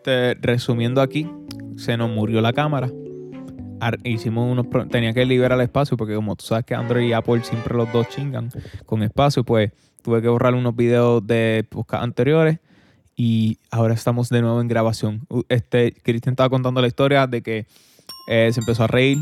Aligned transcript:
Este, 0.00 0.34
resumiendo 0.40 1.02
aquí, 1.02 1.30
se 1.76 1.98
nos 1.98 2.08
murió 2.08 2.40
la 2.40 2.54
cámara. 2.54 2.90
Ar- 3.80 3.98
hicimos 4.02 4.50
unos 4.50 4.66
tenía 4.90 5.12
que 5.12 5.26
liberar 5.26 5.58
el 5.58 5.64
espacio 5.64 5.98
porque 5.98 6.14
como 6.14 6.36
tú 6.36 6.46
sabes 6.46 6.64
que 6.64 6.74
Android 6.74 7.06
y 7.06 7.12
Apple 7.12 7.44
siempre 7.44 7.76
los 7.76 7.92
dos 7.92 8.08
chingan 8.08 8.48
con 8.86 9.02
espacio, 9.02 9.44
pues 9.44 9.72
tuve 10.02 10.22
que 10.22 10.28
borrar 10.28 10.54
unos 10.54 10.74
videos 10.74 11.26
de 11.26 11.66
podcast 11.68 12.02
anteriores 12.02 12.60
y 13.14 13.58
ahora 13.70 13.92
estamos 13.92 14.30
de 14.30 14.40
nuevo 14.40 14.62
en 14.62 14.68
grabación. 14.68 15.26
Este, 15.50 15.92
Cristian 16.02 16.32
estaba 16.32 16.48
contando 16.48 16.80
la 16.80 16.86
historia 16.86 17.26
de 17.26 17.42
que 17.42 17.66
eh, 18.26 18.50
se 18.54 18.60
empezó 18.60 18.84
a 18.84 18.86
reír 18.86 19.18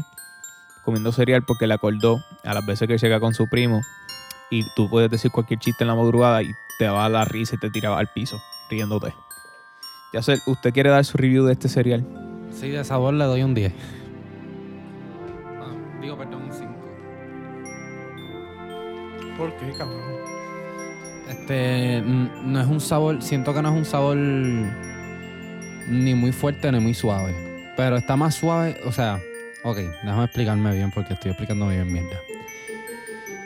comiendo 0.84 1.10
cereal 1.10 1.42
porque 1.44 1.66
le 1.66 1.74
acordó 1.74 2.20
a 2.44 2.54
las 2.54 2.64
veces 2.64 2.86
que 2.86 2.98
llega 2.98 3.18
con 3.18 3.34
su 3.34 3.48
primo 3.48 3.80
y 4.48 4.62
tú 4.76 4.88
puedes 4.88 5.10
decir 5.10 5.32
cualquier 5.32 5.58
chiste 5.58 5.82
en 5.82 5.88
la 5.88 5.96
madrugada 5.96 6.40
y 6.44 6.50
te 6.78 6.84
daba 6.84 7.08
la 7.08 7.24
risa 7.24 7.56
y 7.56 7.58
te 7.58 7.68
tiraba 7.68 7.98
al 7.98 8.06
piso 8.14 8.40
riéndote. 8.70 9.12
Ya 10.12 10.22
sé, 10.22 10.38
¿usted 10.46 10.72
quiere 10.72 10.88
dar 10.88 11.04
su 11.04 11.18
review 11.18 11.44
de 11.44 11.52
este 11.52 11.68
cereal? 11.68 12.02
Sí, 12.50 12.70
de 12.70 12.82
sabor 12.82 13.12
le 13.12 13.24
doy 13.24 13.42
un 13.42 13.54
10. 13.54 13.72
Ah, 15.60 15.70
digo, 16.00 16.16
perdón, 16.16 16.44
un 16.44 16.52
5. 16.52 16.72
¿Por 19.36 19.54
qué, 19.56 19.70
cabrón? 19.76 20.00
Este, 21.28 22.02
no 22.02 22.58
es 22.58 22.66
un 22.66 22.80
sabor, 22.80 23.20
siento 23.22 23.52
que 23.52 23.60
no 23.60 23.68
es 23.68 23.74
un 23.76 23.84
sabor 23.84 24.16
ni 24.16 26.14
muy 26.14 26.32
fuerte 26.32 26.72
ni 26.72 26.80
muy 26.80 26.94
suave. 26.94 27.34
Pero 27.76 27.98
está 27.98 28.16
más 28.16 28.34
suave, 28.34 28.80
o 28.86 28.92
sea, 28.92 29.20
ok, 29.62 29.76
déjame 29.76 30.24
explicarme 30.24 30.74
bien 30.74 30.90
porque 30.90 31.12
estoy 31.12 31.32
explicando 31.32 31.68
bien 31.68 31.92
mierda. 31.92 32.16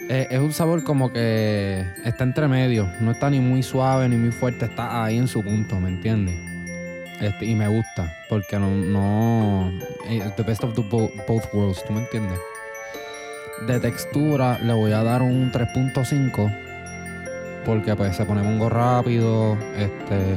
Eh, 0.08 0.28
es 0.30 0.38
un 0.38 0.52
sabor 0.52 0.84
como 0.84 1.12
que 1.12 1.84
está 2.04 2.22
entre 2.22 2.46
medio, 2.46 2.88
no 3.00 3.10
está 3.10 3.30
ni 3.30 3.40
muy 3.40 3.64
suave 3.64 4.08
ni 4.08 4.16
muy 4.16 4.30
fuerte, 4.30 4.66
está 4.66 5.04
ahí 5.04 5.18
en 5.18 5.26
su 5.26 5.42
punto, 5.42 5.80
¿me 5.80 5.88
entiendes? 5.88 6.51
Este, 7.22 7.46
y 7.46 7.54
me 7.54 7.68
gusta, 7.68 8.12
porque 8.28 8.58
no, 8.58 8.68
no, 8.68 9.70
eh, 10.08 10.28
the 10.36 10.42
best 10.42 10.64
of 10.64 10.74
the 10.74 10.82
bo- 10.82 11.12
both 11.28 11.44
worlds, 11.54 11.84
¿tú 11.84 11.92
me 11.92 12.00
entiendes? 12.00 12.38
De 13.68 13.78
textura 13.78 14.58
le 14.58 14.72
voy 14.72 14.90
a 14.90 15.04
dar 15.04 15.22
un 15.22 15.52
3.5 15.52 16.52
porque 17.64 17.94
pues 17.94 18.16
se 18.16 18.24
pone 18.24 18.42
mongo 18.42 18.68
rápido, 18.68 19.56
este... 19.76 20.36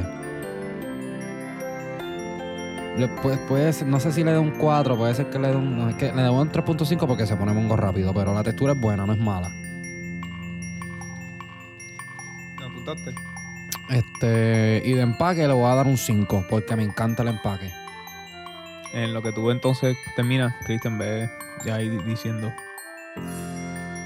Puede 3.48 3.72
ser- 3.72 3.88
no 3.88 3.98
sé 4.00 4.12
si 4.12 4.22
le 4.22 4.30
dé 4.32 4.38
un 4.38 4.52
4, 4.52 4.96
puede 4.96 5.12
ser 5.14 5.26
que 5.26 5.40
le 5.40 5.48
dé 5.48 5.56
un... 5.56 5.90
es 5.90 5.96
que 5.96 6.12
le 6.12 6.30
un 6.30 6.50
3.5 6.52 7.06
porque 7.08 7.26
se 7.26 7.34
pone 7.36 7.52
mongo 7.52 7.76
rápido, 7.76 8.14
pero 8.14 8.32
la 8.32 8.44
textura 8.44 8.74
es 8.74 8.80
buena, 8.80 9.04
no 9.04 9.12
es 9.12 9.18
mala. 9.18 9.48
¿Me 12.58 12.64
apuntaste? 12.64 13.12
Este, 13.90 14.82
y 14.84 14.92
de 14.94 15.02
empaque 15.02 15.46
le 15.46 15.52
voy 15.54 15.70
a 15.70 15.74
dar 15.76 15.86
un 15.86 15.96
5 15.96 16.46
porque 16.50 16.74
me 16.76 16.82
encanta 16.82 17.22
el 17.22 17.28
empaque. 17.28 17.70
En 18.92 19.12
lo 19.14 19.22
que 19.22 19.32
tú 19.32 19.50
entonces 19.50 19.96
terminas, 20.16 20.54
Cristian 20.64 20.98
ve 20.98 21.28
ya 21.64 21.76
ahí 21.76 21.88
di- 21.88 22.02
diciendo. 22.04 22.52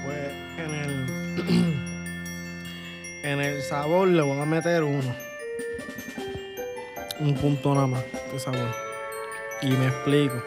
Pues 0.03 0.31
en 0.57 0.71
el. 0.75 1.05
en 3.23 3.39
el 3.41 3.61
sabor 3.61 4.07
le 4.07 4.21
voy 4.21 4.39
a 4.39 4.45
meter 4.45 4.83
uno. 4.83 5.15
Un 7.19 7.35
punto 7.35 7.73
nada 7.75 7.87
más 7.87 8.03
de 8.31 8.39
sabor. 8.39 8.71
Y 9.61 9.69
me 9.71 9.87
explico. 9.87 10.43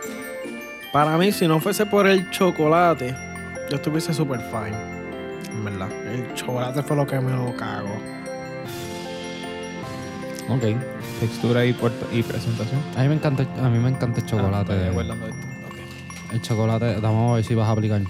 Para 0.93 1.17
mí, 1.17 1.33
si 1.33 1.47
no 1.49 1.61
fuese 1.61 1.87
por 1.87 2.07
el 2.07 2.31
chocolate, 2.31 3.15
yo 3.71 3.77
estuviese 3.77 4.13
super 4.13 4.41
fine. 4.41 4.77
En 5.51 5.65
verdad. 5.65 5.89
El 6.07 6.35
chocolate 6.35 6.83
fue 6.83 6.97
lo 6.97 7.07
que 7.07 7.19
me 7.21 7.33
lo 7.33 7.57
cago. 7.57 7.97
Ok. 10.49 10.63
Textura 11.21 11.65
y, 11.65 11.73
puerta- 11.73 12.07
y 12.13 12.23
presentación. 12.23 12.81
A 12.97 13.03
mí 13.03 13.09
me 13.09 13.15
encanta, 13.15 13.43
a 13.63 13.69
mí 13.69 13.79
me 13.79 13.89
encanta 13.91 14.21
el 14.21 14.27
chocolate. 14.27 14.73
Ah, 14.73 14.77
estoy 14.77 14.93
guardando 14.95 15.27
esto. 15.29 15.41
Ok. 15.69 16.33
El 16.35 16.43
chocolate, 16.43 16.97
vamos 17.01 17.33
a 17.33 17.35
ver 17.37 17.45
si 17.45 17.55
vas 17.55 17.69
a 17.69 17.73
aplicar. 17.73 18.03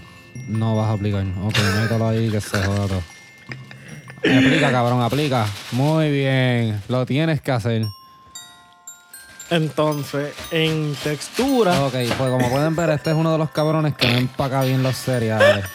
No 0.49 0.75
vas 0.77 0.89
a 0.89 0.93
aplicar. 0.93 1.25
Ok, 1.43 1.55
mételo 1.83 2.09
ahí 2.09 2.31
que 2.31 2.41
se 2.41 2.59
joda 2.63 2.87
todo. 2.89 3.03
Aplica, 4.19 4.73
cabrón, 4.73 5.03
aplica. 5.03 5.47
Muy 5.73 6.11
bien. 6.11 6.81
Lo 6.89 7.05
tienes 7.07 7.41
que 7.43 7.53
hacer. 7.53 7.87
Entonces, 9.51 10.35
en 10.51 10.95
textura. 11.05 11.85
Ok, 11.85 11.93
pues 11.93 12.17
como 12.31 12.49
pueden 12.51 12.75
ver, 12.75 12.91
este 12.91 13.11
es 13.11 13.17
uno 13.17 13.31
de 13.33 13.39
los 13.39 13.51
cabrones 13.51 13.95
que 13.95 14.11
no 14.11 14.17
empaca 14.19 14.63
bien 14.63 14.83
los 14.83 14.97
cereales. 14.97 15.67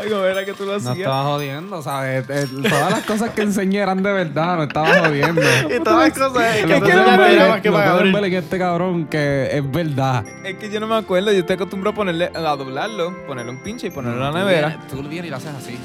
Ay, 0.00 0.08
¿cómo 0.10 0.24
era 0.24 0.44
que 0.44 0.52
tú 0.54 0.64
lo 0.64 0.72
No 0.72 0.76
hacías? 0.78 0.96
estaba 0.98 1.22
jodiendo, 1.24 1.82
¿sabes? 1.82 2.26
Todas 2.26 2.90
las 2.90 3.04
cosas 3.04 3.30
que 3.30 3.42
enseñé 3.42 3.80
eran 3.80 4.02
de 4.02 4.12
verdad, 4.12 4.56
no 4.56 4.62
estaba 4.64 5.06
jodiendo. 5.06 5.40
Y 5.74 5.80
todas 5.80 6.08
las 6.08 6.18
cosas 6.32 6.56
que 6.56 6.66
Lo 6.66 6.80
más 6.80 7.60
que 7.60 7.70
lo 7.70 7.78
abrir. 7.78 8.12
ver 8.14 8.24
en 8.24 8.34
este 8.34 8.58
cabrón 8.58 9.06
que 9.06 9.48
es 9.56 9.70
verdad. 9.70 10.24
Es 10.44 10.56
que 10.56 10.70
yo 10.70 10.80
no 10.80 10.86
me 10.86 10.96
acuerdo. 10.96 11.32
Yo 11.32 11.40
estoy 11.40 11.54
acostumbrado 11.54 11.92
a 11.92 11.96
ponerle, 11.96 12.30
a 12.34 12.40
doblarlo, 12.56 13.26
ponerle 13.26 13.52
un 13.52 13.62
pinche 13.62 13.88
y 13.88 13.90
ponerlo 13.90 14.26
en 14.26 14.32
la 14.32 14.38
nevera. 14.38 14.78
Tú 14.90 15.02
lo 15.02 15.08
vienes 15.08 15.26
y 15.26 15.30
lo 15.30 15.36
haces 15.36 15.54
así. 15.54 15.78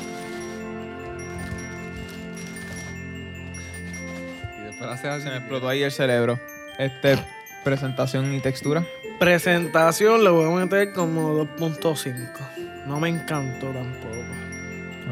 Y 4.59 4.61
después 4.67 4.89
haces 4.89 5.05
así. 5.05 5.23
Se 5.23 5.29
me 5.29 5.37
explotó 5.37 5.67
ahí 5.69 5.83
el 5.83 5.91
cerebro. 5.91 6.39
Este, 6.77 7.17
presentación 7.63 8.33
y 8.33 8.39
textura. 8.39 8.83
Presentación 9.19 10.23
le 10.23 10.29
voy 10.29 10.45
a 10.51 10.65
meter 10.65 10.91
como 10.93 11.45
2.5. 11.57 12.13
No 12.87 12.99
me 12.99 13.09
encantó 13.09 13.67
tampoco. 13.67 14.23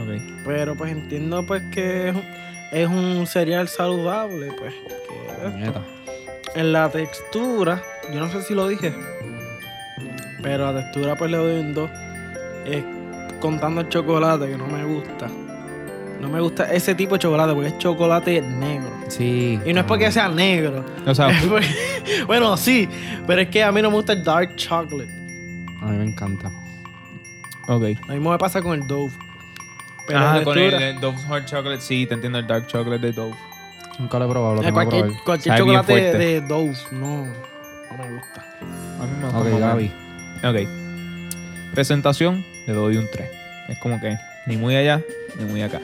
Ok. 0.01 0.21
Pero 0.45 0.75
pues 0.75 0.91
entiendo 0.91 1.45
pues 1.45 1.63
que 1.71 2.09
es 2.09 2.15
un, 2.15 2.23
es 2.71 2.87
un 2.87 3.27
cereal 3.27 3.67
saludable, 3.67 4.51
pues. 4.57 4.73
que- 4.73 5.71
en 6.59 6.71
la 6.73 6.89
textura, 6.89 7.81
yo 8.13 8.19
no 8.19 8.29
sé 8.29 8.41
si 8.43 8.53
lo 8.53 8.67
dije, 8.67 8.93
pero 10.41 10.71
la 10.71 10.81
textura 10.81 11.15
pues 11.15 11.31
le 11.31 11.37
doy 11.37 11.59
un 11.61 11.73
2. 11.73 11.89
Es 12.65 12.83
contando 13.39 13.81
el 13.81 13.89
chocolate 13.89 14.47
que 14.49 14.57
no 14.57 14.67
me 14.67 14.83
gusta. 14.83 15.27
No 16.19 16.29
me 16.29 16.39
gusta 16.39 16.71
ese 16.71 16.93
tipo 16.93 17.15
de 17.15 17.19
chocolate 17.19 17.53
porque 17.53 17.69
es 17.69 17.77
chocolate 17.79 18.41
negro. 18.41 18.91
Sí. 19.07 19.59
Y 19.65 19.73
no 19.73 19.79
es 19.79 19.85
porque 19.87 20.11
sea 20.11 20.27
negro. 20.29 20.85
O 21.07 21.15
sea, 21.15 21.29
porque- 21.49 21.67
bueno, 22.27 22.55
sí, 22.57 22.87
pero 23.25 23.41
es 23.41 23.47
que 23.49 23.63
a 23.63 23.71
mí 23.71 23.81
no 23.81 23.89
me 23.89 23.95
gusta 23.95 24.13
el 24.13 24.23
dark 24.23 24.55
chocolate. 24.55 25.09
A 25.81 25.85
mí 25.85 25.97
me 25.97 26.03
encanta. 26.05 26.51
Ok. 27.67 27.83
Lo 28.07 28.13
mismo 28.13 28.31
me 28.31 28.37
pasa 28.37 28.61
con 28.61 28.79
el 28.79 28.87
Dove. 28.87 29.11
Pero 30.07 30.19
Ah, 30.19 30.37
en 30.39 30.43
con 30.43 30.57
el, 30.57 30.63
textura, 30.69 30.89
el 30.89 30.99
Dove 30.99 31.17
Hot 31.27 31.45
Chocolate, 31.45 31.81
sí, 31.81 32.05
te 32.07 32.13
entiendo 32.15 32.39
el 32.39 32.47
Dark 32.47 32.67
Chocolate 32.67 33.05
de 33.07 33.11
Dove. 33.13 33.35
Nunca 33.99 34.17
lo 34.19 34.25
he 34.25 34.29
probado, 34.29 34.55
lo 34.55 34.61
eh, 34.61 34.65
tengo 34.65 34.79
que 34.79 34.85
cualquier, 34.85 35.05
probar. 35.05 35.23
cualquier 35.23 35.57
Sabe 35.57 35.69
bien 35.69 35.81
chocolate 35.81 36.01
fuerte. 36.11 36.17
de 36.25 36.41
Dove, 36.41 36.77
no, 36.91 37.25
no 37.25 37.97
me 38.03 38.13
gusta. 38.15 38.45
A 38.99 39.03
mí 39.05 39.11
me 39.19 39.25
gusta 39.25 39.39
Ok. 39.55 39.59
Gaby. 39.59 39.91
Ok. 40.43 41.73
Presentación, 41.73 42.43
le 42.67 42.73
doy 42.73 42.97
un 42.97 43.07
3. 43.11 43.29
Es 43.69 43.77
como 43.79 43.99
que 44.01 44.17
ni 44.47 44.57
muy 44.57 44.75
allá, 44.75 45.01
ni 45.39 45.45
muy 45.45 45.61
acá. 45.61 45.79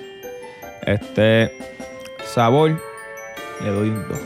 Este. 0.85 1.51
Sabor, 2.25 2.81
le 3.63 3.69
doy 3.69 3.89
un 3.89 4.07
2. 4.07 4.19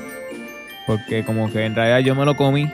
Porque 0.87 1.23
como 1.23 1.51
que 1.51 1.65
en 1.65 1.75
realidad 1.75 1.99
yo 1.99 2.15
me 2.15 2.25
lo 2.25 2.35
comí 2.35 2.71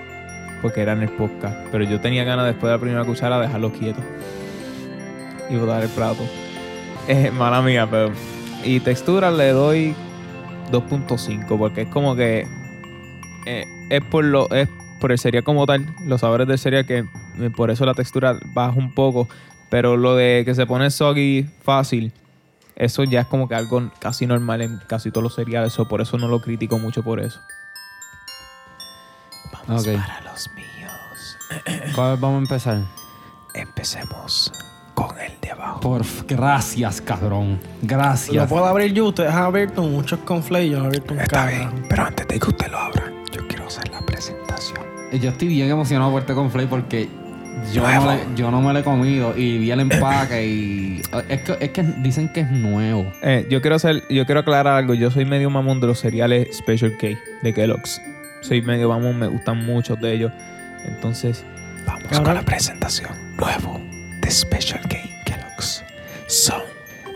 porque 0.61 0.81
era 0.81 0.93
en 0.93 1.01
el 1.03 1.09
podcast. 1.09 1.55
Pero 1.71 1.83
yo 1.83 1.99
tenía 1.99 2.23
ganas 2.23 2.45
después 2.45 2.69
de 2.69 2.77
la 2.77 2.79
primera 2.79 3.03
cuchara 3.03 3.37
de 3.39 3.47
dejarlo 3.47 3.71
quieto. 3.73 3.99
Y 5.49 5.55
botar 5.55 5.83
el 5.83 5.89
plato. 5.89 6.23
Es 7.07 7.31
mala 7.33 7.61
mía, 7.61 7.87
pero. 7.89 8.11
Y 8.63 8.79
textura 8.81 9.31
le 9.31 9.49
doy 9.51 9.95
2.5. 10.71 11.57
Porque 11.57 11.83
es 11.83 11.89
como 11.89 12.15
que. 12.15 12.47
eh, 13.45 13.65
es 13.89 14.01
por 14.05 14.23
lo. 14.25 14.49
Es 14.51 14.67
por 14.99 15.11
el 15.11 15.19
cereal 15.19 15.43
como 15.43 15.65
tal. 15.65 15.85
Los 16.05 16.21
sabores 16.21 16.47
del 16.47 16.59
cereal 16.59 16.85
que 16.85 16.99
eh, 17.39 17.49
por 17.55 17.71
eso 17.71 17.85
la 17.85 17.93
textura 17.93 18.37
baja 18.53 18.77
un 18.77 18.93
poco. 18.93 19.27
Pero 19.69 19.97
lo 19.97 20.15
de 20.15 20.43
que 20.45 20.55
se 20.55 20.65
pone 20.65 20.89
soggy 20.89 21.45
fácil, 21.61 22.13
eso 22.75 23.03
ya 23.03 23.21
es 23.21 23.27
como 23.27 23.47
que 23.49 23.55
algo 23.55 23.91
casi 23.99 24.25
normal 24.25 24.61
en 24.61 24.79
casi 24.87 25.11
todos 25.11 25.23
los 25.23 25.35
cereales. 25.35 25.73
So, 25.73 25.87
por 25.87 26.01
eso 26.01 26.17
no 26.17 26.27
lo 26.27 26.41
critico 26.41 26.79
mucho 26.79 27.03
por 27.03 27.19
eso. 27.19 27.39
Vamos 29.67 29.85
Ok. 29.87 29.93
para 29.95 30.21
los 30.21 30.49
míos. 30.55 31.37
¿Cuál 31.95 32.17
vamos 32.17 32.37
a 32.37 32.41
empezar? 32.43 32.81
Empecemos 33.53 34.51
con 34.97 35.15
el 35.19 35.31
de 35.41 35.51
abajo. 35.51 35.79
Por 35.79 36.01
gracias, 36.27 37.01
cabrón. 37.01 37.59
Lo 37.83 37.87
Gracias. 37.87 38.49
puedo 38.49 38.65
abrir 38.65 38.93
yo, 38.93 39.05
ustedes 39.05 39.29
han 39.31 39.43
abierto 39.43 39.83
muchos 39.83 40.19
conflays, 40.21 40.71
yo 40.71 40.83
he 40.83 40.87
abierto 40.87 41.13
un 41.13 41.19
Está 41.19 41.45
cara. 41.45 41.51
bien, 41.51 41.69
pero 41.87 42.03
antes 42.03 42.27
de 42.27 42.39
que 42.39 42.49
usted 42.49 42.67
lo 42.71 42.79
abra, 42.79 43.03
yo 43.31 43.47
quiero 43.47 43.67
hacer 43.67 43.87
la 43.89 44.01
presentación. 44.01 44.79
Yo 45.21 45.29
estoy 45.29 45.49
bien 45.49 45.69
emocionado 45.69 46.11
por 46.11 46.21
este 46.21 46.33
conflay 46.33 46.65
porque 46.65 47.07
yo 47.71 47.83
no, 47.87 48.11
le- 48.11 48.25
yo 48.35 48.49
no 48.49 48.59
me 48.61 48.73
lo 48.73 48.79
he 48.79 48.83
comido 48.83 49.37
y 49.37 49.59
vi 49.59 49.69
el 49.69 49.81
empaque 49.81 50.47
y 50.47 51.01
es 51.29 51.41
que, 51.41 51.57
es 51.59 51.69
que 51.69 51.83
dicen 51.83 52.29
que 52.33 52.39
es 52.41 52.49
nuevo. 52.51 53.05
Eh, 53.21 53.45
yo 53.51 53.61
quiero 53.61 53.75
hacer, 53.75 54.03
yo 54.09 54.25
quiero 54.25 54.39
aclarar 54.41 54.67
algo. 54.77 54.95
Yo 54.95 55.11
soy 55.11 55.25
medio 55.25 55.49
mamón 55.51 55.79
de 55.79 55.85
los 55.87 55.99
cereales 55.99 56.57
Special 56.57 56.97
K 56.99 57.09
de 57.43 57.53
Kellogg's. 57.53 58.01
Soy 58.41 58.63
medio 58.63 58.89
mamón, 58.89 59.19
me 59.19 59.27
gustan 59.27 59.63
muchos 59.63 59.99
de 60.01 60.13
ellos. 60.13 60.31
Entonces, 60.85 61.43
vamos 61.85 62.19
con 62.19 62.33
la 62.33 62.41
presentación. 62.41 63.11
Nuevo 63.37 63.79
Special 64.29 64.79
K 64.87 64.97
Kellogg's. 65.25 65.83
Son 66.27 66.61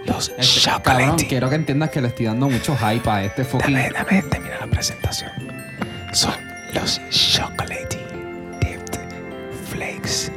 los 0.05 0.29
Este, 0.37 0.61
cabrón, 0.69 0.83
chocolate. 1.01 1.27
quiero 1.27 1.49
que 1.49 1.55
entiendas 1.55 1.89
que 1.89 2.01
le 2.01 2.07
estoy 2.09 2.25
dando 2.25 2.49
mucho 2.49 2.75
hype 2.77 3.09
a 3.09 3.23
este 3.23 3.43
fucking. 3.43 3.73
Dame, 3.75 3.89
dame, 3.91 4.21
termina 4.23 4.57
la 4.59 4.67
presentación. 4.67 5.31
Son 6.13 6.33
los 6.73 6.99
chocolate 7.09 7.99
dipped 8.61 8.99
flakes. 9.69 10.31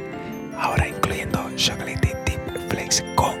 Ahora 0.57 0.87
incluyendo 0.87 1.49
chocolate 1.55 2.15
dipped 2.25 2.69
flakes 2.69 3.03
con 3.15 3.35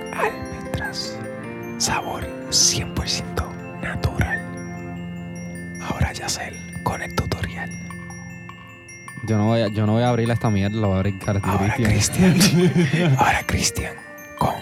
Yo 9.27 9.37
no 9.37 9.45
voy 9.45 9.61
a, 9.61 9.67
yo 9.69 9.85
no 9.85 9.93
voy 9.93 10.03
a 10.03 10.09
abrir 10.09 10.29
esta 10.29 10.49
mierda, 10.49 10.75
lo 10.77 10.87
voy 10.87 10.95
a 10.97 10.99
abrir 10.99 11.15
Ahora. 11.43 11.73
Cristian. 11.75 12.35
Ahora 13.17 13.41
Cristian 13.45 13.93
con 14.37 14.53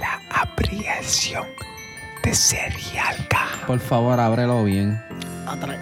la 0.00 0.20
abriación 0.30 1.44
de 2.24 2.34
cereal 2.34 3.16
caja. 3.28 3.66
Por 3.66 3.78
favor, 3.80 4.18
ábrelo 4.18 4.64
bien. 4.64 5.00
Atra- 5.46 5.78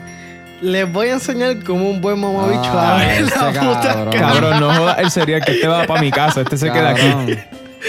Les 0.61 0.91
voy 0.93 1.09
a 1.09 1.13
enseñar 1.15 1.63
cómo 1.65 1.89
un 1.89 2.01
buen 2.01 2.21
mamabicho 2.21 2.71
Ah, 2.75 2.95
abre 2.97 3.21
la 3.23 3.31
puta 3.31 3.83
cabrón. 3.83 4.13
Cabrón, 4.19 4.61
no 4.61 4.75
jodas 4.75 4.99
el 4.99 5.11
cereal 5.11 5.43
que 5.45 5.53
este 5.53 5.69
va 5.69 5.85
para 5.87 6.01
mi 6.01 6.11
casa. 6.11 6.41
Este 6.41 6.57
se 6.57 6.71
queda 6.73 6.91
aquí. 6.91 7.37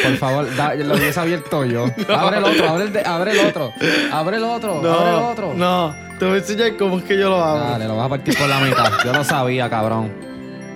Por 0.04 0.16
favor, 0.18 0.56
da- 0.56 0.76
lo 0.76 0.94
hubiese 0.94 1.20
abierto 1.20 1.66
yo. 1.66 1.86
Abre 2.16 2.38
el 2.38 2.44
otro, 2.44 2.70
abre 2.70 2.84
el, 2.86 2.94
de- 2.94 3.04
abre 3.04 3.32
el 3.32 3.40
otro. 3.48 3.74
Abre 4.14 4.38
el 4.38 4.44
otro, 4.44 4.76
abre 4.78 5.10
el 5.10 5.16
otro. 5.16 5.54
no, 5.56 5.96
te 6.20 6.26
voy 6.26 6.36
a 6.36 6.38
enseñar 6.38 6.78
cómo 6.78 7.00
es 7.00 7.04
que 7.06 7.18
yo 7.18 7.28
lo 7.30 7.44
abro. 7.44 7.72
Dale, 7.72 7.88
lo 7.88 7.98
vas 7.98 8.06
a 8.06 8.10
partir 8.10 8.38
por 8.38 8.48
la 8.48 8.60
mitad. 8.60 8.92
Yo 9.04 9.12
lo 9.14 9.24
sabía, 9.24 9.68
cabrón. 9.68 10.12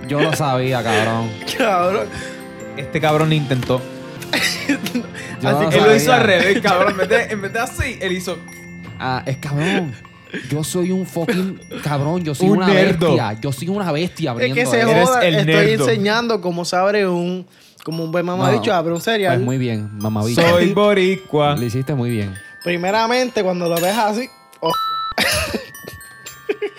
Yo 0.08 0.20
lo 0.20 0.34
sabía, 0.36 0.84
cabrón. 0.84 1.30
Cabrón. 1.58 2.08
Este 2.78 3.00
cabrón 3.00 3.32
intentó. 3.34 3.82
Yo 5.42 5.50
Así 5.50 5.64
lo 5.64 5.70
que 5.70 5.78
Él 5.78 5.84
lo 5.84 5.96
hizo 5.96 6.06
sabía. 6.08 6.16
al 6.22 6.24
revés, 6.28 6.62
cabrón. 6.62 6.92
En 6.92 6.98
vez 6.98 7.10
de, 7.10 7.24
en 7.34 7.42
vez 7.42 7.54
de 7.54 7.60
así, 7.60 7.98
él 8.02 8.12
hizo. 8.14 8.38
Ah, 9.00 9.22
es 9.26 9.38
cabrón. 9.38 9.94
Yo 10.50 10.64
soy 10.64 10.92
un 10.92 11.06
fucking 11.06 11.60
cabrón. 11.84 12.24
Yo 12.24 12.34
soy 12.34 12.50
Un 12.50 12.58
una 12.58 12.68
nerdo. 12.68 13.08
bestia. 13.10 13.34
Yo 13.40 13.52
soy 13.52 13.70
una 13.70 13.92
bestia 13.92 14.32
Es 14.32 14.34
abriendo 14.34 14.56
que 14.56 14.66
se. 14.66 14.82
Eres 14.82 15.08
joda. 15.08 15.26
el 15.26 15.36
Estoy 15.36 15.54
nerdo. 15.54 15.88
enseñando 15.90 16.42
cómo 16.42 16.66
se 16.66 16.76
abre 16.76 17.08
un. 17.08 17.46
Como 17.84 18.04
un 18.04 18.12
buen 18.12 18.26
mamabicho 18.26 18.72
No. 18.72 18.78
abre 18.78 18.94
un 18.94 19.02
cereal. 19.02 19.36
Pues 19.36 19.46
muy 19.46 19.58
bien, 19.58 19.90
mamabicho. 20.00 20.42
Soy 20.42 20.74
boricua. 20.74 21.56
Lo 21.56 21.64
hiciste 21.66 21.94
muy 21.94 22.10
bien. 22.10 22.34
Primeramente, 22.64 23.44
cuando 23.44 23.68
lo 23.70 23.76
ves 23.76 23.96
así. 23.98 24.28
oh, 24.62 24.72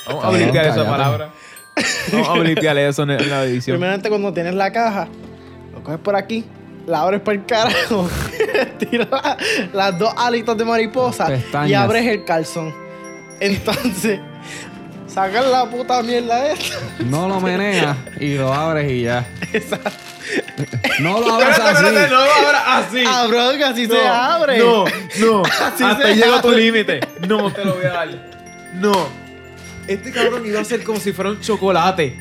Vamos 0.06 0.24
a 0.24 0.28
Cabrón, 0.30 0.42
esa 0.42 0.52
cállate. 0.52 0.84
palabra. 0.90 1.30
Vamos 2.12 2.28
a 2.28 2.36
limpiar 2.38 2.76
eso 2.78 3.02
en 3.02 3.08
la 3.28 3.44
edición. 3.44 3.76
primeramente, 3.76 4.08
cuando 4.08 4.32
tienes 4.32 4.54
la 4.54 4.72
caja, 4.72 5.08
lo 5.72 5.82
coges 5.82 5.98
por 6.00 6.14
aquí, 6.16 6.44
la 6.86 7.00
abres 7.00 7.20
por 7.20 7.34
el 7.34 7.44
carajo, 7.46 8.08
tiras 8.78 9.08
la- 9.10 9.36
las 9.72 9.98
dos 9.98 10.12
alitas 10.16 10.56
de 10.56 10.64
mariposa 10.64 11.28
y 11.66 11.74
abres 11.74 12.06
el 12.06 12.24
calzón. 12.24 12.72
Entonces, 13.40 14.20
sacas 15.08 15.46
la 15.46 15.64
puta 15.68 16.02
mierda 16.02 16.52
esta. 16.52 16.76
No 17.04 17.28
lo 17.28 17.40
meneas 17.40 17.96
y 18.20 18.34
lo 18.36 18.52
abres 18.54 18.90
y 18.92 19.02
ya. 19.02 19.26
No 21.00 21.20
lo 21.20 21.34
abres 21.34 21.58
así. 21.58 21.84
no, 22.10 22.20
así. 22.66 23.04
Cabrón, 23.04 23.56
que 23.58 23.64
así 23.64 23.86
No, 23.88 23.94
se 23.94 24.06
abre. 24.06 24.58
No, 24.58 24.84
no. 25.20 25.42
Así 25.60 25.84
Hasta 25.84 26.10
llegó 26.12 26.40
tu 26.40 26.52
límite. 26.52 27.00
No 27.26 27.52
te 27.52 27.64
lo 27.64 27.74
voy 27.74 27.84
a 27.86 27.90
dar. 27.92 28.08
No. 28.74 29.23
Este 29.86 30.10
cabrón 30.12 30.46
iba 30.46 30.60
a 30.60 30.64
ser 30.64 30.82
como 30.82 30.98
si 30.98 31.12
fuera 31.12 31.30
un 31.30 31.40
chocolate. 31.40 32.16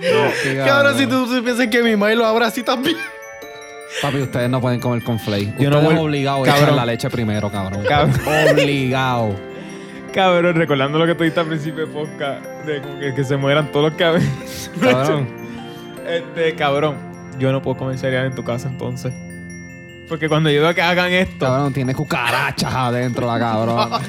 Qué 0.00 0.62
Cabrón, 0.64 0.96
si 0.96 1.06
tú 1.06 1.26
piensas 1.44 1.66
que 1.68 1.82
mi 1.82 1.96
madre 1.96 2.16
lo 2.16 2.24
abre 2.26 2.44
así 2.46 2.62
también. 2.62 2.96
Papi, 4.00 4.18
ustedes 4.18 4.48
no 4.48 4.60
pueden 4.60 4.80
comer 4.80 5.02
con 5.02 5.18
flake. 5.18 5.54
Yo 5.58 5.68
no 5.70 5.80
voy- 5.80 5.96
obligados 5.96 6.48
a 6.48 6.56
echar 6.56 6.72
la 6.72 6.86
leche 6.86 7.10
primero, 7.10 7.50
cabrón. 7.50 7.84
Cabrón. 7.86 8.18
Obligado. 8.52 9.36
Cabrón, 10.14 10.54
recordando 10.56 10.98
lo 10.98 11.06
que 11.06 11.14
tú 11.14 11.22
dijiste 11.24 11.40
al 11.40 11.46
principio 11.46 11.86
de 11.86 11.92
podcast, 11.92 12.44
de 12.64 12.80
que, 13.00 13.14
que 13.14 13.24
se 13.24 13.36
mueran 13.36 13.70
todos 13.72 13.90
los 13.90 13.98
cabellos. 13.98 14.70
Cabrón. 14.80 15.28
Este, 16.08 16.54
cabrón, 16.54 16.96
yo 17.38 17.52
no 17.52 17.60
puedo 17.62 17.76
comer 17.76 17.98
cereal 17.98 18.26
en 18.26 18.34
tu 18.34 18.42
casa 18.42 18.68
entonces. 18.68 19.12
Porque 20.10 20.28
cuando 20.28 20.50
yo 20.50 20.60
veo 20.60 20.74
que 20.74 20.82
hagan 20.82 21.12
esto, 21.12 21.46
Cabrón, 21.46 21.72
tiene 21.72 21.94
cucarachas 21.94 22.74
adentro 22.74 23.26
la 23.28 23.38
cabrón. 23.38 24.02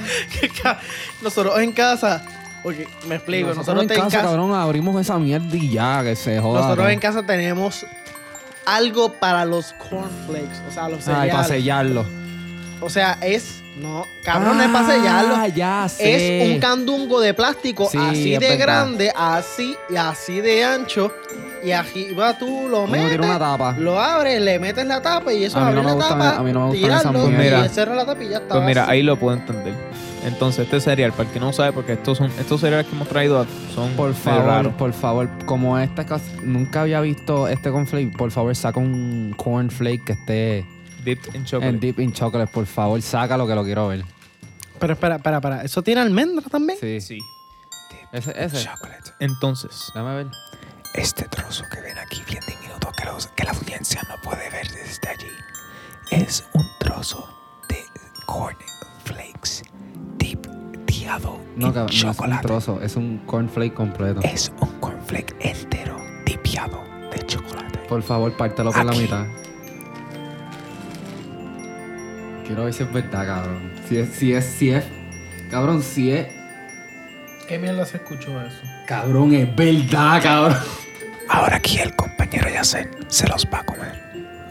Nosotros 1.21 1.59
en 1.59 1.71
casa. 1.71 2.23
Porque 2.63 2.87
me 3.07 3.15
explico, 3.15 3.49
Nosotros 3.49 3.75
nosotros, 3.75 3.97
en 3.97 4.03
casa, 4.03 4.17
casa, 4.17 4.29
cabrón, 4.29 4.53
abrimos 4.53 4.99
esa 4.99 5.17
mierda 5.19 5.55
y 5.55 5.69
ya, 5.69 6.01
que 6.03 6.15
se 6.15 6.39
joda. 6.39 6.61
nosotros 6.61 6.85
¿no? 6.85 6.91
en 6.91 6.99
casa 6.99 7.23
tenemos 7.23 7.85
algo 8.65 9.13
para 9.13 9.45
los 9.45 9.73
cornflakes. 9.73 10.59
O 10.67 10.71
sea, 10.71 10.89
los 10.89 11.07
Ay, 11.07 11.13
para 11.29 11.43
cereales. 11.43 11.47
sellarlo. 11.47 12.05
O 12.81 12.89
sea, 12.89 13.17
es. 13.21 13.61
No, 13.77 14.05
cabrón, 14.23 14.57
no 14.57 14.63
es 14.63 14.69
para 14.69 14.87
sellarlo. 14.87 15.35
Ah, 15.35 15.47
ya 15.47 15.87
sé. 15.87 16.43
Es 16.49 16.49
un 16.55 16.59
candungo 16.59 17.21
de 17.21 17.33
plástico 17.35 17.87
Sí, 17.91 17.97
así 17.97 18.31
de 18.31 18.39
verdad. 18.39 18.57
grande, 18.57 19.13
así 19.15 19.75
y 19.89 19.95
así 19.97 20.41
de 20.41 20.63
ancho. 20.63 21.13
Y 21.63 21.71
arriba 21.71 22.37
tú 22.39 22.67
lo 22.69 22.83
Uno 22.83 22.91
metes, 22.91 23.09
tiene 23.09 23.25
una 23.25 23.37
tapa. 23.39 23.75
lo 23.77 23.99
abres, 23.99 24.41
le 24.41 24.57
metes 24.59 24.85
la 24.85 25.01
tapa 25.01 25.31
y 25.31 25.43
eso 25.43 25.59
A 25.59 25.65
mí 25.69 25.73
no 25.75 25.81
abre 25.81 25.81
me 25.81 25.87
la 25.87 25.93
gustan- 25.93 26.19
tapa, 26.19 26.37
a 26.39 26.43
mí 26.43 26.51
no 26.53 26.67
me 26.67 26.73
tirarlo 26.73 27.27
mierdas. 27.27 27.65
y 27.71 27.73
cierra 27.73 27.95
la 27.95 28.05
tapa 28.05 28.23
y 28.23 28.29
ya 28.29 28.37
está. 28.37 28.55
pues 28.55 28.65
mira, 28.65 28.83
así. 28.83 28.91
ahí 28.91 29.03
lo 29.03 29.17
puedo 29.17 29.37
entender. 29.37 29.73
Entonces, 30.23 30.65
este 30.65 30.79
cereal, 30.79 31.11
para 31.13 31.23
el 31.27 31.33
que 31.33 31.39
no 31.39 31.51
sabe, 31.51 31.71
porque 31.73 31.93
estos 31.93 32.17
son 32.19 32.31
estos 32.39 32.61
cereales 32.61 32.85
que 32.87 32.95
hemos 32.95 33.07
traído 33.07 33.45
son 33.73 33.91
Por 33.93 34.13
favor, 34.13 34.45
raros. 34.45 34.73
por 34.73 34.93
favor, 34.93 35.29
como 35.45 35.77
esta 35.79 36.05
cosa, 36.05 36.23
nunca 36.43 36.81
había 36.81 37.01
visto 37.01 37.47
este 37.47 37.71
cornflake, 37.71 38.15
por 38.15 38.29
favor, 38.31 38.55
saca 38.55 38.79
un 38.79 39.33
cornflake 39.35 40.03
que 40.03 40.13
esté 40.13 40.65
Dipped 41.03 41.33
in 41.35 41.43
chocolate. 41.45 41.69
en 41.75 41.79
deep 41.79 41.99
in 41.99 42.13
chocolate, 42.13 42.51
por 42.53 42.65
favor, 42.67 43.01
sácalo 43.01 43.47
que 43.47 43.55
lo 43.55 43.63
quiero 43.63 43.87
ver. 43.87 44.03
Pero 44.79 44.93
espera, 44.93 45.15
espera, 45.15 45.37
espera. 45.37 45.61
¿Eso 45.63 45.81
tiene 45.83 46.01
almendra 46.01 46.43
también? 46.49 46.77
Sí. 46.79 47.01
Sí. 47.01 47.19
Ese, 48.11 48.31
ese. 48.35 48.63
Chocolate. 48.63 49.11
Entonces, 49.19 49.91
Dame 49.95 50.15
ver. 50.15 50.27
Este 50.93 51.25
trozo 51.27 51.63
que 51.71 51.79
ven 51.81 51.97
aquí 51.97 52.21
bien 52.27 52.43
diminuto 52.47 52.91
que, 52.97 53.05
los- 53.05 53.27
que 53.27 53.43
la 53.45 53.51
audiencia 53.51 54.01
no 54.09 54.15
puede 54.21 54.49
ver 54.49 54.67
desde 54.71 55.07
allí 55.09 55.31
es 56.11 56.43
un 56.53 56.67
trozo 56.79 57.27
de 57.69 57.77
corn 58.25 58.57
flakes 59.05 59.63
deep 60.17 60.45
diado 60.85 61.39
No, 61.55 61.67
en 61.67 61.73
cabrón, 61.73 61.85
no 61.85 61.91
es 61.91 62.03
un 62.03 62.11
chocolate. 62.13 62.47
trozo, 62.47 62.81
es 62.81 62.95
un 62.97 63.17
cornflake 63.25 63.73
completo. 63.73 64.19
Es 64.23 64.51
un 64.59 64.69
cornflake 64.79 65.33
entero 65.39 65.97
dipiado 66.25 66.83
de 67.11 67.25
chocolate. 67.25 67.79
Por 67.87 68.03
favor, 68.03 68.35
pártelo 68.35 68.71
por 68.71 68.83
la 68.85 68.91
mitad. 68.91 69.25
Quiero 72.45 72.65
ver 72.65 72.73
si 72.73 72.83
es 72.83 72.91
verdad, 72.91 73.25
cabrón. 73.25 73.71
Si 73.87 73.97
es, 73.97 74.09
si 74.13 74.33
es, 74.33 74.45
si 74.45 74.71
es. 74.71 74.83
Cabrón, 75.49 75.81
si 75.81 76.11
es. 76.11 76.27
¿Qué 77.47 77.57
mierda 77.57 77.85
se 77.85 77.97
escuchó 77.97 78.41
eso? 78.41 78.61
Cabrón, 78.87 79.33
es 79.33 79.55
verdad, 79.55 80.21
cabrón. 80.21 80.57
Ahora 81.31 81.55
aquí 81.57 81.79
el 81.79 81.95
compañero 81.95 82.49
Yacen 82.49 82.89
se 83.07 83.25
los 83.27 83.45
va 83.45 83.59
a 83.59 83.63
comer. 83.63 83.93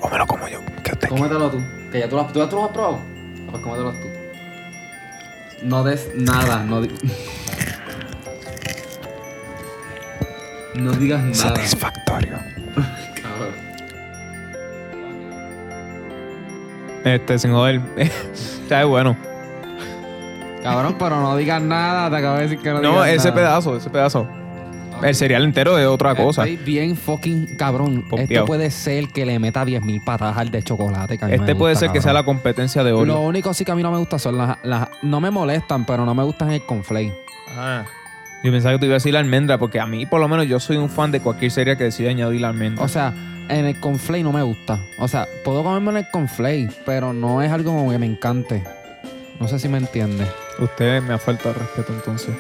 O 0.01 0.09
me 0.09 0.17
lo 0.19 0.27
como 0.27 0.49
yo. 0.49 0.61
que 0.83 0.93
usted 0.93 1.09
Cómetelo 1.09 1.51
tú. 1.51 1.61
Que 1.93 2.01
ya 2.01 2.09
tú 2.09 2.17
lo, 2.17 2.25
¿tú, 2.27 2.33
tú 2.49 2.57
lo 2.57 2.65
has 2.65 2.71
probado. 2.71 2.99
Ah, 2.99 3.49
Pues 3.51 3.63
cómetelo 3.63 3.93
tú. 3.93 4.09
No 5.63 5.85
des 5.85 6.09
nada, 6.17 6.65
no 6.65 6.81
di- 6.81 6.95
No 10.75 10.93
digas 10.93 11.21
nada. 11.23 11.35
Satisfactorio. 11.35 12.39
Cabrón. 13.21 13.55
este, 17.05 17.39
sin 17.39 17.53
joder, 17.53 17.81
está 17.97 18.85
bueno. 18.85 19.17
Cabrón, 20.63 20.97
pero 20.99 21.21
no 21.21 21.37
digas 21.37 21.61
nada. 21.61 22.09
Te 22.11 22.17
acabo 22.17 22.37
de 22.37 22.43
decir 22.45 22.59
que 22.61 22.71
no, 22.71 22.81
No, 22.81 22.91
digas 22.93 23.09
ese 23.09 23.29
nada. 23.29 23.35
pedazo, 23.35 23.77
ese 23.77 23.91
pedazo. 23.91 24.27
El 25.03 25.15
cereal 25.15 25.45
entero 25.45 25.79
es 25.79 25.87
otra 25.87 26.15
cosa. 26.15 26.43
Estoy 26.47 26.57
bien 26.65 26.97
fucking 26.97 27.57
cabrón. 27.57 27.99
Este 27.99 28.09
Pompeado. 28.11 28.47
puede 28.47 28.71
ser 28.71 29.09
que 29.09 29.25
le 29.25 29.39
meta 29.39 29.65
10.000 29.65 30.05
patadas 30.05 30.37
al 30.37 30.51
de 30.51 30.63
chocolate. 30.63 31.17
que 31.19 31.25
a 31.25 31.29
mí 31.29 31.35
Este 31.35 31.47
me 31.47 31.57
puede 31.57 31.75
gusta, 31.75 31.87
ser 31.87 31.93
que 31.93 32.03
sea 32.03 32.13
la 32.13 32.21
cabrón. 32.21 32.37
competencia 32.37 32.85
de 32.85 32.91
Lo 32.91 32.99
Oreo. 32.99 33.21
único 33.21 33.55
sí 33.55 33.65
que 33.65 33.73
a 33.73 33.75
mí 33.75 33.83
no 33.83 33.91
me 33.91 33.99
gusta 33.99 34.19
son 34.19 34.37
las, 34.39 34.59
las- 34.63 34.89
No 35.03 35.21
me 35.21 35.31
molestan, 35.31 35.87
pero 35.87 36.05
no 36.05 36.15
me 36.15 36.23
gustan 36.23 36.51
el 36.51 36.63
conflay. 36.63 37.13
Ah. 37.57 37.85
Yo 38.43 38.51
pensaba 38.53 38.75
que 38.75 38.79
te 38.81 38.87
iba 38.87 38.95
a 38.95 38.97
decir 38.97 39.13
la 39.13 39.21
almendra, 39.21 39.59
porque 39.59 39.81
a 39.81 39.87
mí, 39.87 40.07
por 40.07 40.21
lo 40.21 40.27
menos, 40.29 40.47
yo 40.47 40.61
soy 40.61 40.77
un 40.79 40.89
fan 40.89 41.11
de 41.13 41.21
cualquier 41.21 41.51
cereal 41.51 41.77
que 41.77 41.85
decida 41.85 42.11
añadir 42.11 42.41
la 42.41 42.49
almendra. 42.49 42.85
O 42.85 42.89
sea, 42.89 43.13
en 43.49 43.67
el 43.67 43.79
conflay 43.81 44.23
no 44.23 44.33
me 44.33 44.43
gusta. 44.43 44.81
O 44.99 45.09
sea, 45.09 45.27
puedo 45.45 45.63
comerme 45.63 45.91
en 45.91 45.97
el 45.99 46.07
conflay, 46.11 46.69
pero 46.87 47.13
no 47.13 47.43
es 47.43 47.51
algo 47.53 47.73
como 47.73 47.91
que 47.91 47.99
me 47.99 48.07
encante. 48.07 48.63
No 49.39 49.49
sé 49.49 49.59
si 49.59 49.69
me 49.69 49.79
entiendes. 49.79 50.29
Usted 50.59 51.03
me 51.03 51.15
ha 51.15 51.19
faltado 51.19 51.55
respeto 51.55 51.93
entonces. 51.95 52.35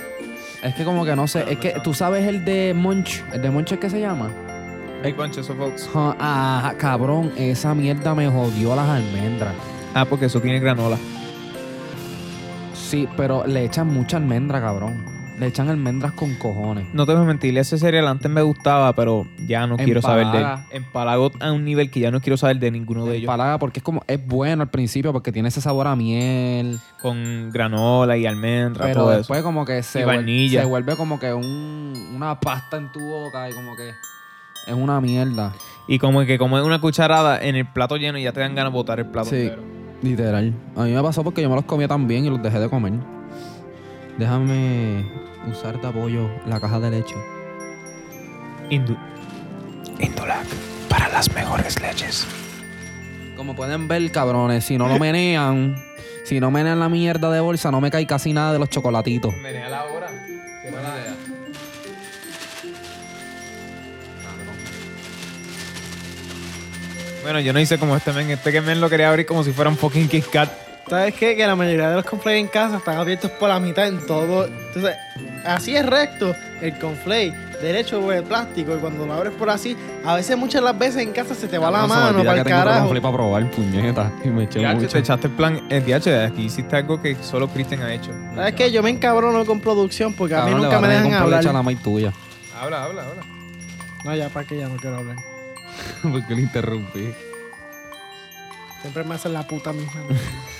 Es 0.63 0.75
que 0.75 0.85
como 0.85 1.05
que 1.05 1.17
no 1.17 1.27
sé. 1.27 1.45
Es 1.51 1.59
que 1.59 1.81
tú 1.83 1.95
sabes 1.95 2.27
el 2.27 2.45
de 2.45 2.75
Munch. 2.77 3.23
El 3.33 3.43
de 3.43 3.51
Munch, 3.51 3.79
¿qué 3.79 3.89
se 3.89 4.01
llama? 4.01 4.29
Hay 5.03 5.13
bunches 5.13 5.49
of 5.49 5.59
oats. 5.61 5.89
Ja, 5.93 6.15
Ah, 6.19 6.75
cabrón. 6.77 7.33
Esa 7.37 7.75
mierda 7.75 8.15
me 8.15 8.29
jodió 8.29 8.77
las 8.77 8.89
almendras. 8.89 9.55
Ah, 9.95 10.05
porque 10.05 10.27
eso 10.27 10.41
tiene 10.41 10.61
granola. 10.61 10.99
Sí, 12.75 13.09
pero 13.17 13.47
le 13.47 13.65
echan 13.65 13.87
mucha 13.89 14.19
almendra, 14.19 14.61
cabrón. 14.61 15.05
Le 15.41 15.47
echan 15.47 15.71
almendras 15.71 16.13
con 16.13 16.35
cojones. 16.35 16.87
No 16.93 17.07
te 17.07 17.13
voy 17.15 17.23
a 17.23 17.25
mentir, 17.25 17.57
ese 17.57 17.79
cereal 17.79 18.07
antes 18.09 18.31
me 18.31 18.43
gustaba, 18.43 18.95
pero 18.95 19.27
ya 19.49 19.67
no 19.67 19.79
quiero 19.79 20.03
saber 20.03 20.27
de 20.27 20.39
él. 20.39 20.47
Empalago 20.71 21.31
a 21.41 21.51
un 21.53 21.65
nivel 21.65 21.91
que 21.91 21.99
ya 22.01 22.11
no 22.11 22.21
quiero 22.21 22.37
saber 22.37 22.59
de 22.59 22.71
ninguno 22.71 23.07
de 23.07 23.13
ellos. 23.17 23.23
Empalaga 23.25 23.59
porque 23.59 23.79
es 23.81 23.83
como, 23.83 24.03
es 24.07 24.25
bueno 24.27 24.63
al 24.63 24.69
principio 24.69 25.15
porque 25.15 25.33
tiene 25.33 25.49
ese 25.49 25.63
sabor 25.63 25.87
a 25.87 25.97
miel. 25.97 26.79
Con 27.01 27.49
granola 27.51 28.19
y 28.19 28.27
almendra, 28.27 28.85
Pero 28.85 29.01
todo 29.01 29.11
después 29.17 29.39
eso. 29.39 29.47
como 29.47 29.65
que 29.65 29.83
se, 29.83 30.01
Y 30.01 30.03
vuel- 30.03 30.07
vainilla. 30.17 30.61
se 30.61 30.67
vuelve 30.67 30.95
como 30.97 31.19
que 31.19 31.33
un, 31.33 31.95
una 32.15 32.39
pasta 32.39 32.77
en 32.77 32.93
tu 32.93 33.01
boca 33.01 33.49
y 33.49 33.55
como 33.55 33.75
que 33.77 33.89
es 34.67 34.75
una 34.75 35.01
mierda. 35.01 35.55
Y 35.89 35.99
como 35.99 36.21
que 36.27 36.37
como 36.37 36.59
es 36.59 36.65
una 36.65 36.83
cucharada 36.83 37.41
en 37.43 37.57
el 37.57 37.67
plato 37.67 37.97
lleno 37.97 38.19
y 38.19 38.25
ya 38.25 38.33
te 38.35 38.41
dan 38.41 38.55
ganas 38.55 38.73
de 38.73 38.77
botar 38.77 38.99
el 39.01 39.07
plato 39.07 39.31
Sí. 39.31 39.37
entero. 39.37 39.63
Literal. 40.03 40.53
A 40.77 40.83
mí 40.85 40.93
me 40.93 41.03
pasó 41.03 41.25
porque 41.25 41.41
yo 41.41 41.49
me 41.49 41.57
los 41.57 41.65
comía 41.65 41.89
tan 41.89 42.07
bien 42.07 42.27
y 42.27 42.29
los 42.29 42.43
dejé 42.43 42.59
de 42.59 42.69
comer. 42.69 42.93
Déjame 44.19 45.05
usar 45.47 45.81
de 45.81 45.89
apoyo 45.89 46.31
la 46.47 46.61
caja 46.61 46.81
de 46.81 46.91
leche. 46.91 47.15
Indu- 48.71 48.99
Indulac, 49.99 50.47
para 50.89 51.09
las 51.09 51.33
mejores 51.35 51.81
leches. 51.81 52.27
Como 53.37 53.55
pueden 53.57 53.89
ver, 53.89 54.11
cabrones, 54.13 54.65
si 54.65 54.77
no 54.79 54.87
lo 54.89 54.99
menean, 54.99 55.77
si 56.25 56.41
no 56.41 56.51
menean 56.51 56.79
la 56.79 56.89
mierda 56.89 57.31
de 57.31 57.41
bolsa, 57.41 57.71
no 57.71 57.81
me 57.81 57.91
cae 57.91 58.07
casi 58.07 58.33
nada 58.33 58.53
de 58.53 58.59
los 58.59 58.69
chocolatitos. 58.71 59.35
la 59.43 59.85
hora. 59.85 60.09
Qué 60.63 60.71
mala 60.71 60.89
idea. 61.01 61.15
Bueno, 67.23 67.41
yo 67.41 67.53
no 67.53 67.61
hice 67.61 67.79
como 67.79 67.97
este 67.97 68.13
men. 68.13 68.31
Este 68.31 68.51
que 68.53 68.61
men 68.61 68.81
lo 68.81 68.89
quería 68.89 69.11
abrir 69.11 69.27
como 69.27 69.45
si 69.45 69.53
fuera 69.53 69.71
un 69.71 69.77
fucking 69.77 70.09
Kit 70.09 70.27
Kat. 70.31 70.51
¿Sabes 70.91 71.15
qué? 71.15 71.37
Que 71.37 71.47
la 71.47 71.55
mayoría 71.55 71.89
de 71.91 71.95
los 71.97 72.05
conflays 72.05 72.41
en 72.41 72.49
casa 72.49 72.79
están 72.79 72.99
abiertos 72.99 73.31
por 73.33 73.49
la 73.49 73.61
mitad 73.61 73.87
en 73.87 74.05
todo. 74.07 74.47
Entonces, 74.47 74.97
así 75.47 75.77
es 75.77 75.87
recto 75.87 76.35
el 76.61 76.77
conflay. 76.79 77.33
Derecho 77.63 78.01
o 78.01 78.11
el 78.11 78.25
plástico. 78.25 78.75
Y 78.75 78.79
cuando 78.81 79.07
lo 79.07 79.13
abres 79.13 79.33
por 79.35 79.51
así, 79.51 79.77
a 80.05 80.15
veces, 80.17 80.37
muchas 80.37 80.63
las 80.63 80.77
veces 80.77 81.03
en 81.03 81.13
casa 81.13 81.35
se 81.37 81.47
te 81.47 81.59
va 81.59 81.71
la 81.71 81.87
mano 81.87 82.19
para 82.25 82.33
que 82.35 82.39
el 82.41 82.45
tengo 82.47 82.59
carajo. 82.59 82.89
para 82.89 83.13
probar, 83.15 83.51
puñeta. 83.51 84.11
Y 84.25 84.29
me 84.29 84.45
eché 84.45 84.63
Ya, 84.63 84.75
mucho. 84.75 84.89
te 84.89 84.99
echaste 84.99 85.29
el 85.29 85.35
plan. 85.35 85.63
El 85.71 85.85
DH, 85.85 86.25
aquí 86.27 86.47
hiciste 86.47 86.75
algo 86.77 87.01
que 87.01 87.15
solo 87.23 87.47
Kristen 87.49 87.83
ha 87.83 87.95
hecho. 87.95 88.11
¿Sabes 88.35 88.55
qué? 88.55 88.73
Yo 88.73 88.83
me 88.83 88.91
encabrono 88.91 89.45
con 89.47 89.61
producción 89.61 90.13
porque 90.15 90.35
a 90.35 90.45
mí 90.47 90.55
nunca 90.55 90.81
me 90.81 90.89
dejan 90.89 91.13
hablar. 91.13 91.45
la 91.45 91.63
maíz 91.63 91.81
tuya. 91.83 92.13
Habla, 92.61 92.85
habla, 92.85 93.03
habla. 93.05 93.23
No, 94.05 94.15
ya 94.17 94.29
para 94.29 94.47
que 94.47 94.59
ya 94.59 94.69
no 94.69 94.77
quiero 94.77 94.97
hablar. 94.99 95.17
Porque 96.03 96.35
le 96.35 96.43
interrumpí. 96.43 97.13
Siempre 98.83 99.05
me 99.05 99.15
hacen 99.15 99.33
la 99.33 99.47
puta 99.47 99.73
misma. 99.73 99.93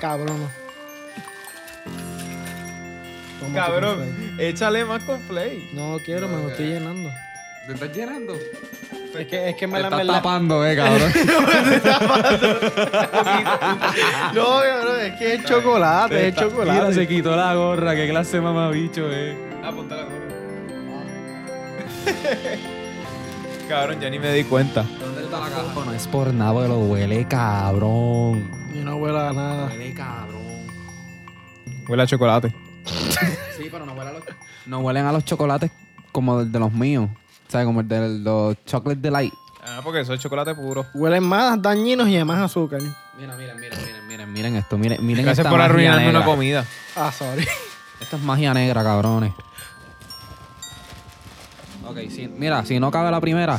Cabrón. 0.00 0.48
Toma 3.40 3.54
Cabrón, 3.54 4.34
échale 4.38 4.84
más 4.84 5.02
con 5.02 5.20
play. 5.22 5.70
No 5.72 5.98
quiero, 6.04 6.28
me 6.28 6.42
lo 6.42 6.48
estoy 6.50 6.66
llenando. 6.66 7.10
¿Te 7.66 7.72
estás 7.74 7.92
llenando? 7.92 8.34
Es 9.18 9.26
que, 9.26 9.48
es 9.50 9.56
que 9.56 9.66
me 9.66 9.74
Me 9.74 9.80
la 9.80 9.86
estás 9.86 9.98
me 9.98 10.04
la- 10.04 10.12
tapando, 10.14 10.66
eh, 10.66 10.76
cabrón. 10.80 11.12
No, 14.34 14.44
cabrón, 14.60 15.00
es 15.02 15.12
que 15.18 15.34
es 15.34 15.44
chocolate, 15.44 16.28
es 16.28 16.34
Mira, 16.34 16.48
chocolate. 16.48 16.94
se 16.94 17.08
quitó 17.08 17.34
la 17.36 17.54
gorra. 17.54 17.94
Qué 17.94 18.08
clase 18.08 18.36
de 18.36 18.42
mamabicho, 18.42 19.10
eh. 19.10 19.36
Apunta 19.64 19.96
la 19.96 20.02
gorra. 20.02 20.16
Cabrón, 23.68 24.00
ya 24.00 24.08
ni 24.10 24.18
me 24.20 24.32
di 24.32 24.44
cuenta. 24.44 24.84
¿Dónde 25.30 25.48
está 25.48 25.60
la 25.60 25.68
caja? 25.68 25.84
No 25.84 25.92
es 25.92 26.06
por 26.06 26.32
nada, 26.32 26.68
lo 26.68 26.78
huele 26.80 27.26
cabrón. 27.26 28.50
Y 28.74 28.78
no 28.78 28.96
huele 28.96 29.18
a 29.18 29.32
nada. 29.32 29.66
Huele 29.66 29.94
cabrón. 29.94 30.66
Huele 31.88 32.02
a 32.02 32.06
chocolate. 32.06 32.54
Sí, 33.56 33.68
pero 33.70 33.84
no 33.86 33.92
huele 33.94 34.10
a 34.10 34.12
los... 34.14 34.22
No 34.66 34.78
huelen 34.80 35.06
a 35.06 35.12
los 35.12 35.24
chocolates 35.24 35.70
como 36.12 36.40
el 36.40 36.50
de 36.52 36.58
los 36.58 36.72
míos. 36.72 37.08
O 37.48 37.50
sea, 37.50 37.64
como 37.64 37.80
el 37.80 37.88
de 37.88 38.18
los 38.20 38.56
Chocolate 38.64 39.00
Delight. 39.00 39.32
Ah, 39.64 39.80
porque 39.82 40.00
eso 40.00 40.14
es 40.14 40.20
chocolate 40.20 40.54
puro. 40.54 40.86
Huelen 40.94 41.24
más 41.24 41.60
dañinos 41.60 42.08
y 42.08 42.14
además 42.16 42.40
azúcar. 42.40 42.80
Mira, 43.18 43.36
miren, 43.36 43.58
miren, 43.58 43.78
miren, 43.84 44.06
miren, 44.06 44.32
miren 44.32 44.56
esto. 44.56 44.78
Miren, 44.78 45.04
miren 45.04 45.24
Gracias 45.24 45.40
esta 45.46 45.50
por 45.50 45.58
magia 45.58 45.70
arruinarme 45.72 46.04
negra. 46.06 46.18
una 46.20 46.26
comida. 46.26 46.64
Ah, 46.96 47.10
sorry. 47.10 47.46
Esto 48.00 48.16
es 48.16 48.22
magia 48.22 48.54
negra, 48.54 48.82
cabrones. 48.84 49.32
Ok, 51.88 51.98
si, 52.10 52.28
mira, 52.28 52.64
si 52.64 52.78
no 52.80 52.90
cabe 52.90 53.10
la 53.10 53.20
primera, 53.20 53.58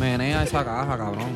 menea 0.00 0.42
esa 0.42 0.64
caja, 0.64 0.96
cabrón. 0.98 1.28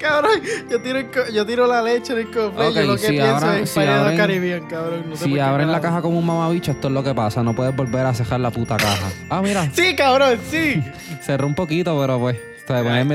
cabrón, 0.00 0.40
yo 0.70 0.80
tiro, 0.82 0.98
el 0.98 1.06
co- 1.10 1.28
yo 1.32 1.46
tiro 1.46 1.66
la 1.66 1.82
leche 1.82 2.12
en 2.12 2.18
el 2.20 2.26
cofre 2.30 2.70
y 2.70 2.74
yo 2.74 2.82
lo 2.82 2.92
que 2.94 2.98
si 3.06 3.12
pienso 3.12 3.36
abran- 3.36 3.56
es 3.62 3.70
si 3.70 3.80
Piratas 3.80 4.06
abren- 4.12 4.16
Caribbean, 4.16 4.66
cabrón. 4.66 5.04
No 5.08 5.16
sé 5.16 5.20
por 5.24 5.28
Si 5.28 5.34
qué 5.34 5.40
abren 5.40 5.68
la 5.68 5.74
carajo. 5.80 5.94
caja 5.96 6.02
como 6.02 6.18
un 6.18 6.26
mamabicho, 6.26 6.70
esto 6.72 6.88
es 6.88 6.94
lo 6.94 7.02
que 7.02 7.14
pasa. 7.14 7.42
No 7.42 7.54
puedes 7.54 7.74
volver 7.74 8.04
a 8.06 8.14
cejar 8.14 8.40
la 8.40 8.50
puta 8.50 8.76
caja. 8.76 9.08
Ah, 9.30 9.40
mira, 9.42 9.68
Sí, 9.72 9.96
cabrón, 9.96 10.38
sí. 10.50 10.82
cerró 11.22 11.46
un 11.46 11.54
poquito, 11.54 11.98
pero 12.00 12.18
pues. 12.18 12.36
Yo 12.68 12.74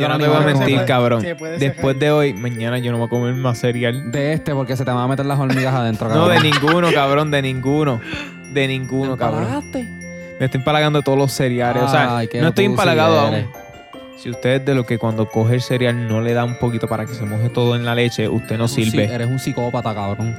no 0.10 0.18
te 0.20 0.28
voy 0.28 0.36
a 0.36 0.42
mentir, 0.42 0.84
cabrón. 0.86 1.22
se 1.22 1.34
puede 1.36 1.58
Después 1.58 1.98
de 1.98 2.12
hoy, 2.12 2.34
mañana 2.34 2.78
yo 2.80 2.92
no 2.92 2.98
voy 2.98 3.08
a 3.08 3.10
comer 3.10 3.34
más 3.34 3.58
cereal. 3.58 4.12
De 4.12 4.34
este, 4.34 4.54
porque 4.54 4.76
se 4.76 4.84
te 4.84 4.92
van 4.92 5.04
a 5.04 5.08
meter 5.08 5.26
las 5.26 5.40
hormigas 5.40 5.74
adentro, 5.74 6.10
No, 6.10 6.28
cabrón. 6.28 6.44
de 6.44 6.52
ninguno, 6.52 6.92
cabrón, 6.94 7.32
de 7.32 7.42
ninguno. 7.42 8.02
De 8.52 8.68
ninguno, 8.68 9.16
cabrón. 9.18 9.48
Me 10.40 10.46
estoy 10.46 10.60
empalagando 10.60 11.00
de 11.00 11.04
todos 11.04 11.18
los 11.18 11.32
cereales. 11.32 11.82
o 11.82 11.88
sea, 11.88 12.18
Ay, 12.18 12.28
qué 12.28 12.42
no 12.42 12.50
estoy 12.50 12.66
pussy 12.66 12.74
empalagado 12.74 13.20
aún. 13.20 13.48
Si 14.18 14.30
usted 14.32 14.50
es 14.62 14.66
de 14.66 14.74
lo 14.76 14.86
que 14.86 14.98
cuando 14.98 15.28
coge 15.30 15.56
el 15.56 15.62
cereal 15.62 16.08
no 16.08 16.22
le 16.22 16.34
da 16.34 16.44
un 16.44 16.56
poquito 16.58 16.88
para 16.88 17.06
que 17.06 17.14
se 17.14 17.24
moje 17.26 17.50
todo 17.50 17.76
en 17.76 17.86
la 17.86 17.94
leche, 17.96 18.28
usted 18.28 18.58
no 18.58 18.68
sí- 18.68 18.86
sirve. 18.86 19.06
Eres 19.14 19.28
un 19.28 19.40
psicópata, 19.40 19.94
cabrón. 19.94 20.36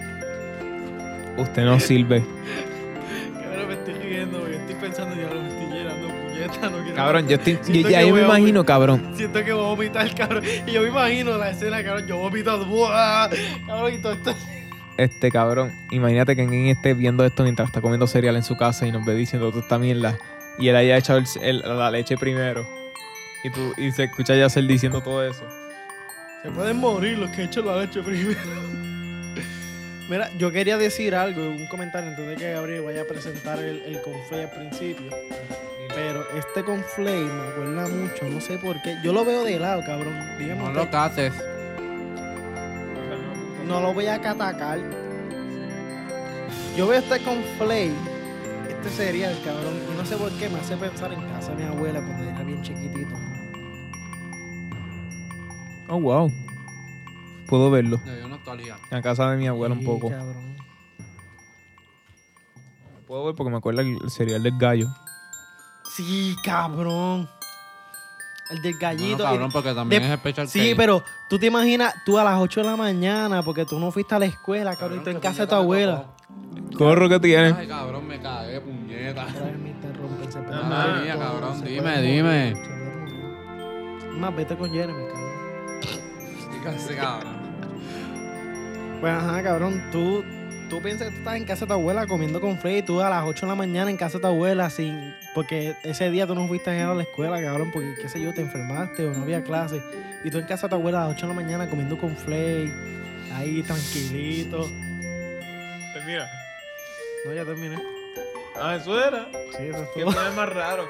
Usted 1.37 1.65
no 1.65 1.79
sirve. 1.79 2.25
Cabrón, 3.41 3.69
me 3.69 3.75
estoy 3.75 3.95
riendo 3.95 4.41
porque 4.41 4.57
estoy 4.57 4.75
pensando, 4.75 5.15
diablo, 5.15 5.41
me 5.43 5.49
estoy 5.49 5.67
llenando 5.79 6.09
puñeta, 6.09 6.71
no 6.71 6.79
quiero 6.83 6.95
Cabrón, 6.97 7.29
yo 7.29 7.37
estoy. 7.37 7.59
Yo- 7.83 7.89
ya 7.89 8.03
yo 8.03 8.15
me 8.15 8.23
imagino, 8.23 8.65
cabrón. 8.67 9.13
Siento 9.15 9.45
que 9.45 9.53
voy 9.53 9.65
a 9.65 9.69
vomitar, 9.69 10.15
cabrón. 10.17 10.43
Y 10.67 10.73
yo 10.73 10.83
me 10.83 10.89
imagino 10.89 11.39
la 11.39 11.51
escena, 11.51 11.83
cabrón, 11.85 12.07
yo 12.09 12.17
vomitando. 12.19 12.67
¡buah! 12.67 13.29
Cabrón, 13.67 13.95
y 13.95 13.99
todo 13.99 14.13
esto. 14.15 14.35
Este 14.97 15.31
cabrón, 15.31 15.71
imagínate 15.93 16.35
que 16.35 16.43
alguien 16.43 16.67
esté 16.67 16.93
viendo 16.95 17.25
esto 17.25 17.45
mientras 17.45 17.69
está 17.69 17.81
comiendo 17.81 18.09
cereal 18.09 18.35
en 18.35 18.43
su 18.43 18.57
casa 18.57 18.85
y 18.85 18.91
nos 18.91 19.05
ve 19.07 19.15
diciendo 19.15 19.51
toda 19.51 19.63
esta 19.63 19.79
mierda. 19.79 20.19
Y 20.59 20.67
él 20.67 20.75
haya 20.75 20.97
echado 20.97 21.21
el- 21.21 21.27
el- 21.43 21.61
la 21.79 21.89
leche 21.93 22.17
primero. 22.17 22.67
Y, 23.45 23.51
tú, 23.51 23.73
y 23.77 23.91
se 23.93 24.05
escucha 24.05 24.35
ya 24.35 24.47
él 24.55 24.67
diciendo 24.69 25.01
todo 25.01 25.25
eso. 25.25 25.45
Se 26.43 26.51
pueden 26.51 26.77
morir 26.79 27.19
los 27.19 27.31
que 27.31 27.45
echan 27.45 27.67
la 27.67 27.77
leche 27.81 28.03
primero. 28.03 28.39
Mira, 30.09 30.31
yo 30.39 30.51
quería 30.51 30.79
decir 30.79 31.15
algo, 31.15 31.43
un 31.43 31.67
comentario 31.67 32.11
antes 32.11 32.27
de 32.27 32.37
que 32.37 32.53
Gabriel 32.53 32.83
vaya 32.83 33.03
a 33.03 33.05
presentar 33.05 33.59
el, 33.59 33.83
el 33.83 34.01
conflay 34.01 34.43
al 34.45 34.51
principio. 34.51 35.11
Pero 35.95 36.25
este 36.37 36.63
conflay 36.65 37.25
me 37.25 37.43
acuerda 37.49 37.89
mucho, 37.89 38.25
no 38.29 38.41
sé 38.41 38.57
por 38.59 38.81
qué. 38.83 38.97
Yo 39.03 39.13
lo 39.13 39.25
veo 39.25 39.45
de 39.45 39.59
lado, 39.59 39.83
cabrón. 39.85 40.15
Dígame 40.39 40.61
No 40.63 40.67
usted. 40.69 40.81
lo 40.81 40.91
cates. 40.91 41.33
No 43.67 43.81
lo 43.81 43.93
voy 43.93 44.07
a 44.07 44.19
catacar. 44.21 44.79
Yo 46.77 46.87
veo 46.87 47.01
este 47.01 47.19
conflay, 47.21 47.93
este 48.83 48.91
cereal, 48.91 49.37
cabrón, 49.45 49.75
y 49.93 49.97
no 49.97 50.05
sé 50.05 50.17
por 50.17 50.31
qué 50.33 50.49
me 50.49 50.59
hace 50.61 50.77
pensar 50.77 51.13
en 51.13 51.21
casa 51.33 51.53
de 51.55 51.65
mi 51.65 51.69
abuela 51.71 52.01
cuando 52.01 52.25
era 52.25 52.43
bien 52.43 52.63
chiquitito. 52.63 53.15
Oh, 55.89 55.99
wow. 56.01 56.31
Puedo 57.49 57.71
verlo. 57.71 57.99
En 58.91 59.03
casa 59.03 59.31
de 59.31 59.37
mi 59.39 59.47
abuela 59.47 59.75
un 59.75 59.85
poco. 59.85 60.11
cabrón. 60.11 60.57
Puedo 63.07 63.25
ver 63.25 63.35
porque 63.35 63.51
me 63.51 63.57
acuerda 63.57 63.81
el 63.83 63.97
el 64.03 64.11
cereal 64.11 64.43
del 64.43 64.59
gallo. 64.59 64.87
Sí, 65.97 66.37
cabrón. 66.45 67.29
El 68.51 68.63
del 68.63 68.79
gallito. 68.79 69.19
No, 69.19 69.25
y- 69.25 69.27
cabrón, 69.33 69.51
porque 69.51 69.73
también 69.75 70.03
de- 70.03 70.09
es 70.09 70.15
especial 70.15 70.49
Sí, 70.49 70.75
pero 70.77 71.03
tú 71.29 71.39
te 71.39 71.47
imaginas, 71.47 71.95
tú 72.05 72.19
a 72.19 72.25
las 72.25 72.39
8 72.39 72.61
de 72.61 72.67
la 72.67 72.77
mañana, 72.77 73.43
porque 73.43 73.65
tú 73.65 73.79
no 73.81 73.91
fuiste 73.91 74.15
a 74.15 74.19
la 74.19 74.27
escuela, 74.27 74.77
cabrón, 74.77 75.01
y 75.01 75.05
tú 75.05 75.11
en 75.11 75.21
casa 75.21 75.43
de 75.43 75.49
tu 75.49 75.55
abuela. 75.55 76.15
Corro 76.77 77.09
que 77.09 77.19
tiene. 77.21 77.55
Ay, 77.57 77.67
cabrón, 77.67 78.07
me 78.07 78.21
cagué, 78.21 78.61
puñeta. 78.61 79.27
Mía, 81.03 81.17
cabrón, 81.19 81.65
dime, 81.65 82.03
dime. 82.03 82.55
Más, 84.19 84.37
vete 84.37 84.57
con 84.57 84.71
Jeremy, 84.71 85.05
cabrón. 85.07 85.29
Cabrón. 86.97 87.39
Pues 89.01 89.13
ajá, 89.13 89.43
cabrón, 89.43 89.83
tú, 89.91 90.25
tú 90.69 90.83
piensas 90.83 91.09
que 91.09 91.15
tú 91.15 91.19
estás 91.19 91.37
en 91.37 91.45
casa 91.45 91.65
de 91.65 91.69
tu 91.69 91.73
abuela 91.75 92.07
comiendo 92.07 92.41
con 92.41 92.59
Freddy 92.59 92.79
y 92.79 92.83
tú 92.83 93.01
a 93.01 93.09
las 93.09 93.25
8 93.25 93.47
de 93.47 93.53
la 93.53 93.57
mañana 93.57 93.91
en 93.91 93.97
casa 93.97 94.19
de 94.19 94.23
tu 94.23 94.27
abuela 94.27 94.69
sin... 94.71 95.15
Porque 95.35 95.77
ese 95.85 96.11
día 96.11 96.27
tú 96.27 96.35
no 96.35 96.47
fuiste 96.49 96.71
a 96.71 96.77
ir 96.77 96.83
a 96.83 96.95
la 96.95 97.05
escuela, 97.05 97.41
cabrón, 97.41 97.71
porque 97.73 97.95
qué 98.03 98.09
sé 98.09 98.21
yo, 98.21 98.35
te 98.35 98.41
enfermaste 98.41 99.07
o 99.07 99.15
no 99.15 99.23
había 99.23 99.43
clase. 99.43 99.83
Y 100.25 100.31
tú 100.31 100.39
en 100.39 100.47
casa 100.47 100.67
de 100.67 100.71
tu 100.71 100.77
abuela 100.77 101.05
a 101.05 101.09
las 101.09 101.17
8 101.17 101.27
de 101.27 101.35
la 101.35 101.41
mañana 101.41 101.71
comiendo 101.71 101.97
con 101.97 102.17
Flay, 102.17 102.73
ahí 103.33 103.63
tranquilito. 103.63 104.69
Mira. 106.09 106.27
No, 107.27 107.35
ya 107.35 107.45
terminé. 107.45 107.77
Ah, 108.59 108.77
eso 108.77 108.99
era. 108.99 109.29
Sí, 109.59 109.65
eso 109.69 109.83
es 109.83 109.89
Qué 109.95 110.01
todo. 110.01 110.15
más 110.35 110.49
raro. 110.49 110.89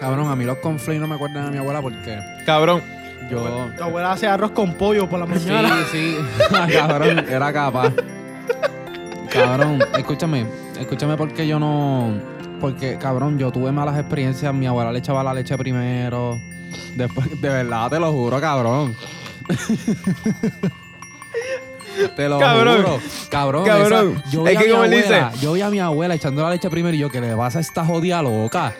Cabrón, 0.00 0.30
a 0.30 0.34
mí 0.34 0.46
los 0.46 0.56
conflictos 0.58 1.02
no 1.02 1.06
me 1.08 1.16
acuerdan 1.16 1.44
de 1.44 1.50
mi 1.50 1.58
abuela 1.58 1.82
porque 1.82 2.18
Cabrón. 2.46 2.82
yo... 3.30 3.68
Tu 3.76 3.82
abuela 3.82 4.12
hace 4.12 4.26
arroz 4.26 4.52
con 4.52 4.72
pollo 4.72 5.06
por 5.10 5.20
la 5.20 5.26
mañana. 5.26 5.84
Sí, 5.92 6.16
sí. 6.16 6.72
cabrón, 6.72 7.18
era 7.28 7.52
capaz. 7.52 7.92
Cabrón, 9.30 9.84
escúchame. 9.94 10.46
Escúchame 10.80 11.18
porque 11.18 11.46
yo 11.46 11.58
no. 11.58 12.18
Porque, 12.62 12.96
cabrón, 12.96 13.38
yo 13.38 13.52
tuve 13.52 13.72
malas 13.72 13.98
experiencias. 13.98 14.54
Mi 14.54 14.66
abuela 14.66 14.90
le 14.90 15.00
echaba 15.00 15.22
la 15.22 15.34
leche 15.34 15.58
primero. 15.58 16.40
Después, 16.94 17.38
de 17.42 17.48
verdad, 17.50 17.90
te 17.90 18.00
lo 18.00 18.10
juro, 18.10 18.40
cabrón. 18.40 18.96
te 22.16 22.28
lo 22.28 22.38
Cabrón. 22.38 22.76
juro. 22.82 23.00
Cabrón. 23.30 23.64
Cabrón. 23.64 24.16
esa- 24.22 24.30
yo 24.30 24.42
vi 24.44 24.52
Es 24.52 24.58
que 24.58 24.70
como 24.70 24.84
él 24.84 24.92
abuela, 24.94 25.30
dice- 25.30 25.40
Yo 25.44 25.52
vi 25.52 25.60
a 25.62 25.70
mi 25.70 25.80
abuela 25.80 26.14
echando 26.14 26.42
la 26.42 26.50
leche 26.50 26.68
primero 26.70 26.94
y 26.94 26.98
yo, 27.00 27.10
¿qué 27.10 27.20
le 27.20 27.34
pasa 27.36 27.58
a 27.58 27.60
esta 27.60 27.84
jodida 27.84 28.22
loca? 28.22 28.72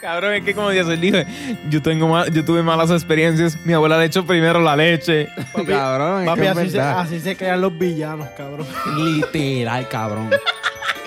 Cabrón, 0.00 0.34
es 0.34 0.44
que 0.44 0.54
como 0.54 0.70
ya 0.72 0.84
se 0.84 0.96
dije, 0.96 1.26
yo 1.68 1.82
tengo 1.82 2.06
mal- 2.06 2.32
yo 2.32 2.44
tuve 2.44 2.62
malas 2.62 2.90
experiencias. 2.90 3.56
Mi 3.64 3.72
abuela 3.72 3.98
le 3.98 4.04
echó 4.04 4.24
primero 4.24 4.60
la 4.60 4.76
leche. 4.76 5.28
cabrón, 5.66 6.20
es 6.22 6.26
Papi, 6.28 6.40
que 6.42 6.46
es 6.46 6.56
así 6.56 6.70
se, 6.70 6.76
verdad. 6.76 7.00
así 7.00 7.20
se 7.20 7.36
crean 7.36 7.60
los 7.60 7.76
villanos, 7.76 8.28
cabrón. 8.36 8.66
Literal, 8.96 9.88
cabrón. 9.88 10.30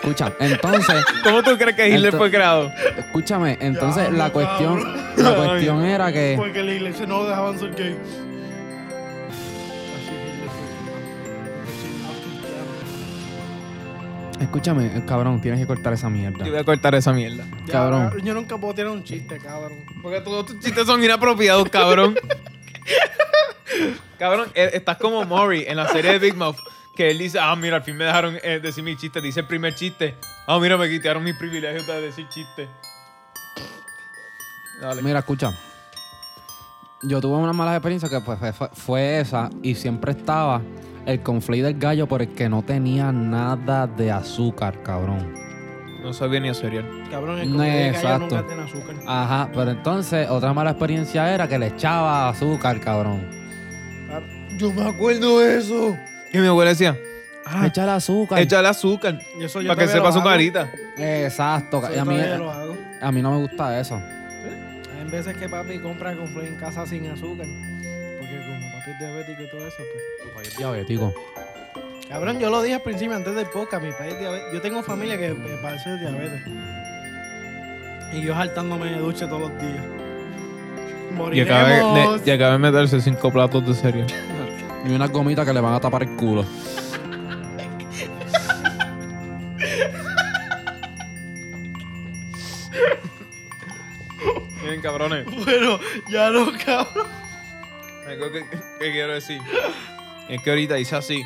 Escucha, 0.01 0.33
entonces, 0.39 0.95
¿Cómo 1.23 1.43
tú 1.43 1.57
crees 1.57 1.75
que 1.75 1.89
Hitler 1.89 2.15
fue 2.15 2.29
creado? 2.31 2.71
escúchame, 2.97 3.57
entonces 3.61 4.11
la 4.11 4.31
cuestión, 4.31 4.81
la 5.17 5.33
cuestión 5.35 5.85
era 5.85 6.11
que. 6.11 6.33
Porque 6.37 6.63
la 6.63 6.71
iglesia 6.73 7.05
no 7.05 7.23
dejaban 7.25 7.59
ser 7.59 7.75
gay. 7.75 7.97
Escúchame, 14.39 15.03
cabrón, 15.05 15.41
tienes 15.41 15.59
que 15.59 15.67
cortar 15.67 15.93
esa 15.93 16.09
mierda. 16.09 16.45
Yo 16.45 16.51
voy 16.51 16.61
a 16.61 16.63
cortar 16.63 16.95
esa 16.95 17.11
mierda. 17.11 17.45
Ya, 17.65 17.73
Cabrón. 17.73 18.13
Yo 18.23 18.33
nunca 18.33 18.57
puedo 18.57 18.73
tirar 18.73 18.91
un 18.91 19.03
chiste, 19.03 19.37
cabrón. 19.37 19.83
Porque 20.01 20.21
todos 20.21 20.45
tus 20.45 20.59
chistes 20.59 20.85
son 20.85 21.03
inapropiados, 21.03 21.67
cabrón. 21.69 22.15
cabrón, 24.17 24.49
eh, 24.55 24.71
estás 24.73 24.97
como 24.97 25.23
Maury 25.25 25.65
en 25.67 25.75
la 25.77 25.87
serie 25.89 26.11
de 26.13 26.19
Big 26.19 26.35
Mouth. 26.35 26.57
Que 26.95 27.11
él 27.11 27.17
dice, 27.17 27.39
ah, 27.39 27.55
mira, 27.55 27.77
al 27.77 27.83
fin 27.83 27.95
me 27.95 28.05
dejaron 28.05 28.37
eh, 28.43 28.59
decir 28.61 28.83
mi 28.83 28.95
chiste. 28.97 29.21
Dice 29.21 29.41
el 29.41 29.47
primer 29.47 29.73
chiste. 29.75 30.15
Ah, 30.47 30.57
mira, 30.59 30.77
me 30.77 30.89
quitaron 30.89 31.23
mis 31.23 31.35
privilegios 31.35 31.85
de 31.87 32.01
decir 32.01 32.27
chiste. 32.29 32.67
Dale. 34.81 35.01
Mira, 35.01 35.19
escucha. 35.19 35.51
Yo 37.03 37.21
tuve 37.21 37.37
una 37.37 37.53
mala 37.53 37.73
experiencia 37.75 38.09
que 38.09 38.19
pues, 38.19 38.39
fue, 38.39 38.51
fue- 38.53 38.69
fue 38.73 39.19
esa 39.21 39.49
y 39.63 39.75
siempre 39.75 40.11
estaba 40.11 40.61
el 41.05 41.21
conflay 41.21 41.61
del 41.61 41.77
gallo 41.79 42.07
por 42.07 42.21
el 42.21 42.29
que 42.29 42.49
no 42.49 42.61
tenía 42.63 43.11
nada 43.11 43.87
de 43.87 44.11
azúcar, 44.11 44.81
cabrón. 44.83 45.33
No 46.03 46.13
sabía 46.13 46.39
ni 46.39 46.49
a 46.49 46.53
cereal. 46.53 46.85
Cabrón, 47.11 47.39
el 47.39 47.51
No, 47.51 47.57
comida 47.57 47.73
de 47.73 47.79
gallo 47.91 47.97
exacto. 47.97 48.35
nunca 48.35 48.47
tiene 48.47 48.63
azúcar. 48.63 48.95
Ajá, 49.05 49.49
pero 49.53 49.71
entonces 49.71 50.29
otra 50.29 50.53
mala 50.53 50.71
experiencia 50.71 51.33
era 51.33 51.47
que 51.47 51.59
le 51.59 51.67
echaba 51.67 52.29
azúcar, 52.29 52.79
cabrón. 52.79 53.27
Yo 54.57 54.71
me 54.73 54.83
acuerdo 54.87 55.39
de 55.39 55.57
eso. 55.57 55.95
Y 56.33 56.37
mi 56.37 56.47
abuela 56.47 56.69
decía, 56.71 56.97
Ah, 57.45 57.65
Échale 57.65 57.91
azúcar. 57.91 58.39
échale 58.39 58.67
azúcar. 58.67 59.19
Y 59.39 59.43
eso 59.45 59.61
yo 59.61 59.69
Para 59.69 59.81
que 59.81 59.91
sepa 59.91 60.11
su 60.11 60.21
carita. 60.21 60.69
Exacto. 60.97 61.79
Eso 61.79 61.93
yo 61.95 62.01
a 62.01 62.05
mí, 62.05 62.15
todavía 62.15 62.37
lo 62.37 62.51
hago. 62.51 62.77
a 63.01 63.11
mí 63.11 63.21
no 63.23 63.31
me 63.31 63.37
gusta 63.37 63.79
eso. 63.79 63.95
Hay 63.95 65.09
veces 65.09 65.35
que 65.35 65.49
papi 65.49 65.79
compra 65.79 66.15
conflay 66.15 66.47
en 66.47 66.55
casa 66.57 66.85
sin 66.85 67.07
azúcar. 67.07 67.47
Diabético 68.97 69.43
y 69.43 69.49
todo 69.49 69.67
eso, 69.67 69.77
pues. 69.77 70.03
Tu 70.23 70.35
país 70.35 70.47
es 70.49 70.57
diabético. 70.57 71.13
Cabrón, 72.07 72.39
yo 72.39 72.49
lo 72.49 72.61
dije 72.61 72.75
al 72.75 72.81
principio 72.81 73.15
antes 73.15 73.35
del 73.35 73.45
podcast, 73.47 73.83
mi 73.83 73.91
país 73.91 74.13
es 74.13 74.19
diabético. 74.19 74.53
Yo 74.53 74.61
tengo 74.61 74.81
familia 74.83 75.17
que 75.17 75.35
padece 75.61 75.89
de 75.91 75.99
diabetes. 75.99 76.41
Y 78.13 78.21
yo 78.21 78.33
saltándome 78.33 78.89
de 78.91 78.97
duche 78.97 79.27
todos 79.27 79.41
los 79.41 79.61
días. 79.61 79.85
Y 81.33 81.39
acaba, 81.41 81.69
de, 81.69 81.83
Moriremos. 81.83 82.27
y 82.27 82.31
acaba 82.31 82.51
de 82.53 82.57
meterse 82.59 83.01
cinco 83.01 83.31
platos 83.31 83.65
de 83.67 83.73
cereal. 83.73 84.07
Y 84.85 84.91
unas 84.91 85.11
gomitas 85.11 85.45
que 85.45 85.53
le 85.53 85.59
van 85.61 85.73
a 85.73 85.79
tapar 85.79 86.03
el 86.03 86.15
culo. 86.15 86.45
Miren, 94.61 94.81
cabrones. 94.81 95.25
Bueno, 95.25 95.79
ya 96.09 96.29
no, 96.29 96.51
cabrón. 96.63 97.07
Algo 98.09 98.31
que, 98.31 98.43
que 98.79 98.91
quiero 98.91 99.13
decir. 99.13 99.39
Es 100.27 100.41
que 100.41 100.49
ahorita 100.49 100.79
hice 100.79 100.95
así. 100.95 101.23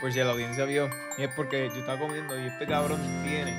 Por 0.00 0.12
si 0.12 0.18
la 0.20 0.30
audiencia 0.30 0.64
vio. 0.64 0.88
Y 1.16 1.22
es 1.24 1.30
porque 1.34 1.68
yo 1.74 1.80
estaba 1.80 1.98
comiendo 1.98 2.38
y 2.38 2.46
este 2.46 2.66
cabrón 2.66 3.00
tiene 3.24 3.52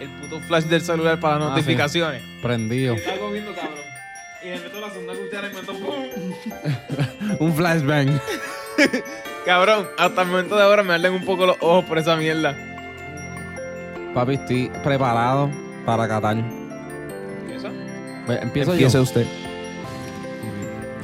el 0.00 0.08
puto 0.20 0.40
flash 0.42 0.64
del 0.64 0.82
celular 0.82 1.18
para 1.20 1.36
las 1.38 1.44
Ah, 1.44 1.48
sí. 1.54 1.60
notificaciones. 1.60 2.22
Prendido. 2.42 2.94
Y 2.94 2.98
estaba 2.98 3.18
comiendo, 3.18 3.54
cabrón. 3.54 3.78
Y 4.42 4.46
le 4.50 4.60
meto 4.60 4.80
la 4.80 4.90
segunda 4.90 5.14
cuchara 5.14 5.48
y 5.48 5.54
me 5.54 5.60
meto 5.60 5.72
¡pum! 5.74 7.36
Un 7.46 7.54
flashbang. 7.54 8.20
Cabrón, 9.46 9.88
hasta 9.98 10.22
el 10.22 10.28
momento 10.28 10.56
de 10.56 10.62
ahora 10.62 10.82
me 10.82 10.92
arden 10.94 11.14
un 11.14 11.24
poco 11.24 11.46
los 11.46 11.56
ojos 11.60 11.84
por 11.86 11.98
esa 11.98 12.14
mierda. 12.16 12.54
Papi, 14.12 14.34
estoy 14.34 14.70
preparado 14.84 15.50
para. 15.86 16.04
¿Empieza? 16.32 17.68
Ve, 18.28 18.38
Empiezo 18.42 18.74
yo. 18.74 19.02
usted. 19.02 19.26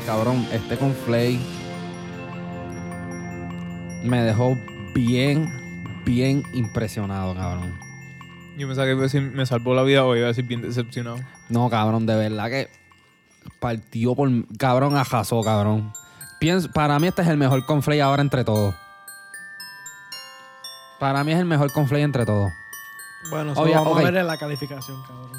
Cabrón, 0.07 0.47
este 0.53 0.77
con 0.77 0.93
Flay 0.95 1.41
me 4.05 4.21
dejó 4.23 4.57
bien, 4.95 5.49
bien 6.05 6.43
impresionado, 6.53 7.35
cabrón. 7.35 7.79
Yo 8.59 8.67
pensaba 8.67 8.87
que 8.87 8.93
iba 8.93 9.01
a 9.01 9.05
decir, 9.05 9.23
me 9.23 9.47
salvó 9.47 9.75
la 9.75 9.83
vida 9.83 10.05
o 10.05 10.15
iba 10.17 10.27
a 10.27 10.29
decir 10.29 10.45
bien 10.45 10.61
decepcionado. 10.61 11.19
No, 11.49 11.71
cabrón, 11.71 12.05
de 12.05 12.17
verdad 12.17 12.51
que 12.51 12.69
partió 13.61 14.15
por... 14.15 14.29
Cabrón, 14.59 14.97
ajazó, 14.97 15.41
cabrón. 15.43 15.93
Pienso, 16.41 16.71
para 16.73 16.99
mí 16.99 17.07
este 17.07 17.23
es 17.23 17.29
el 17.29 17.37
mejor 17.37 17.65
conflay 17.65 18.01
ahora 18.01 18.23
entre 18.23 18.45
todos. 18.45 18.75
Para 20.99 21.23
mí 21.25 21.33
es 21.33 21.39
el 21.39 21.47
mejor 21.47 21.73
conflay 21.73 22.03
entre 22.03 22.27
todos. 22.27 22.53
Bueno, 23.31 23.53
eso 23.53 23.63
Obvia- 23.63 23.77
vamos 23.79 23.99
a 23.99 24.03
ver 24.03 24.17
en 24.17 24.27
la 24.27 24.37
calificación, 24.37 25.01
cabrón. 25.03 25.31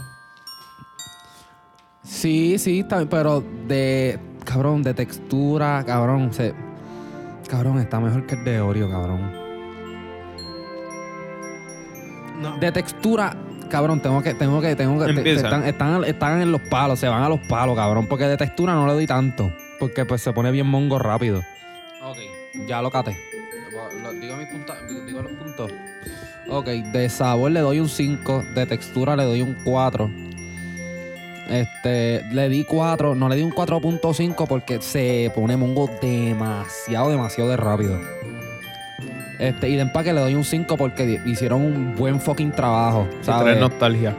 Sí, 2.03 2.57
sí, 2.57 2.85
pero 3.09 3.43
de... 3.67 4.19
Cabrón, 4.45 4.83
de 4.83 4.93
textura, 4.93 5.83
cabrón, 5.85 6.33
se... 6.33 6.53
Cabrón, 7.49 7.79
está 7.79 7.99
mejor 7.99 8.25
que 8.25 8.35
el 8.35 8.43
de 8.43 8.61
Oreo, 8.61 8.89
cabrón. 8.89 9.31
No. 12.41 12.57
De 12.57 12.71
textura, 12.71 13.35
cabrón, 13.69 14.01
tengo 14.01 14.21
que, 14.21 14.33
tengo 14.33 14.59
que, 14.61 14.75
tengo 14.75 15.05
que. 15.05 15.13
te- 15.13 15.31
están, 15.33 16.03
están 16.05 16.41
en 16.41 16.51
los 16.51 16.61
palos, 16.61 16.99
se 16.99 17.07
van 17.07 17.23
a 17.23 17.29
los 17.29 17.39
palos, 17.41 17.75
cabrón. 17.75 18.07
Porque 18.07 18.25
de 18.25 18.37
textura 18.37 18.73
no 18.73 18.85
le 18.87 18.93
doy 18.93 19.07
tanto. 19.07 19.53
Porque 19.79 20.05
pues 20.05 20.21
se 20.21 20.33
pone 20.33 20.51
bien 20.51 20.67
mongo 20.67 20.99
rápido. 20.99 21.39
Ok, 22.03 22.17
ya 22.67 22.81
lo 22.81 22.89
cate. 22.91 23.17
Digo 24.19 24.35
mis 24.37 24.47
puntos. 24.47 24.75
Digo 25.05 25.21
los 25.21 25.31
puntos. 25.33 25.71
Ok, 26.49 26.65
de 26.67 27.09
sabor 27.09 27.51
le 27.51 27.61
doy 27.61 27.79
un 27.79 27.89
5. 27.89 28.43
De 28.55 28.65
textura 28.65 29.15
le 29.15 29.23
doy 29.23 29.41
un 29.41 29.55
4. 29.63 30.09
Este, 31.49 32.23
le 32.31 32.49
di 32.49 32.63
4, 32.63 33.15
no 33.15 33.27
le 33.27 33.35
di 33.35 33.41
un 33.43 33.51
4.5 33.51 34.47
porque 34.47 34.81
se 34.81 35.31
pone 35.35 35.57
mongo 35.57 35.89
demasiado, 36.01 37.09
demasiado 37.09 37.49
de 37.49 37.57
rápido. 37.57 37.99
Este, 39.39 39.69
y 39.69 39.75
de 39.75 39.81
empaque 39.81 40.13
le 40.13 40.21
doy 40.21 40.35
un 40.35 40.45
5 40.45 40.77
porque 40.77 41.19
hicieron 41.25 41.61
un 41.61 41.95
buen 41.95 42.19
fucking 42.21 42.51
trabajo. 42.51 43.07
¿sabes? 43.21 43.59
nostalgia. 43.59 44.15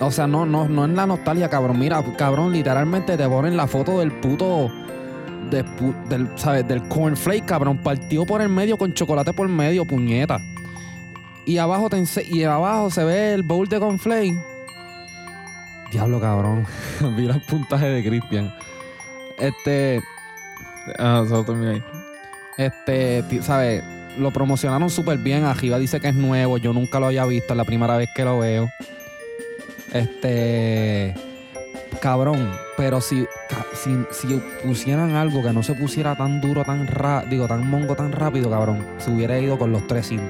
O 0.00 0.10
sea, 0.10 0.26
no, 0.26 0.46
no, 0.46 0.68
no 0.68 0.86
es 0.86 0.90
la 0.92 1.06
nostalgia, 1.06 1.48
cabrón. 1.48 1.78
Mira, 1.78 2.02
cabrón, 2.16 2.52
literalmente 2.52 3.16
te 3.16 3.28
ponen 3.28 3.56
la 3.56 3.66
foto 3.66 3.98
del 3.98 4.12
puto. 4.12 4.70
de 5.50 5.64
del, 6.08 6.28
¿sabes? 6.36 6.66
Del 6.66 6.82
cornflake, 6.88 7.44
cabrón. 7.44 7.78
Partido 7.78 8.24
por 8.24 8.40
el 8.40 8.48
medio 8.48 8.78
con 8.78 8.94
chocolate 8.94 9.32
por 9.32 9.48
medio, 9.48 9.84
puñeta. 9.84 10.40
Y 11.44 11.58
abajo, 11.58 11.90
te 11.90 12.02
y 12.30 12.44
abajo 12.44 12.90
se 12.90 13.04
ve 13.04 13.34
el 13.34 13.42
bowl 13.42 13.68
de 13.68 13.78
cornflake. 13.78 14.51
Diablo, 15.92 16.20
cabrón. 16.20 16.66
Mira 17.16 17.34
el 17.34 17.42
puntaje 17.42 17.86
de 17.86 18.02
Cristian. 18.02 18.52
Este. 19.38 20.00
Ah, 20.98 21.24
solo 21.28 21.44
termina 21.44 21.72
ahí. 21.72 21.82
Este, 22.56 23.42
¿sabes? 23.42 23.84
Lo 24.18 24.30
promocionaron 24.30 24.88
súper 24.88 25.18
bien. 25.18 25.44
Arriba 25.44 25.78
dice 25.78 26.00
que 26.00 26.08
es 26.08 26.14
nuevo. 26.14 26.56
Yo 26.56 26.72
nunca 26.72 26.98
lo 26.98 27.06
había 27.06 27.26
visto. 27.26 27.52
Es 27.52 27.56
la 27.56 27.64
primera 27.64 27.96
vez 27.98 28.08
que 28.14 28.24
lo 28.24 28.38
veo. 28.38 28.70
Este. 29.92 31.14
Cabrón. 32.00 32.50
Pero 32.78 33.02
si, 33.02 33.26
si, 33.74 33.90
si 34.12 34.42
pusieran 34.64 35.14
algo 35.14 35.42
que 35.42 35.52
no 35.52 35.62
se 35.62 35.74
pusiera 35.74 36.16
tan 36.16 36.40
duro, 36.40 36.64
tan 36.64 36.86
ra 36.86 37.22
digo, 37.28 37.46
tan 37.46 37.68
mongo, 37.68 37.94
tan 37.94 38.12
rápido, 38.12 38.50
cabrón, 38.50 38.84
se 38.98 39.10
hubiera 39.10 39.38
ido 39.38 39.58
con 39.58 39.72
los 39.72 39.82
3-5. 39.82 40.20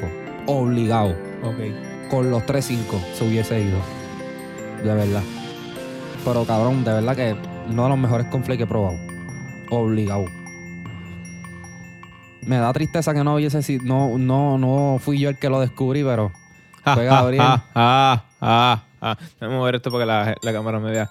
Obligado. 0.47 1.17
Ok. 1.43 2.11
Con 2.11 2.31
los 2.33 2.43
3-5 2.43 3.15
se 3.15 3.25
hubiese 3.25 3.61
ido. 3.61 3.79
De 4.83 4.93
verdad. 4.93 5.23
Pero 6.25 6.45
cabrón, 6.45 6.85
de 6.85 6.93
verdad 6.93 7.17
que 7.17 7.37
uno 7.69 7.83
de 7.85 7.89
los 7.89 7.99
mejores 7.99 8.27
conflictos 8.29 8.59
que 8.59 8.65
he 8.65 8.67
probado. 8.67 8.97
Obligado. 9.71 10.27
Me 12.43 12.57
da 12.57 12.73
tristeza 12.73 13.15
que 13.15 13.25
no 13.25 13.35
hubiese 13.35 13.63
sido. 13.63 13.85
No, 13.85 14.19
no, 14.19 14.59
no 14.59 14.99
fui 14.99 15.19
yo 15.19 15.29
el 15.29 15.39
que 15.39 15.49
lo 15.49 15.61
descubrí, 15.61 16.03
pero. 16.03 16.33
Fue 16.85 17.05
Gabriel. 17.05 17.43
Ah, 17.45 17.65
ah, 17.75 18.25
ah, 18.41 18.83
ah. 19.01 19.17
Déjame 19.41 19.57
mover 19.57 19.77
esto 19.77 19.91
para 19.91 20.03
que 20.03 20.07
la, 20.07 20.35
la 20.43 20.53
cámara 20.53 20.81
me 20.81 20.91
vea. 20.91 21.11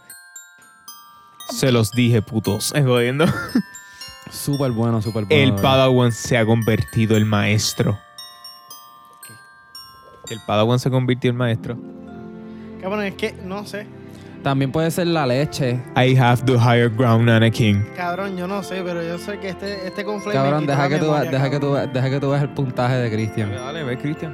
Se 1.49 1.71
los 1.71 1.91
dije, 1.91 2.21
putos. 2.21 2.73
Es 2.75 2.85
jodiendo. 2.85 3.25
Súper 4.31 4.71
bueno, 4.71 5.01
súper 5.01 5.25
bueno. 5.25 5.43
El. 5.43 5.61
Padawan 5.61 6.11
se 6.11 6.37
ha 6.37 6.45
convertido 6.45 7.17
en 7.17 7.27
maestro. 7.27 7.97
El 10.29 10.39
Padawan 10.45 10.79
se 10.79 10.89
convirtió 10.89 11.29
en 11.29 11.37
maestro. 11.37 11.77
Cabrón, 12.81 13.03
es 13.03 13.15
que 13.15 13.33
no 13.33 13.65
sé. 13.65 13.85
También 14.43 14.71
puede 14.71 14.89
ser 14.89 15.05
la 15.07 15.27
leche. 15.27 15.79
I 15.95 16.15
have 16.17 16.43
the 16.45 16.53
higher 16.57 16.89
ground, 16.89 17.29
Anakin. 17.29 17.83
Cabrón, 17.95 18.35
yo 18.37 18.47
no 18.47 18.63
sé, 18.63 18.81
pero 18.83 19.03
yo 19.03 19.19
sé 19.19 19.37
que 19.37 19.49
este, 19.49 19.85
este 19.87 20.03
conflicto. 20.03 20.31
Cabrón, 20.41 20.65
deja 20.65 20.89
que, 20.89 20.97
tú, 20.97 21.11
deja, 21.13 21.49
que 21.49 21.59
tú, 21.59 21.73
deja 21.75 22.09
que 22.09 22.19
tú 22.19 22.29
veas 22.31 22.41
el 22.43 22.49
puntaje 22.49 22.95
de 22.95 23.11
Cristian. 23.11 23.51
Dale, 23.51 23.83
ve, 23.83 23.97
Cristian. 23.99 24.33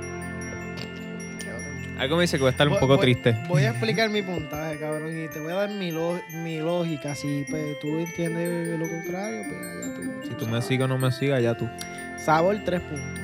Algo 2.00 2.16
me 2.16 2.22
dice 2.22 2.38
que 2.38 2.42
voy 2.44 2.50
a 2.50 2.52
estar 2.52 2.68
un 2.70 2.78
poco 2.80 2.98
triste. 3.00 3.36
Voy 3.50 3.64
a 3.64 3.70
explicar 3.72 4.10
mi 4.10 4.22
puntaje, 4.22 4.78
cabrón, 4.78 5.18
y 5.20 5.28
te 5.30 5.40
voy 5.40 5.52
a 5.52 5.56
dar 5.56 5.70
mi, 5.72 5.92
lo- 5.92 6.22
mi 6.32 6.58
lógica. 6.60 7.16
Si 7.16 7.44
pues, 7.50 7.80
tú 7.82 7.88
entiendes 7.98 8.80
lo 8.80 8.88
contrario, 8.88 9.42
pues 9.50 9.60
allá 9.62 9.94
tú. 9.96 10.28
Si 10.30 10.34
tú 10.36 10.48
me 10.48 10.62
sigues 10.62 10.86
o 10.86 10.88
no 10.88 10.98
me 11.00 11.12
sigas, 11.12 11.42
ya 11.42 11.56
tú. 11.58 11.68
Sabor, 12.24 12.56
tres 12.64 12.82
puntos. 12.82 13.20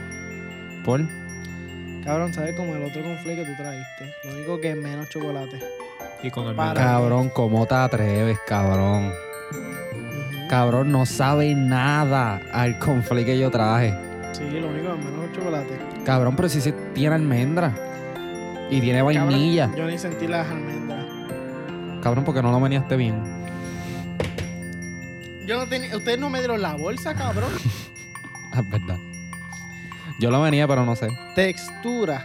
¿Por? 0.83 1.01
Cabrón, 2.03 2.33
¿sabes 2.33 2.55
como 2.55 2.75
el 2.75 2.83
otro 2.83 3.01
conflicto 3.03 3.43
que 3.45 3.51
tú 3.51 3.55
trajiste? 3.55 4.13
Lo 4.25 4.33
único 4.35 4.59
que 4.59 4.71
es 4.71 4.75
menos 4.75 5.07
chocolate. 5.07 5.59
Y 6.23 6.31
con 6.31 6.47
el 6.47 6.55
Para. 6.55 6.73
Cabrón, 6.73 7.29
¿cómo 7.29 7.65
te 7.65 7.75
atreves, 7.75 8.39
cabrón? 8.47 9.11
Cabrón, 10.49 10.91
no 10.91 11.05
sabe 11.05 11.53
nada 11.53 12.41
al 12.53 12.79
conflicto 12.79 13.25
que 13.25 13.39
yo 13.39 13.51
traje. 13.51 13.93
Sí, 14.31 14.43
lo 14.49 14.69
único 14.69 14.93
es 14.93 14.97
menos 15.03 15.31
chocolate. 15.33 15.79
Cabrón, 16.05 16.35
pero 16.35 16.47
si 16.49 16.61
sí 16.61 16.73
tiene 16.93 17.15
almendra. 17.15 17.73
Y 18.69 18.79
tiene 18.79 19.01
vainilla. 19.01 19.65
Cabrón, 19.67 19.85
yo 19.85 19.91
ni 19.91 19.97
sentí 19.97 20.27
las 20.27 20.47
almendras. 20.49 21.05
Cabrón, 22.01 22.23
porque 22.23 22.41
no 22.41 22.51
lo 22.51 22.59
meneaste 22.59 22.95
bien. 22.95 23.21
Yo 25.45 25.57
no 25.57 25.67
tenía. 25.67 25.95
Ustedes 25.97 26.19
no 26.19 26.29
me 26.29 26.39
dieron 26.39 26.61
la 26.61 26.75
bolsa, 26.75 27.13
cabrón. 27.13 27.51
Ah, 28.55 28.59
Es 28.59 28.69
verdad. 28.69 28.97
Yo 30.19 30.29
lo 30.29 30.39
venía, 30.43 30.67
pero 30.67 30.85
no 30.85 30.95
sé. 30.95 31.07
Textura. 31.35 32.23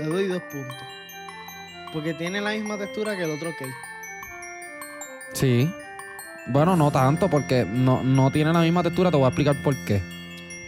Le 0.00 0.06
doy 0.06 0.26
dos 0.26 0.42
puntos. 0.42 0.76
Porque 1.92 2.14
tiene 2.14 2.40
la 2.40 2.50
misma 2.50 2.76
textura 2.76 3.16
que 3.16 3.24
el 3.24 3.30
otro 3.30 3.50
cake. 3.58 3.74
Sí. 5.32 5.70
Bueno, 6.46 6.76
no 6.76 6.90
tanto, 6.90 7.28
porque 7.28 7.64
no, 7.64 8.02
no 8.02 8.30
tiene 8.30 8.52
la 8.52 8.60
misma 8.60 8.82
textura. 8.82 9.10
Te 9.10 9.16
voy 9.16 9.24
a 9.24 9.28
explicar 9.28 9.56
por 9.62 9.76
qué. 9.84 10.00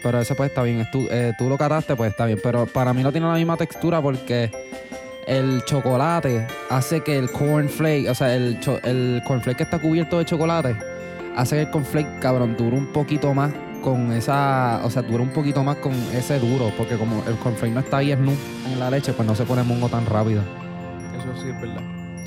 Pero 0.03 0.21
ese 0.21 0.35
pues 0.35 0.51
está 0.51 0.63
bien. 0.63 0.81
Es 0.81 0.91
tú, 0.91 1.09
eh, 1.11 1.33
tú 1.39 1.49
lo 1.49 1.59
cataste, 1.59 1.97
pues 1.97 2.11
está 2.11 2.27
bien. 2.27 2.39
Pero 2.43 2.67
para 2.67 2.93
mí 2.93 3.03
no 3.03 3.13
tiene 3.13 3.27
la 3.27 3.35
misma 3.35 3.57
textura 3.57 4.01
porque 4.01 4.51
el 5.27 5.63
chocolate 5.65 6.47
hace 6.71 7.03
que 7.03 7.19
el 7.19 7.31
cornflake, 7.31 8.09
o 8.09 8.15
sea, 8.15 8.35
el, 8.35 8.59
el 8.85 9.23
cornflake 9.27 9.59
que 9.59 9.63
está 9.65 9.79
cubierto 9.79 10.19
de 10.19 10.25
chocolate, 10.25 10.77
hace 11.37 11.57
que 11.57 11.63
el 11.63 11.71
cornflake, 11.71 12.19
cabrón, 12.21 12.57
dure 12.57 12.77
un 12.77 12.87
poquito 12.93 13.33
más 13.35 13.53
con 13.83 14.13
esa, 14.13 14.81
o 14.85 14.91
sea, 14.91 15.03
dura 15.03 15.23
un 15.23 15.31
poquito 15.31 15.65
más 15.65 15.77
con 15.77 15.93
ese 16.13 16.39
duro, 16.39 16.73
porque 16.77 16.97
como 16.97 17.23
el 17.27 17.37
cornflake 17.37 17.73
no 17.73 17.81
está 17.81 17.99
ahí 17.99 18.13
snu 18.13 18.33
en 18.67 18.79
la 18.79 18.91
leche, 18.91 19.13
pues 19.13 19.27
no 19.27 19.35
se 19.35 19.45
pone 19.45 19.63
mongo 19.63 19.89
tan 19.89 20.05
rápido. 20.07 20.43
Eso 21.33 21.43
sí 21.43 21.49
es 21.49 21.61
verdad. 21.61 21.83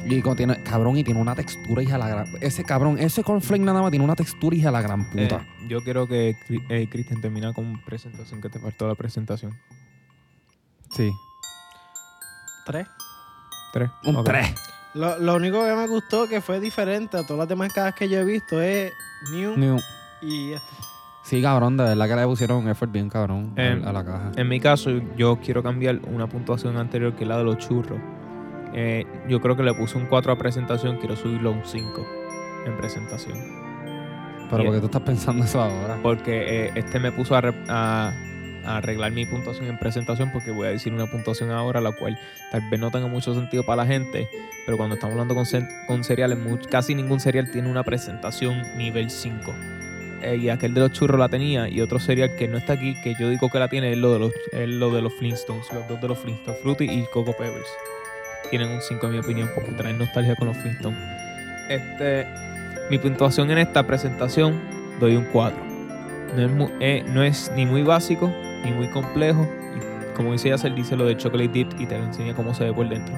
Y 0.05 0.21
tiene, 0.35 0.61
cabrón, 0.63 0.97
y 0.97 1.03
tiene 1.03 1.21
una 1.21 1.33
textura, 1.33 1.81
hija 1.81 1.97
la 1.97 2.09
gran. 2.09 2.27
Ese 2.41 2.63
cabrón, 2.63 2.97
ese 2.99 3.23
cornflake 3.23 3.61
nada 3.61 3.81
más 3.81 3.89
tiene 3.89 4.03
una 4.03 4.15
textura, 4.15 4.55
hija 4.55 4.69
la 4.69 4.81
gran 4.81 5.09
puta. 5.09 5.35
Eh, 5.37 5.67
yo 5.69 5.81
quiero 5.81 6.07
que 6.07 6.35
eh, 6.69 6.87
Cristian 6.89 7.21
termine 7.21 7.53
con 7.53 7.81
presentación, 7.85 8.41
que 8.41 8.49
te 8.49 8.59
faltó 8.59 8.87
la 8.87 8.95
presentación. 8.95 9.53
sí. 10.91 11.11
Tres. 12.65 12.87
Tres. 13.73 13.89
Un. 14.05 14.23
3. 14.23 14.55
Lo, 14.93 15.19
lo 15.19 15.35
único 15.35 15.65
que 15.65 15.73
me 15.73 15.87
gustó 15.87 16.29
que 16.29 16.39
fue 16.39 16.59
diferente 16.61 17.17
a 17.17 17.23
todas 17.23 17.39
las 17.39 17.47
demás 17.49 17.73
cajas 17.73 17.93
que 17.95 18.07
yo 18.07 18.19
he 18.19 18.23
visto 18.23 18.61
es 18.61 18.93
New 19.31 19.77
y 20.21 20.53
este. 20.53 20.67
Sí, 21.25 21.41
cabrón, 21.41 21.75
de 21.75 21.83
verdad 21.83 22.07
que 22.07 22.15
le 22.15 22.25
pusieron 22.25 22.57
un 22.63 22.69
effort 22.69 22.91
bien 22.91 23.09
cabrón 23.09 23.53
Eh, 23.57 23.81
a, 23.83 23.89
a 23.89 23.93
la 23.93 24.05
caja. 24.05 24.31
En 24.37 24.47
mi 24.47 24.59
caso, 24.61 24.91
yo 25.17 25.39
quiero 25.43 25.61
cambiar 25.63 25.99
una 26.07 26.27
puntuación 26.27 26.77
anterior 26.77 27.13
que 27.15 27.23
es 27.23 27.27
la 27.27 27.37
de 27.37 27.43
los 27.43 27.57
churros. 27.57 27.99
Eh, 28.73 29.05
yo 29.27 29.39
creo 29.41 29.55
que 29.55 29.63
le 29.63 29.73
puse 29.73 29.97
un 29.97 30.05
4 30.07 30.31
a 30.31 30.37
presentación, 30.37 30.97
quiero 30.97 31.15
subirlo 31.15 31.49
a 31.49 31.53
un 31.53 31.65
5 31.65 32.05
en 32.65 32.77
presentación. 32.77 33.37
Pero 34.49 34.57
bien. 34.57 34.65
porque 34.65 34.79
tú 34.79 34.85
estás 34.87 35.01
pensando 35.01 35.45
eso 35.45 35.61
ahora. 35.61 35.97
Porque 36.01 36.65
eh, 36.67 36.71
este 36.75 36.99
me 36.99 37.11
puso 37.11 37.35
a, 37.35 37.41
re- 37.41 37.53
a- 37.69 38.13
a 38.65 38.77
arreglar 38.77 39.11
mi 39.11 39.25
puntuación 39.25 39.67
en 39.67 39.77
presentación 39.77 40.31
porque 40.31 40.51
voy 40.51 40.67
a 40.67 40.69
decir 40.69 40.93
una 40.93 41.05
puntuación 41.07 41.51
ahora 41.51 41.81
la 41.81 41.91
cual 41.91 42.17
tal 42.51 42.61
vez 42.69 42.79
no 42.79 42.91
tenga 42.91 43.07
mucho 43.07 43.33
sentido 43.35 43.63
para 43.63 43.77
la 43.83 43.85
gente, 43.85 44.29
pero 44.65 44.77
cuando 44.77 44.95
estamos 44.95 45.13
hablando 45.13 45.35
con, 45.35 45.45
con 45.87 46.03
cereales, 46.05 46.37
casi 46.69 46.95
ningún 46.95 47.19
cereal 47.19 47.51
tiene 47.51 47.69
una 47.69 47.83
presentación 47.83 48.61
nivel 48.77 49.09
5. 49.09 49.53
Eh, 50.21 50.37
y 50.37 50.47
aquel 50.49 50.73
de 50.73 50.79
los 50.79 50.93
churros 50.93 51.19
la 51.19 51.27
tenía 51.27 51.67
y 51.67 51.81
otro 51.81 51.99
cereal 51.99 52.35
que 52.37 52.47
no 52.47 52.57
está 52.57 52.73
aquí, 52.73 52.95
que 53.03 53.13
yo 53.19 53.29
digo 53.29 53.49
que 53.49 53.59
la 53.59 53.67
tiene, 53.67 53.91
es 53.91 53.97
lo 53.97 54.13
de 54.13 54.19
los, 54.19 54.31
es 54.53 54.69
lo 54.69 54.89
de 54.91 55.01
los 55.01 55.13
Flintstones, 55.15 55.65
los 55.73 55.85
dos 55.89 55.99
de 55.99 56.07
los 56.07 56.17
Flintstones, 56.19 56.61
Fruity 56.61 56.85
y 56.85 57.03
Coco 57.11 57.33
Pebbles. 57.33 57.67
Tienen 58.53 58.69
un 58.69 58.81
5 58.83 59.07
en 59.07 59.13
mi 59.13 59.17
opinión 59.17 59.49
porque 59.55 59.71
traen 59.71 59.97
nostalgia 59.97 60.35
con 60.35 60.49
los 60.49 60.57
Flintstones. 60.57 60.99
Este, 61.69 62.27
mi 62.91 62.99
puntuación 62.99 63.49
en 63.49 63.57
esta 63.57 63.81
presentación 63.87 64.61
doy 64.99 65.15
un 65.15 65.25
4. 65.33 65.57
No 66.35 66.39
es, 66.45 66.51
mu- 66.51 66.69
eh, 66.79 67.03
no 67.07 67.23
es 67.23 67.51
ni 67.55 67.65
muy 67.65 67.81
básico 67.81 68.31
ni 68.63 68.71
muy 68.71 68.89
complejo. 68.89 69.49
Como 70.15 70.33
dice 70.33 70.49
Yacel, 70.49 70.75
dice 70.75 70.95
lo 70.95 71.05
de 71.05 71.17
chocolate 71.17 71.49
dip 71.49 71.71
y 71.79 71.87
te 71.87 71.97
lo 71.97 72.03
enseña 72.03 72.35
cómo 72.35 72.53
se 72.53 72.65
ve 72.65 72.73
por 72.73 72.87
dentro. 72.87 73.15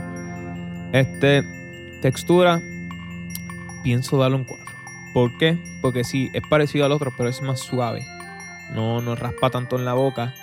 Este, 0.93 1.43
textura, 2.01 2.61
pienso 3.83 4.17
darle 4.17 4.37
un 4.37 4.45
4. 4.45 4.65
¿Por 5.13 5.37
qué? 5.37 5.57
Porque 5.81 6.05
sí, 6.05 6.31
es 6.33 6.43
parecido 6.49 6.85
al 6.85 6.93
otro, 6.93 7.11
pero 7.17 7.27
es 7.27 7.41
más 7.41 7.59
suave. 7.59 8.05
No, 8.73 9.01
no 9.01 9.15
raspa 9.15 9.49
tanto 9.49 9.77
en 9.77 9.83
la 9.83 9.95
boca. 9.95 10.33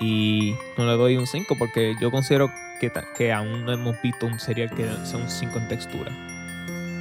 Y 0.00 0.54
no 0.78 0.86
le 0.86 0.92
doy 0.92 1.16
un 1.16 1.26
5 1.26 1.56
porque 1.58 1.96
yo 2.00 2.12
considero 2.12 2.52
que, 2.90 3.02
que 3.16 3.32
aún 3.32 3.64
no 3.64 3.72
hemos 3.72 4.00
visto 4.02 4.26
un 4.26 4.38
cereal 4.40 4.70
que 4.70 4.84
sea 5.04 5.18
un 5.18 5.28
5 5.28 5.58
en 5.58 5.68
textura. 5.68 6.12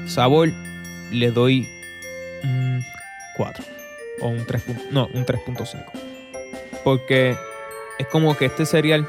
Sabor, 0.08 0.52
le 1.12 1.32
doy 1.32 1.67
un 2.44 2.84
4 3.36 3.63
o 4.22 4.28
un 4.28 4.46
3. 4.46 4.62
punto- 4.62 4.84
No, 4.91 5.08
un 5.13 5.26
3.5. 5.26 5.84
Porque 6.84 7.36
es 8.00 8.08
como 8.08 8.36
que 8.38 8.46
este 8.46 8.65
cereal, 8.65 9.08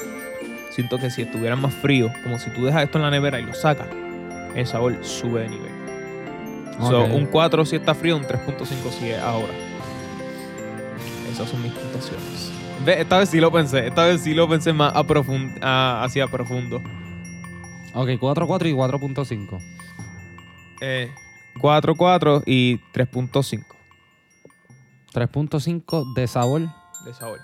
siento 0.70 0.98
que 0.98 1.11
si 1.11 1.22
estuviera 1.22 1.56
más 1.56 1.74
frío, 1.74 2.11
como 2.22 2.38
si 2.38 2.50
tú 2.50 2.64
dejas 2.64 2.85
esto 2.85 2.98
en 2.98 3.04
la 3.04 3.11
nevera 3.11 3.38
y 3.40 3.44
lo 3.44 3.54
sacas, 3.54 3.88
el 4.54 4.66
sabor 4.66 4.96
sube 5.04 5.42
de 5.42 5.48
nivel. 5.48 5.72
So, 6.80 7.04
Ok. 7.04 7.12
un 7.14 7.26
4 7.26 7.64
si 7.66 7.76
está 7.76 7.94
frío, 7.94 8.16
un 8.16 8.24
3.5 8.24 8.90
si 8.98 9.11
es 9.11 9.18
ahora. 9.20 9.52
Esas 11.30 11.48
son 11.48 11.62
mis 11.62 11.72
puntuaciones. 11.72 12.50
Esta 12.86 13.18
vez 13.18 13.28
sí 13.28 13.40
lo 13.40 13.52
pensé, 13.52 13.86
esta 13.86 14.04
vez 14.06 14.22
sí 14.22 14.34
lo 14.34 14.48
pensé 14.48 14.72
más 14.72 14.94
a 14.94 15.02
profund- 15.04 15.58
a- 15.62 16.02
hacia 16.04 16.26
profundo. 16.26 16.82
Ok, 17.94 18.10
4, 18.18 18.46
4 18.46 18.68
y 18.68 18.72
4.5. 18.72 19.58
Eh, 20.80 21.10
4, 21.60 21.94
4 21.94 22.42
y 22.46 22.78
3.5 22.92 23.64
3.5 25.12 26.14
de 26.14 26.26
sabor. 26.26 26.62
de 27.04 27.14
sabor. 27.14 27.38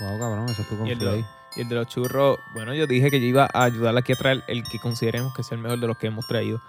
Wow, 0.00 0.18
cabrón, 0.18 0.48
eso 0.48 0.62
es 0.62 0.68
tu 0.68 0.86
Y 0.86 0.90
el, 0.90 0.98
de, 0.98 1.24
y 1.56 1.60
el 1.60 1.68
de 1.68 1.74
los 1.74 1.88
churros, 1.88 2.38
bueno, 2.54 2.72
yo 2.74 2.86
dije 2.86 3.10
que 3.10 3.20
yo 3.20 3.26
iba 3.26 3.48
a 3.52 3.64
ayudarle 3.64 4.00
aquí 4.00 4.12
a 4.12 4.16
traer 4.16 4.42
el 4.48 4.62
que 4.62 4.78
consideremos 4.78 5.34
que 5.34 5.42
es 5.42 5.52
el 5.52 5.58
mejor 5.58 5.78
de 5.80 5.86
los 5.88 5.98
que 5.98 6.06
hemos 6.06 6.26
traído. 6.26 6.60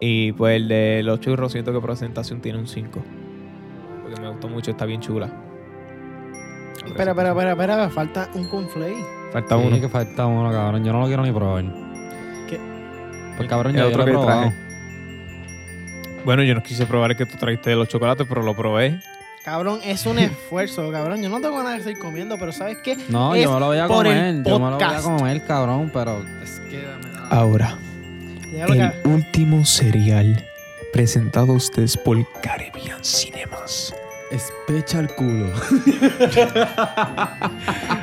Y 0.00 0.32
pues 0.32 0.56
el 0.56 0.68
de 0.68 1.02
los 1.02 1.20
churros 1.20 1.52
siento 1.52 1.72
que 1.72 1.80
presentación 1.80 2.40
tiene 2.40 2.58
un 2.58 2.68
5. 2.68 3.02
Gustó 4.38 4.48
mucho, 4.54 4.70
está 4.70 4.84
bien 4.84 5.00
chula. 5.00 5.28
Espera, 6.86 7.10
espera, 7.10 7.30
espera, 7.30 7.50
espera, 7.52 7.90
falta 7.90 8.28
un 8.34 8.46
conflake. 8.48 9.04
Falta 9.32 9.58
Sí, 9.58 9.64
uno. 9.66 9.80
que 9.80 9.88
falta 9.88 10.26
uno, 10.26 10.52
cabrón. 10.52 10.84
Yo 10.84 10.92
no 10.92 11.00
lo 11.00 11.06
quiero 11.08 11.24
ni 11.24 11.32
probar. 11.32 11.64
¿Qué? 12.48 12.60
Pues 13.36 13.48
cabrón, 13.48 13.74
El 13.74 13.80
yo 13.82 13.88
otro 13.88 14.02
lo 14.04 14.08
he 14.08 14.12
probado. 14.12 14.40
traje. 14.42 14.56
Bueno, 16.24 16.44
yo 16.44 16.54
no 16.54 16.62
quise 16.62 16.86
probar 16.86 17.10
el 17.10 17.16
que 17.16 17.26
tú 17.26 17.36
trajiste 17.36 17.70
de 17.70 17.76
los 17.76 17.88
chocolates, 17.88 18.26
pero 18.28 18.42
lo 18.42 18.54
probé. 18.54 19.00
Cabrón, 19.44 19.80
es 19.84 20.06
un 20.06 20.20
esfuerzo, 20.20 20.88
cabrón. 20.92 21.20
Yo 21.20 21.28
no 21.30 21.40
tengo 21.40 21.56
ganas 21.56 21.78
de 21.78 21.82
seguir 21.82 21.98
comiendo, 21.98 22.36
pero 22.38 22.52
¿sabes 22.52 22.76
qué? 22.84 22.96
No, 23.08 23.34
Es 23.34 23.42
yo 23.42 23.54
me 23.54 23.58
lo 23.58 23.66
voy 23.66 23.78
a 23.78 23.88
por 23.88 24.06
el 24.06 24.12
comer. 24.14 24.34
Yo 24.44 24.58
me 24.60 24.70
lo 24.70 24.76
voy 24.76 24.84
a 24.84 24.86
podcast. 24.88 25.04
comer, 25.04 25.44
cabrón, 25.46 25.90
pero 25.92 26.22
es 26.44 26.60
que 26.70 26.82
da- 26.82 27.28
Ahora, 27.30 27.76
el 28.52 28.92
último 29.04 29.64
cereal 29.64 30.44
presentado 30.92 31.54
a 31.54 31.56
ustedes 31.56 31.96
por 31.96 32.16
Caribbean 32.40 33.02
Cinemas. 33.04 33.92
Especha 34.30 35.00
el 35.00 35.08
culo. 35.14 35.46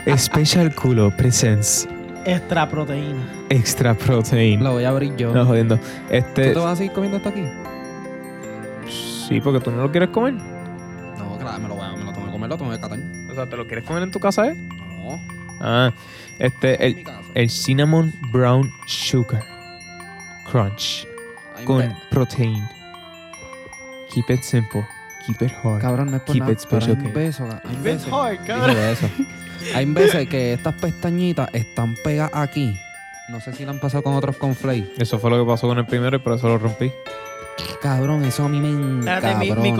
Special 0.18 0.74
Culo 0.74 1.16
Presents 1.16 1.88
Extra 2.26 2.68
proteína. 2.68 3.22
Extra 3.50 3.94
Protein. 3.94 4.64
Lo 4.64 4.72
voy 4.74 4.84
a 4.86 4.90
abrir 4.90 5.16
yo. 5.16 5.32
No, 5.32 5.46
jodiendo. 5.46 5.78
¿Tú 5.78 5.84
Este. 6.10 6.54
te 6.54 6.60
vas 6.60 6.74
a 6.74 6.76
seguir 6.78 6.92
comiendo 6.94 7.18
hasta 7.18 7.30
aquí? 7.30 7.44
Sí, 9.28 9.40
porque 9.42 9.60
tú 9.60 9.70
no 9.70 9.84
lo 9.84 9.92
quieres 9.92 10.10
comer. 10.10 10.34
No, 10.34 11.38
claro, 11.40 11.60
me 11.60 11.68
lo 11.68 11.76
voy 11.76 11.86
a, 11.86 11.92
me 11.92 12.04
lo 12.04 12.12
tengo 12.14 12.26
que 12.26 12.32
comer, 12.32 12.50
lo 12.50 12.58
tengo 12.58 12.72
que 12.72 12.80
catar. 12.80 12.98
O 13.30 13.36
sea, 13.36 13.46
¿te 13.48 13.56
lo 13.56 13.68
quieres 13.68 13.86
comer 13.86 14.02
en 14.04 14.12
tu 14.12 14.20
casa, 14.20 14.48
eh? 14.48 14.56
No, 14.56 15.20
Ah, 15.62 15.94
este, 16.40 16.84
el, 16.86 17.04
el 17.36 17.50
Cinnamon 17.52 18.12
Brown 18.32 18.70
Sugar 18.88 19.44
Crunch 20.52 21.08
Ay, 21.56 21.66
con 21.66 21.78
ve. 21.80 21.96
protein. 22.10 22.68
Keep 24.12 24.32
it 24.32 24.42
simple. 24.42 24.84
Keep 25.28 25.42
it 25.42 25.52
hard. 25.64 25.82
Cabrón, 25.82 26.12
no 26.12 26.18
es 26.18 26.24
por 26.24 26.34
Keep 26.34 26.42
nada, 26.42 26.52
it 26.54 26.60
pero 26.70 26.86
hay 26.86 26.92
special, 26.92 27.14
veces, 27.14 27.42
hay 27.42 27.74
It's 27.74 27.84
veces, 27.84 28.14
hard, 28.14 28.32
dije 28.32 28.46
cabrón. 28.46 28.78
eso. 28.78 29.10
Hay 29.74 29.86
veces 29.86 30.30
que 30.30 30.54
estas 30.54 30.76
pestañitas 30.76 31.50
están 31.54 31.96
pegadas 32.04 32.36
aquí. 32.36 32.80
No 33.30 33.42
sé 33.42 33.52
si 33.54 33.64
le 33.64 33.72
han 33.72 33.80
pasado 33.80 34.04
con 34.04 34.14
otros 34.14 34.38
conflakes. 34.38 34.92
Eso 35.00 35.18
fue 35.18 35.32
lo 35.32 35.44
que 35.44 35.50
pasó 35.50 35.68
con 35.68 35.80
el 35.80 35.88
primero 35.88 36.18
y 36.18 36.20
por 36.20 36.34
eso 36.34 36.48
lo 36.48 36.60
rompí. 36.60 36.92
Cabrón, 37.82 38.24
eso 38.26 38.46
a 38.46 38.50
mí 38.50 38.60
me 38.60 39.00
Espérate, 39.00 39.36
mi, 39.40 39.52
mi. 39.52 39.72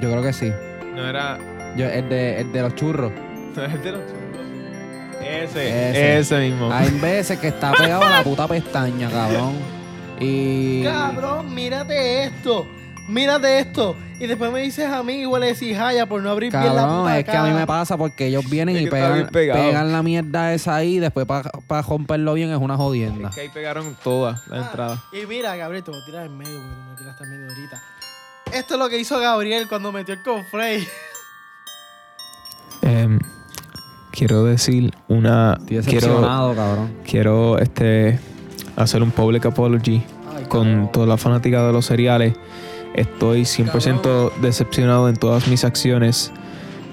Yo 0.00 0.10
creo 0.10 0.22
que 0.22 0.32
sí. 0.32 0.50
No 0.94 1.06
era. 1.06 1.38
Yo, 1.76 1.86
el, 1.90 2.08
de, 2.08 2.40
el 2.40 2.52
de 2.52 2.62
los 2.62 2.74
churros. 2.74 3.12
Ese, 5.22 5.90
Ese. 5.90 6.18
ese, 6.18 6.38
mismo. 6.40 6.72
Hay 6.72 6.90
veces 6.98 7.38
que 7.40 7.48
está 7.48 7.72
pegado 7.72 8.02
a 8.02 8.10
la 8.10 8.24
puta 8.24 8.48
pestaña, 8.48 9.10
cabrón. 9.10 9.52
Y. 10.18 10.82
Cabrón, 10.82 11.54
mírate 11.54 12.24
esto. 12.24 12.66
Mírate 13.08 13.58
esto. 13.58 13.96
Y 14.20 14.26
después 14.26 14.52
me 14.52 14.60
dices 14.60 14.88
a 14.88 15.02
mí, 15.02 15.14
igual 15.22 15.40
le 15.40 15.48
decís 15.48 15.76
Jaya 15.76 16.06
por 16.06 16.22
no 16.22 16.30
abrir 16.30 16.52
bien 16.52 16.64
la 16.64 16.82
Cabrón, 16.82 17.00
puta 17.00 17.18
es 17.18 17.24
que 17.24 17.36
a 17.36 17.42
mí 17.42 17.50
me 17.50 17.66
pasa 17.66 17.96
porque 17.96 18.26
ellos 18.28 18.48
vienen 18.48 18.76
Es 18.76 18.82
y 18.82 18.88
que 18.88 18.94
está 18.96 19.12
bien 19.14 19.26
pegan, 19.26 19.32
pegado. 19.32 19.60
pegan 19.64 19.92
la 19.92 20.02
mierda 20.04 20.54
esa 20.54 20.76
ahí 20.76 20.96
y 20.96 20.98
después 21.00 21.26
para 21.26 21.82
romperlo 21.82 22.34
bien 22.34 22.50
es 22.52 22.58
una 22.58 22.76
jodienda. 22.76 23.30
Es 23.30 23.34
que 23.34 23.40
ahí 23.40 23.48
pegaron 23.48 23.96
todas 24.04 24.46
las 24.46 24.60
Ah, 24.60 24.66
entradas. 24.66 25.00
Y 25.12 25.26
mira, 25.26 25.56
Gabriel, 25.56 25.82
te 25.82 25.90
voy 25.90 26.00
a 26.00 26.04
tirar 26.04 26.26
en 26.26 26.38
medio 26.38 26.60
porque 26.60 26.74
tú 26.76 26.90
me 26.90 26.96
tiraste 26.96 27.24
en 27.24 27.30
medio 27.30 27.48
ahorita. 27.48 27.82
Esto 28.52 28.74
es 28.74 28.80
lo 28.80 28.88
que 28.88 28.98
hizo 28.98 29.18
Gabriel 29.18 29.66
cuando 29.68 29.90
metió 29.90 30.14
el 30.14 30.22
conflay. 30.22 30.86
Em, 32.82 33.18
quiero 34.10 34.44
decir 34.44 34.92
una. 35.08 35.52
Estoy 35.54 35.66
Quiero, 35.66 35.82
decepcionado, 36.06 36.54
cabrón. 36.54 36.94
quiero 37.04 37.58
este, 37.58 38.18
hacer 38.76 39.02
un 39.02 39.10
public 39.10 39.46
apology 39.46 40.02
con 40.48 40.90
toda 40.92 41.06
la 41.06 41.16
fanática 41.16 41.66
de 41.66 41.72
los 41.72 41.86
cereales. 41.86 42.34
Estoy 42.94 43.42
100% 43.42 44.32
decepcionado 44.40 45.08
en 45.08 45.16
todas 45.16 45.48
mis 45.48 45.64
acciones. 45.64 46.30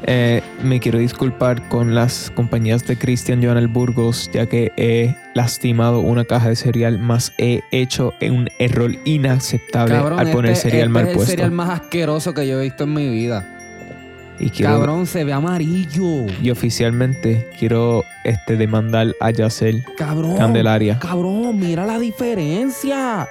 Eh, 0.03 0.41
me 0.63 0.79
quiero 0.79 0.97
disculpar 0.97 1.67
con 1.67 1.93
las 1.93 2.31
compañías 2.33 2.85
de 2.87 2.97
Christian 2.97 3.43
Joanel 3.43 3.67
Burgos, 3.67 4.29
ya 4.33 4.45
que 4.45 4.71
he 4.77 5.13
lastimado 5.35 5.99
una 5.99 6.23
caja 6.23 6.47
de 6.49 6.55
cereal, 6.55 6.99
más 6.99 7.33
he 7.37 7.61
hecho 7.71 8.13
un 8.21 8.49
error 8.59 8.91
inaceptable 9.03 9.95
Cabrón, 9.95 10.19
al 10.19 10.31
poner 10.31 10.51
este- 10.53 10.69
cereal 10.69 10.83
este 10.87 10.93
mal 10.93 11.03
es 11.03 11.09
el 11.09 11.15
puesto. 11.15 11.31
cereal 11.31 11.51
más 11.51 11.69
asqueroso 11.81 12.33
que 12.33 12.47
yo 12.47 12.59
he 12.59 12.63
visto 12.63 12.85
en 12.85 12.93
mi 12.93 13.09
vida. 13.09 13.45
Y 14.39 14.51
quiero, 14.51 14.71
Cabrón, 14.71 15.05
se 15.05 15.25
ve 15.25 15.33
amarillo. 15.33 16.25
y 16.41 16.49
oficialmente 16.49 17.49
quiero 17.59 18.05
este, 18.23 18.55
demandar 18.55 19.13
a 19.19 19.31
Yacel 19.31 19.83
Cabrón. 19.97 20.37
Candelaria. 20.37 20.97
Cabrón, 20.97 21.59
mira 21.59 21.85
la 21.85 21.99
diferencia. 21.99 23.27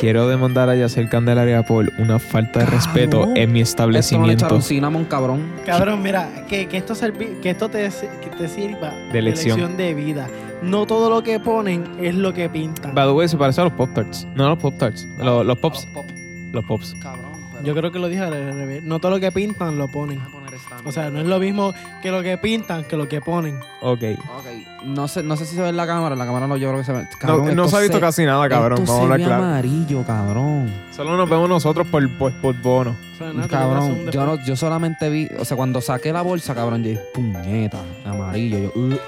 Quiero 0.00 0.28
demandar 0.28 0.68
a 0.68 0.74
Yacel 0.76 1.08
Candelaria 1.08 1.62
por 1.62 1.90
una 1.98 2.18
falta 2.18 2.60
de 2.60 2.64
Cabrón. 2.66 2.80
respeto 2.80 3.22
en 3.36 3.52
mi 3.52 3.60
Esto 3.60 3.86
no 3.86 3.96
establecimiento. 3.96 4.60
cinnamon, 4.60 5.04
cabrón. 5.04 5.42
Cabrón, 5.66 6.02
mira, 6.02 6.44
que, 6.48 6.66
que 6.66 6.76
esto, 6.78 6.94
servi- 6.94 7.38
que 7.40 7.50
esto 7.50 7.68
te, 7.68 7.88
que 8.22 8.30
te 8.36 8.48
sirva 8.48 8.92
De 9.12 9.22
lección. 9.22 9.76
de 9.76 9.94
vida. 9.94 10.28
No 10.62 10.86
todo 10.86 11.08
lo 11.10 11.22
que 11.22 11.40
ponen 11.40 11.84
es 12.00 12.14
lo 12.14 12.32
que 12.34 12.48
pintan. 12.48 12.94
By 12.94 13.06
the 13.06 13.12
way, 13.12 13.28
se 13.28 13.36
parece 13.36 13.60
a 13.60 13.64
los 13.64 13.72
Pop 13.74 13.90
Tarts. 13.94 14.26
No 14.34 14.48
los 14.48 14.58
Pop 14.58 14.74
Tarts. 14.78 15.06
Los, 15.18 15.44
los 15.46 15.58
Pops. 15.58 15.86
Pop, 15.86 16.06
Los 16.52 16.64
Pops. 16.64 16.94
cabrón. 17.02 17.30
pero- 17.52 17.64
Yo 17.64 17.74
creo 17.74 17.92
que 17.92 17.98
lo 17.98 18.08
dije 18.08 18.22
al 18.22 18.32
revés. 18.32 18.82
No 18.82 18.98
todo 19.00 19.12
lo 19.12 19.20
que 19.20 19.30
pintan 19.32 19.78
lo 19.78 19.88
ponen. 19.88 20.20
Esta 20.62 20.88
O 20.88 20.92
sea, 20.92 21.10
no 21.10 21.20
es 21.20 21.26
lo 21.26 21.38
mismo 21.38 21.72
que 22.02 22.10
lo 22.10 22.22
que 22.22 22.38
pintan 22.38 22.84
que 22.84 22.96
lo 22.96 23.08
que 23.08 23.20
ponen. 23.20 23.58
Ok. 23.82 24.02
Ok, 24.36 24.46
no 24.84 25.08
sé, 25.08 25.22
no 25.22 25.36
sé 25.36 25.46
si 25.46 25.56
se 25.56 25.62
ve 25.62 25.68
en 25.68 25.76
la 25.76 25.86
cámara, 25.86 26.14
en 26.14 26.18
la 26.18 26.26
cámara 26.26 26.46
no, 26.46 26.56
yo 26.56 26.68
creo 26.68 26.80
que 26.80 26.84
se 26.86 26.92
ve. 26.92 27.02
No, 27.02 27.18
Cabrón, 27.18 27.44
no 27.56 27.64
esto 27.64 27.68
se 27.68 27.76
ha 27.76 27.80
visto 27.80 28.00
casi 28.00 28.24
nada, 28.24 28.48
cabrón. 28.48 28.78
esto 28.78 28.92
Vamos 28.92 28.94
a 28.94 28.96
se 28.98 29.02
hablar 29.02 29.18
ve 29.18 29.24
claro. 29.26 29.44
amarillo, 29.44 30.04
cabrón. 30.04 30.72
Solo 30.94 31.16
nos 31.16 31.28
vemos 31.28 31.48
nosotros 31.48 31.86
por, 31.88 32.18
por, 32.18 32.32
por 32.40 32.54
bono. 32.62 32.96
O 33.14 33.18
sea, 33.18 33.32
nada, 33.32 33.48
Cabrón, 33.48 34.10
yo, 34.10 34.24
no, 34.26 34.44
yo 34.44 34.56
solamente 34.56 35.10
vi, 35.10 35.28
o 35.38 35.44
sea, 35.44 35.56
cuando 35.56 35.80
saqué 35.80 36.12
la 36.12 36.22
bolsa, 36.22 36.54
cabrón, 36.54 36.82
yo 36.82 36.90
dije, 36.90 37.02
puñeta, 37.12 37.78
amarillo. 38.04 38.58
Yo, 38.58 38.72
"Ugh". 38.80 39.00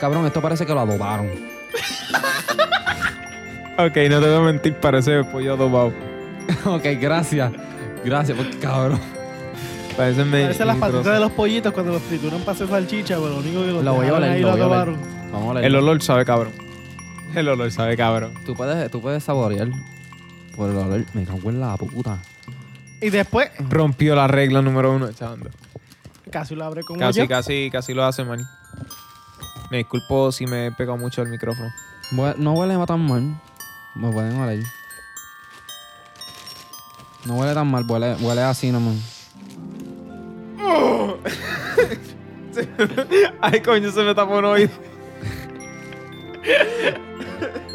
Cabrón, 0.00 0.26
esto 0.26 0.42
parece 0.42 0.66
que 0.66 0.74
lo 0.74 0.80
adobaron. 0.80 1.30
Ok, 3.76 3.96
no 4.08 4.20
te 4.20 4.26
voy 4.28 4.34
a 4.36 4.40
mentir, 4.40 4.74
parece 4.74 5.24
pollo 5.24 5.54
adobado. 5.54 5.92
ok, 6.64 6.84
gracias. 7.00 7.50
Gracias, 8.04 8.36
porque 8.38 8.56
cabrón. 8.58 9.00
Parecen 9.96 10.66
las 10.66 10.76
patitas 10.76 11.04
de 11.04 11.20
los 11.20 11.30
pollitos 11.32 11.72
cuando 11.72 11.92
los 11.92 12.02
trituran 12.02 12.40
para 12.40 12.52
hacer 12.52 12.68
salchicha, 12.68 13.14
pero 13.16 13.28
lo 13.28 13.36
único 13.38 13.60
que 13.60 13.72
los 13.72 13.84
Lo 13.84 13.92
voy 13.94 14.00
a 14.06 14.10
dejaron 14.10 14.22
oler, 14.24 14.30
ahí 14.36 14.40
lo 14.42 14.48
lo 14.48 14.52
voy 14.54 14.60
a 14.62 14.66
oler. 14.66 14.78
acabaron. 14.78 15.32
Vamos 15.32 15.48
a 15.48 15.50
El 15.58 15.60
leerlo. 15.72 15.78
olor 15.78 16.02
sabe 16.02 16.24
cabrón. 16.24 16.52
El 17.34 17.48
olor 17.48 17.70
sabe 17.70 17.96
cabrón. 17.96 18.34
Tú 18.44 18.54
puedes, 18.54 18.90
tú 18.90 19.00
puedes 19.00 19.22
saborear 19.22 19.68
por 20.56 20.70
el 20.70 20.76
olor. 20.76 21.04
Me 21.14 21.24
cago 21.24 21.48
en 21.50 21.60
la 21.60 21.76
puta. 21.76 22.18
Y 23.00 23.10
después, 23.10 23.50
Rompió 23.68 24.16
la 24.16 24.26
regla 24.26 24.62
número 24.62 24.92
uno 24.92 25.06
echando. 25.08 25.48
casi 26.30 26.54
lo 26.56 26.64
abre 26.64 26.82
como 26.82 26.98
Casi, 26.98 27.20
yo. 27.20 27.28
casi, 27.28 27.70
casi 27.70 27.94
lo 27.94 28.04
hace, 28.04 28.24
man. 28.24 28.44
Me 29.70 29.78
disculpo 29.78 30.32
si 30.32 30.46
me 30.46 30.66
he 30.66 30.72
pegado 30.72 30.98
mucho 30.98 31.22
el 31.22 31.28
micrófono. 31.28 31.68
Hue- 32.12 32.34
No 32.36 32.52
huele 32.54 32.76
tan 32.86 33.00
mal. 33.06 33.40
Me 33.94 34.10
pueden 34.10 34.40
oler. 34.40 34.62
No 37.26 37.34
huele 37.36 37.54
tan 37.54 37.70
mal, 37.70 37.84
huele, 37.88 38.16
huele 38.20 38.42
a 38.42 38.52
cinnamon. 38.54 39.00
Ay, 43.40 43.60
coño, 43.60 43.90
se 43.90 44.02
me 44.02 44.14
tapó 44.14 44.38
un 44.38 44.44
oído. 44.44 44.70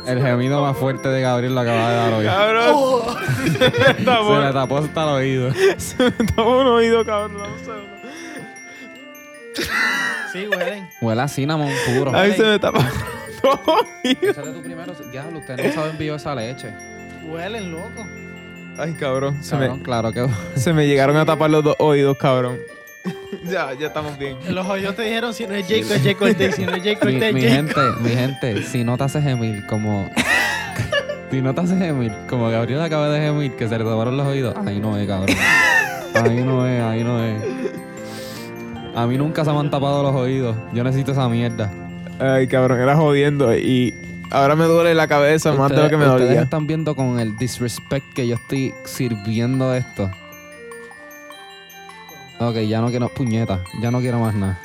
El 0.05 0.21
gemido 0.21 0.61
más 0.61 0.77
fuerte 0.77 1.07
de 1.09 1.21
Gabriel 1.21 1.53
lo 1.53 1.61
acaba 1.61 1.89
de 1.89 1.95
dar 1.95 2.13
hoy. 2.13 2.25
Cabrón. 2.25 2.71
Oh. 2.73 3.15
Se 3.45 3.59
me 3.59 4.05
tapó, 4.05 4.35
Se 4.39 4.45
le 4.47 4.53
tapó 4.53 4.77
hasta 4.77 5.03
el 5.03 5.09
oído. 5.09 5.53
se 5.77 6.03
me 6.03 6.11
tapó 6.11 6.59
un 6.61 6.67
oído, 6.67 7.05
cabrón. 7.05 7.41
Un 7.41 7.59
segundo. 7.59 7.89
Sí, 10.31 10.47
huelen. 10.47 10.87
Huele 11.01 11.21
a 11.21 11.27
cinnamon 11.27 11.71
puro. 11.87 12.11
Ay, 12.15 12.33
se 12.33 12.43
me 12.43 12.59
tapó 12.59 12.79
dos 13.43 13.59
oídos. 13.67 14.37
Échale 14.37 14.51
tú 14.51 14.61
primero. 14.61 14.93
Diablo, 15.11 15.39
usted 15.39 15.57
no 15.57 15.73
sabe 15.73 15.89
envió 15.91 16.15
esa 16.15 16.35
leche. 16.35 16.73
Huelen, 17.27 17.71
loco. 17.71 18.05
Ay, 18.77 18.93
cabrón. 18.93 19.43
Se 19.43 19.51
Cabrón, 19.51 19.79
me, 19.79 19.83
claro 19.83 20.11
que... 20.11 20.25
se 20.55 20.71
me 20.73 20.87
llegaron 20.87 21.17
a 21.17 21.25
tapar 21.25 21.49
los 21.49 21.63
dos 21.63 21.75
oídos, 21.79 22.17
cabrón. 22.17 22.57
ya, 23.49 23.73
ya 23.73 23.87
estamos 23.87 24.17
bien. 24.17 24.37
Los 24.49 24.67
hoyos 24.67 24.95
te 24.95 25.03
dijeron 25.03 25.33
si 25.33 25.45
no 25.47 25.53
es 25.55 25.67
Jake, 25.67 25.81
es 25.81 26.03
Jake 26.03 26.15
Cortez. 26.15 26.55
Si 26.55 26.65
no 26.65 26.73
es 26.73 26.83
Jake 26.83 27.05
mi, 27.05 27.11
Cortez, 27.13 27.33
mi 27.33 27.41
gente, 27.41 27.81
mi 28.01 28.09
gente, 28.09 28.63
si 28.63 28.83
no 28.83 28.97
te 28.97 29.03
haces 29.03 29.23
gemir 29.23 29.65
como... 29.65 30.09
si 31.31 31.41
no 31.41 31.53
te 31.53 31.61
haces 31.61 31.77
gemir 31.77 32.11
como 32.27 32.49
Gabriel 32.49 32.81
acaba 32.81 33.09
de 33.09 33.21
gemir, 33.21 33.55
que 33.55 33.67
se 33.67 33.77
le 33.77 33.83
taparon 33.83 34.17
los 34.17 34.27
oídos, 34.27 34.55
ahí 34.65 34.79
no 34.79 34.97
es, 34.97 35.07
cabrón. 35.07 35.35
Ahí 36.15 36.43
no 36.43 36.67
es, 36.67 36.81
ahí 36.81 37.03
no 37.03 37.23
es. 37.23 37.41
A 38.95 39.05
mí 39.07 39.17
nunca 39.17 39.45
se 39.45 39.51
me 39.51 39.59
han 39.59 39.69
tapado 39.69 40.03
los 40.03 40.15
oídos. 40.15 40.55
Yo 40.73 40.83
necesito 40.83 41.11
esa 41.11 41.29
mierda. 41.29 41.71
Ay, 42.19 42.47
cabrón, 42.47 42.79
era 42.81 42.95
jodiendo. 42.95 43.55
Y 43.55 43.93
ahora 44.31 44.55
me 44.55 44.65
duele 44.65 44.93
la 44.95 45.07
cabeza 45.07 45.53
más 45.53 45.69
de 45.71 45.77
lo 45.77 45.89
que 45.89 45.97
me 45.97 46.05
ustedes 46.05 46.27
dolía. 46.27 46.41
están 46.41 46.67
viendo 46.67 46.95
con 46.95 47.19
el 47.19 47.37
disrespect 47.37 48.13
que 48.13 48.27
yo 48.27 48.35
estoy 48.35 48.73
sirviendo 48.85 49.73
esto. 49.73 50.09
Ok, 52.39 52.55
ya 52.67 52.79
no 52.81 52.89
quiero 52.89 53.09
puñeta. 53.09 53.59
Ya 53.81 53.91
no 53.91 53.99
quiero 53.99 54.19
más 54.19 54.33
nada. 54.33 54.57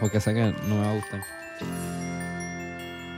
Porque 0.00 0.20
sé 0.20 0.34
que 0.34 0.52
no 0.66 0.74
me 0.76 0.84
va 0.84 0.90
a 0.90 0.94
gustar. 0.94 1.20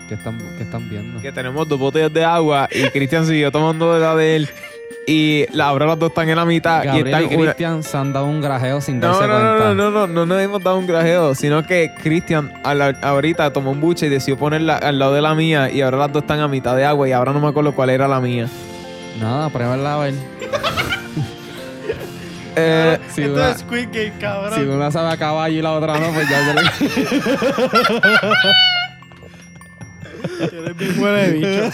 ¿Qué 0.08 0.14
están, 0.14 0.38
qué 0.58 0.62
están 0.64 0.88
viendo? 0.90 1.20
Que 1.22 1.32
tenemos 1.32 1.66
dos 1.66 1.78
botellas 1.78 2.12
de 2.12 2.22
agua 2.24 2.68
y 2.70 2.82
Cristian 2.90 3.26
siguió 3.26 3.50
tomando 3.50 3.94
de 3.94 4.00
la 4.00 4.14
de 4.14 4.36
él. 4.36 4.48
Y 5.06 5.46
la- 5.52 5.68
ahora 5.68 5.86
las 5.86 5.98
dos 5.98 6.10
están 6.10 6.28
en 6.28 6.36
la 6.36 6.44
mitad. 6.44 6.82
y 6.82 6.86
Gabriel 6.86 7.06
y 7.08 7.10
están 7.24 7.24
una- 7.38 7.44
Cristian 7.52 7.82
se 7.82 7.96
han 7.96 8.12
dado 8.12 8.26
un 8.26 8.42
grajeo 8.42 8.80
sin 8.82 9.00
No, 9.00 9.06
darse 9.08 9.26
no, 9.26 9.38
no, 9.38 9.40
cuenta. 9.56 9.74
no, 9.74 9.90
no, 9.90 9.90
no, 9.90 10.06
no 10.08 10.26
nos 10.26 10.42
hemos 10.42 10.62
dado 10.62 10.76
un 10.78 10.86
grajeo, 10.86 11.34
sino 11.34 11.62
que 11.66 11.90
Cristian 12.02 12.52
ahorita 12.62 13.50
tomó 13.54 13.70
un 13.70 13.80
buche 13.80 14.06
y 14.06 14.08
decidió 14.10 14.36
ponerla 14.38 14.76
al 14.76 14.98
lado 14.98 15.14
de 15.14 15.22
la 15.22 15.34
mía 15.34 15.70
y 15.70 15.80
ahora 15.80 15.96
las 15.96 16.12
dos 16.12 16.22
están 16.22 16.40
a 16.40 16.48
mitad 16.48 16.76
de 16.76 16.84
agua 16.84 17.08
y 17.08 17.12
ahora 17.12 17.32
no 17.32 17.40
me 17.40 17.48
acuerdo 17.48 17.72
cuál 17.74 17.88
era 17.90 18.06
la 18.06 18.20
mía. 18.20 18.46
Nada, 19.18 19.48
pruébala 19.48 19.94
a 19.94 19.98
ver. 20.04 20.14
Eh, 22.56 22.98
Si 23.12 23.22
Esto 23.22 23.34
una, 23.34 23.50
es 23.50 23.58
Squid 23.58 23.88
Game, 23.92 24.12
cabrón. 24.20 24.54
si 24.54 24.60
una 24.66 24.90
sabe 24.90 25.10
a 25.12 25.16
caballo 25.16 25.58
y 25.58 25.62
la 25.62 25.72
otra 25.72 25.98
no, 25.98 26.12
pues 26.12 26.28
ya 26.28 26.44
se 26.44 26.54
le... 26.54 26.60
Eres 30.40 30.76
bien 30.76 31.00
de 31.02 31.30
bicho. 31.32 31.70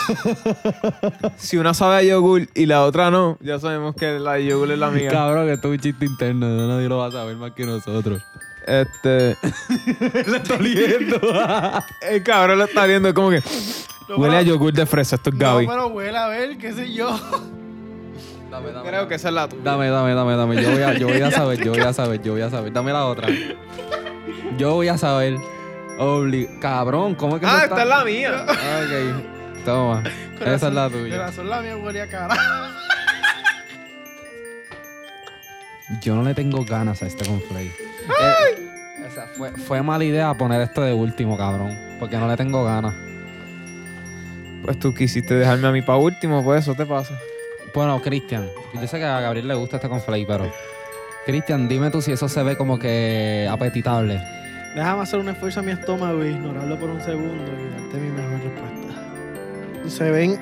si 1.37 1.57
una 1.57 1.73
sabe 1.75 1.97
a 1.97 2.03
yogur 2.03 2.49
y 2.55 2.67
la 2.67 2.85
otra 2.85 3.11
no, 3.11 3.39
ya 3.41 3.59
sabemos 3.59 3.95
que 3.95 4.19
la 4.19 4.35
de 4.35 4.47
yogur 4.47 4.71
es 4.73 4.79
la 4.79 4.91
mía. 4.91 5.11
Cabrón, 5.11 5.47
que 5.47 5.55
esto 5.55 5.69
es 5.69 5.79
un 5.79 5.81
chiste 5.81 6.05
interno. 6.05 6.47
Nadie 6.67 6.89
lo 6.89 6.99
va 6.99 7.07
a 7.07 7.11
saber 7.13 7.37
más 7.37 7.53
que 7.53 7.65
nosotros. 7.65 8.23
Este. 8.67 9.37
Le 10.31 10.37
está 10.37 10.55
oliendo. 10.55 11.21
El 12.03 12.23
cabrón 12.23 12.59
lo 12.59 12.65
está 12.65 12.87
viendo, 12.87 13.09
es 13.09 13.15
como 13.15 13.31
que. 13.31 13.43
No, 14.09 14.17
Huele 14.17 14.37
a 14.37 14.43
yogur 14.43 14.73
de 14.73 14.85
fresa, 14.87 15.17
esto 15.17 15.31
es 15.31 15.37
No, 15.37 15.41
Gaby. 15.55 15.67
pero 15.67 15.87
huele 15.89 16.19
a 16.19 16.27
ver, 16.29 16.59
qué 16.59 16.73
sé 16.73 16.93
yo. 16.93 17.19
Dame, 18.61 18.73
dame. 18.73 18.89
Creo 18.89 19.09
que 19.09 19.15
esa 19.15 19.29
es 19.29 19.35
la 19.35 19.49
tuya. 19.49 19.63
Dame, 19.65 19.89
dame, 19.89 20.15
dame, 20.15 20.37
dame. 20.37 20.63
Yo 20.63 20.71
voy, 20.71 20.83
a, 20.83 20.93
yo 20.95 21.09
voy 21.09 21.21
a 21.21 21.31
saber, 21.33 21.63
yo 21.65 21.73
voy 21.73 21.81
a 21.81 21.93
saber, 21.93 22.23
yo 22.23 22.33
voy 22.33 22.43
a 22.43 22.51
saber. 22.51 22.73
Dame 22.73 22.93
la 22.93 23.07
otra. 23.07 23.29
Yo 24.57 24.75
voy 24.75 24.89
a 24.89 24.99
saber. 24.99 25.37
Obli 25.99 26.49
Cabrón, 26.61 27.15
¿cómo 27.15 27.37
es 27.37 27.41
que 27.41 27.47
Ah, 27.47 27.63
esta 27.65 27.83
es 27.83 27.89
la 27.89 28.05
mía. 28.05 28.47
Ok. 28.49 29.65
Toma. 29.65 30.03
Esa 30.41 30.69
es 30.69 30.75
la 30.75 30.89
tuya. 30.89 31.17
Corazón 31.17 31.51
la 31.51 31.61
mía 31.61 31.77
huele 31.77 32.01
a 32.03 32.09
cara. 32.09 32.35
Yo 36.01 36.15
no 36.15 36.23
le 36.23 36.35
tengo 36.35 36.65
ganas 36.65 37.03
a 37.03 37.07
este 37.07 37.27
conflay. 37.27 37.67
Eh, 37.67 39.05
o 39.07 39.13
sea, 39.13 39.27
fue, 39.37 39.51
fue 39.51 39.83
mala 39.83 40.05
idea 40.05 40.33
poner 40.35 40.63
esto 40.63 40.83
de 40.83 40.93
último, 40.95 41.37
cabrón. 41.37 41.77
Porque 41.99 42.17
no 42.17 42.29
le 42.29 42.37
tengo 42.37 42.65
ganas. 42.65 42.95
Pues 44.65 44.79
tú 44.79 44.95
quisiste 44.95 45.35
dejarme 45.35 45.69
a 45.69 45.73
mí 45.73 45.83
para 45.83 45.99
último, 45.99 46.43
pues 46.45 46.63
eso 46.63 46.75
te 46.75 46.87
pasa. 46.87 47.15
Bueno, 47.75 48.01
Cristian, 48.03 48.49
yo 48.75 48.87
sé 48.87 48.99
que 48.99 49.05
a 49.05 49.21
Gabriel 49.21 49.49
le 49.49 49.55
gusta 49.55 49.77
este 49.77 49.89
conflay, 49.89 50.27
pero. 50.27 50.51
Cristian, 51.27 51.69
dime 51.69 51.91
tú 51.91 52.01
si 52.01 52.13
eso 52.13 52.29
se 52.29 52.43
ve 52.43 52.57
como 52.57 52.79
que 52.79 53.47
apetitable. 53.51 54.21
Déjame 54.75 55.03
hacer 55.03 55.21
un 55.21 55.29
esfuerzo 55.29 55.61
a 55.61 55.63
mi 55.63 55.73
estómago 55.73 56.25
y 56.25 56.29
ignorarlo 56.29 56.79
por 56.79 56.91
un 56.91 57.01
segundo 57.01 57.53
y 57.53 57.71
darte 57.71 57.99
mi 57.99 58.11
mejor 58.11 58.41
respuesta. 58.43 59.89
Se 59.89 60.11
ven. 60.11 60.39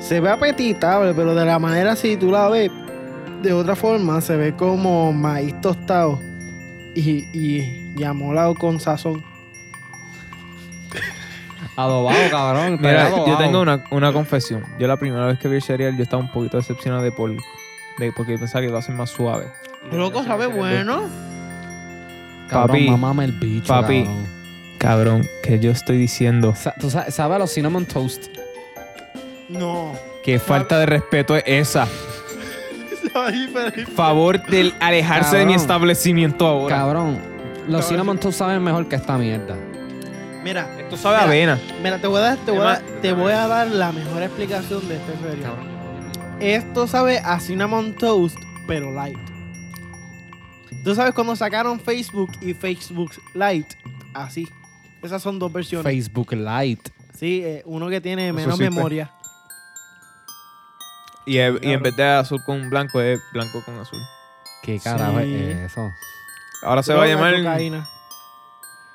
Se 0.00 0.20
ve 0.20 0.30
apetitable, 0.30 1.14
pero 1.14 1.34
de 1.34 1.44
la 1.44 1.58
manera 1.58 1.94
si 1.94 2.16
tú 2.16 2.30
la 2.30 2.48
ves 2.48 2.70
de 3.42 3.52
otra 3.52 3.76
forma, 3.76 4.20
se 4.20 4.36
ve 4.36 4.54
como 4.54 5.12
maíz 5.12 5.60
tostado 5.60 6.20
y, 6.94 7.28
y, 7.32 7.92
y 7.96 8.04
amolado 8.04 8.54
con 8.54 8.80
sazón. 8.80 9.31
Adobado, 11.76 12.18
cabrón. 12.30 12.78
Mira, 12.80 13.06
adobado. 13.06 13.26
yo 13.28 13.38
tengo 13.38 13.60
una, 13.62 13.84
una 13.90 14.12
confesión. 14.12 14.64
Yo 14.78 14.86
la 14.86 14.98
primera 14.98 15.26
vez 15.26 15.38
que 15.38 15.48
vi 15.48 15.56
el 15.56 15.62
cereal, 15.62 15.96
yo 15.96 16.02
estaba 16.02 16.22
un 16.22 16.30
poquito 16.30 16.56
decepcionado 16.58 17.02
de 17.02 17.12
por... 17.12 17.30
De, 17.98 18.12
porque 18.16 18.32
yo 18.32 18.38
pensaba 18.38 18.60
que 18.62 18.68
iba 18.68 18.78
a 18.78 18.82
ser 18.82 18.94
más 18.94 19.10
suave. 19.10 19.46
Loco, 19.90 20.22
sabe 20.24 20.46
bueno. 20.46 21.02
Cabrón, 22.48 22.68
Papi, 22.76 22.90
mamame 22.90 23.24
el 23.24 23.32
bicho. 23.32 23.68
papi. 23.68 24.04
cabrón. 24.04 24.26
Cabrón, 24.78 25.28
que 25.42 25.58
yo 25.60 25.70
estoy 25.70 25.96
diciendo 25.96 26.54
Sa- 26.56 26.74
¿Tú 26.78 26.90
sabes, 26.90 27.14
sabes 27.14 27.38
los 27.38 27.52
cinnamon 27.54 27.86
toast? 27.86 28.26
No. 29.48 29.92
que 30.24 30.38
falta 30.38 30.78
de 30.78 30.86
respeto 30.86 31.36
es 31.36 31.44
esa. 31.46 31.86
Favor 33.96 34.42
del 34.46 34.74
alejarse 34.80 35.36
de 35.36 35.46
mi 35.46 35.54
establecimiento 35.54 36.46
ahora. 36.46 36.74
Cabrón, 36.76 37.18
los 37.68 37.86
cinnamon 37.86 38.18
toast 38.18 38.38
saben 38.38 38.62
mejor 38.62 38.86
que 38.88 38.96
esta 38.96 39.16
mierda. 39.18 39.54
Mira, 40.42 40.68
Esto 40.80 40.96
sabe 40.96 41.16
a 41.18 41.22
avena. 41.24 41.58
mira, 41.82 42.00
te 42.00 42.06
voy 42.08 42.18
a 42.18 42.20
dar, 42.22 42.38
te 42.38 42.50
voy 42.50 42.60
a, 42.66 42.72
Además- 42.72 43.00
te 43.02 43.12
voy 43.12 43.32
a 43.32 43.46
dar 43.46 43.68
la 43.68 43.92
mejor 43.92 44.22
explicación 44.22 44.88
de 44.88 44.96
este 44.96 45.16
cereal. 45.18 45.54
Esto 46.40 46.86
sabe 46.88 47.18
a 47.18 47.38
cinnamon 47.38 47.94
toast, 47.96 48.36
pero 48.66 48.90
light. 48.92 49.18
Tú 50.82 50.94
sabes 50.96 51.14
cuando 51.14 51.36
sacaron 51.36 51.78
Facebook 51.78 52.32
y 52.40 52.54
Facebook 52.54 53.12
Lite, 53.34 53.76
así. 54.14 54.48
Esas 55.00 55.22
son 55.22 55.38
dos 55.38 55.52
versiones. 55.52 55.84
Facebook 55.84 56.32
Lite. 56.32 56.90
Sí, 57.16 57.42
eh, 57.44 57.62
uno 57.66 57.88
que 57.88 58.00
tiene 58.00 58.32
menos 58.32 58.54
existe. 58.58 58.70
memoria. 58.74 59.12
Y, 61.24 61.36
y 61.36 61.38
en 61.72 61.82
vez 61.82 61.94
de 61.94 62.04
azul 62.04 62.42
con 62.44 62.68
blanco, 62.68 63.00
es 63.00 63.20
blanco 63.32 63.62
con 63.64 63.78
azul. 63.78 64.00
¿Qué 64.64 64.80
carajo 64.80 65.20
Sí. 65.20 65.34
es 65.36 65.56
eso? 65.70 65.92
Ahora 66.64 66.82
se 66.82 66.94
va 66.94 67.04
a 67.04 67.06
llamar 67.06 67.36
cocaína. 67.36 67.88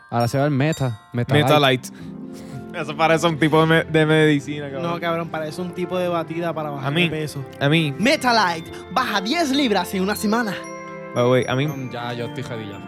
Ahora 0.09 0.27
se 0.27 0.37
va 0.37 0.45
el 0.45 0.51
meta. 0.51 1.01
Meta, 1.13 1.33
Metalite. 1.33 1.89
Eso 2.73 2.95
parece 2.95 3.25
un 3.27 3.39
tipo 3.39 3.59
de, 3.61 3.65
me- 3.65 3.83
de 3.83 4.05
medicina, 4.05 4.67
No, 4.69 4.73
cabrón. 4.81 4.99
cabrón, 4.99 5.29
parece 5.29 5.61
un 5.61 5.73
tipo 5.73 5.97
de 5.97 6.07
batida 6.07 6.53
para 6.53 6.69
bajar 6.69 6.87
A 6.87 6.91
mí. 6.91 7.03
de 7.03 7.09
peso. 7.09 7.43
A 7.59 7.67
mí, 7.69 7.93
Metalite, 7.97 8.71
baja 8.91 9.19
10 9.19 9.51
libras 9.51 9.91
en 9.95 10.03
una 10.03 10.15
semana. 10.15 10.53
by 11.15 11.23
the 11.23 11.29
way, 11.29 11.45
a 11.47 11.55
mí, 11.55 11.65
Cabrón, 11.65 11.91
Ya, 11.91 12.13
yo 12.13 12.25
estoy 12.27 12.43
jevilla. 12.43 12.79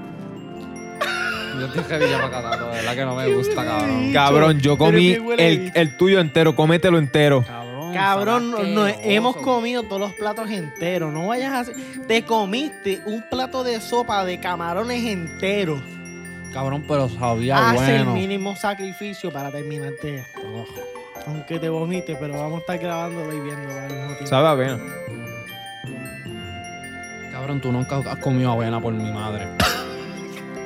Yo 1.59 1.65
estoy 1.65 1.83
jevilla 1.83 2.17
para 2.21 2.29
catar, 2.29 2.59
de 2.59 2.65
verdad 2.71 2.95
que 2.95 3.05
no 3.05 3.15
me 3.15 3.33
gusta, 3.33 3.65
cabrón. 3.65 4.13
cabrón, 4.13 4.59
yo 4.59 4.77
Pero 4.77 4.85
comí 4.91 5.17
huele 5.17 5.47
el, 5.49 5.59
bicho. 5.59 5.71
el 5.75 5.97
tuyo 5.97 6.19
entero, 6.19 6.55
cómetelo 6.55 6.97
entero. 6.99 7.43
Cabrón, 7.45 7.93
Cabrón, 7.93 8.75
no, 8.75 8.85
hemos 8.87 9.35
comido 9.37 9.81
todos 9.83 9.99
los 9.99 10.13
platos 10.13 10.49
enteros. 10.51 11.11
No 11.11 11.27
vayas 11.27 11.51
a 11.51 11.59
hacer. 11.61 11.75
Te 12.07 12.23
comiste 12.23 13.01
un 13.07 13.23
plato 13.31 13.63
de 13.63 13.81
sopa 13.81 14.23
de 14.23 14.39
camarones 14.39 15.03
enteros. 15.03 15.81
Cabrón, 16.53 16.83
pero 16.87 17.07
sabía 17.09 17.69
Haz 17.69 17.81
el 17.89 17.97
bueno. 18.05 18.13
mínimo 18.13 18.55
sacrificio 18.55 19.31
para 19.31 19.51
terminarte 19.51 20.19
esto. 20.19 20.39
Aunque 21.27 21.59
te 21.59 21.69
vomites, 21.69 22.17
pero 22.19 22.33
vamos 22.39 22.57
a 22.57 22.59
estar 22.61 22.77
grabándolo 22.79 23.31
y 23.33 23.39
viendo 23.39 23.69
al 23.71 23.87
mismo 23.91 24.07
tiempo. 24.07 24.27
Sabe 24.27 24.47
a 24.47 24.51
avena. 24.51 24.79
Cabrón, 27.31 27.61
tú 27.61 27.71
nunca 27.71 27.97
has 27.97 28.17
comido 28.19 28.51
avena 28.51 28.81
por 28.81 28.93
mi 28.93 29.11
madre. 29.11 29.47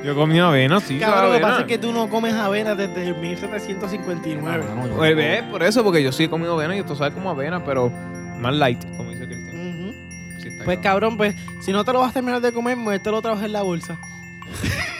Yo 0.04 0.14
comí 0.14 0.38
avena, 0.38 0.80
sí, 0.80 0.98
Cabrón, 0.98 1.28
lo 1.32 1.36
que 1.36 1.40
pasa 1.42 1.60
es 1.60 1.66
que 1.66 1.78
tú 1.78 1.90
no 1.92 2.08
comes 2.10 2.34
avena 2.34 2.74
desde 2.74 3.14
1759. 3.14 4.66
Cabrón, 4.66 4.90
yo 4.90 4.96
Pues 4.96 5.10
no- 5.12 5.16
ve, 5.16 5.42
por 5.50 5.62
eso, 5.62 5.82
porque 5.82 6.02
yo 6.02 6.12
sí 6.12 6.24
he 6.24 6.28
comido 6.30 6.54
avena 6.54 6.76
y 6.76 6.80
esto 6.80 6.94
sabe 6.94 7.12
como 7.14 7.30
avena, 7.30 7.64
pero 7.64 7.90
más 8.38 8.52
light, 8.54 8.84
como 8.96 9.10
dice 9.10 9.26
Cristian. 9.26 9.94
Sí, 10.42 10.50
Pues 10.64 10.78
cabrón, 10.80 11.16
pues 11.16 11.34
si 11.62 11.72
no 11.72 11.84
te 11.86 11.92
lo 11.94 12.00
vas 12.00 12.10
a 12.10 12.14
terminar 12.14 12.40
de 12.42 12.52
comer, 12.52 12.76
muéstralo 12.76 13.18
otra 13.18 13.32
vez 13.34 13.44
en 13.44 13.52
la 13.52 13.62
bolsa. 13.62 13.98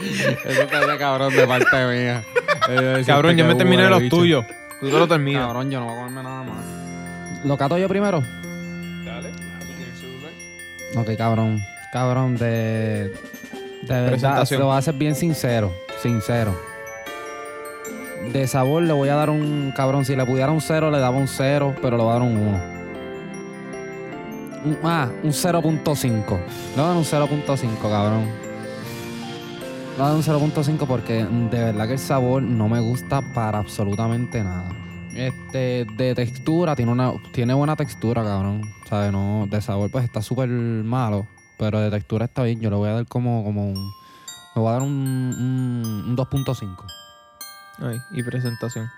Eso 0.00 0.62
estaría 0.62 0.98
cabrón 0.98 1.34
de 1.34 1.46
parte 1.46 1.66
mía. 1.86 2.22
Eh, 2.68 3.02
Cabrón, 3.06 3.36
yo 3.36 3.44
me 3.44 3.54
terminé 3.54 3.88
los 3.88 4.08
tuyos. 4.08 4.44
Tú 4.80 4.86
te 4.90 4.98
lo 4.98 5.08
terminas. 5.08 5.42
Cabrón, 5.46 5.70
yo 5.70 5.80
no 5.80 5.86
voy 5.86 5.94
a 5.94 5.98
comerme 5.98 6.22
nada 6.22 6.42
más. 6.44 7.44
¿Lo 7.44 7.56
cato 7.56 7.78
yo 7.78 7.88
primero? 7.88 8.22
Dale. 9.04 9.30
Ok, 10.94 11.16
cabrón. 11.16 11.60
Cabrón, 11.92 12.36
de. 12.36 13.12
De 13.82 13.88
verdad, 13.88 14.08
Presentación. 14.10 14.60
lo 14.60 14.66
voy 14.66 14.76
a 14.78 14.82
ser 14.82 14.94
bien 14.94 15.14
sincero. 15.14 15.72
Sincero. 16.02 16.54
De 18.32 18.46
sabor 18.46 18.82
le 18.82 18.92
voy 18.92 19.08
a 19.08 19.14
dar 19.14 19.30
un. 19.30 19.72
Cabrón, 19.74 20.04
si 20.04 20.14
le 20.14 20.24
pudiera 20.26 20.50
un 20.52 20.60
cero, 20.60 20.90
le 20.90 20.98
daba 20.98 21.16
un 21.16 21.28
cero, 21.28 21.74
pero 21.80 21.96
le 21.96 22.02
voy 22.02 22.10
a 22.10 22.14
dar 22.14 22.22
un 22.22 22.36
1. 22.36 22.60
Un- 24.64 24.78
ah, 24.84 25.08
un 25.22 25.32
0.5. 25.32 26.02
Le 26.02 26.12
voy 26.76 26.84
a 26.84 26.88
dar 26.88 26.96
un 26.96 27.04
0.5, 27.04 27.90
cabrón. 27.90 28.28
Le 29.98 30.04
voy 30.04 30.12
a 30.12 30.14
dar 30.14 30.40
un 30.40 30.52
0.5 30.52 30.86
porque 30.86 31.24
de 31.24 31.58
verdad 31.58 31.88
que 31.88 31.94
el 31.94 31.98
sabor 31.98 32.40
no 32.40 32.68
me 32.68 32.78
gusta 32.78 33.20
para 33.34 33.58
absolutamente 33.58 34.44
nada. 34.44 34.70
Este, 35.12 35.86
de 35.96 36.14
textura, 36.14 36.76
tiene 36.76 36.92
una 36.92 37.14
tiene 37.32 37.52
buena 37.52 37.74
textura, 37.74 38.22
cabrón. 38.22 38.62
¿Sabes? 38.88 39.10
No, 39.10 39.48
de 39.50 39.60
sabor 39.60 39.90
pues 39.90 40.04
está 40.04 40.22
súper 40.22 40.48
malo. 40.50 41.26
Pero 41.58 41.80
de 41.80 41.90
textura 41.90 42.26
está 42.26 42.44
bien. 42.44 42.60
Yo 42.60 42.70
le 42.70 42.76
voy 42.76 42.88
a 42.90 42.92
dar 42.92 43.08
como, 43.08 43.42
como 43.42 43.72
un. 43.72 43.92
Le 44.54 44.62
voy 44.62 44.68
a 44.68 44.72
dar 44.74 44.82
un, 44.82 45.34
un, 45.36 46.04
un 46.10 46.16
2.5. 46.16 46.76
Ay, 47.80 47.98
y 48.12 48.22
presentación. 48.22 48.88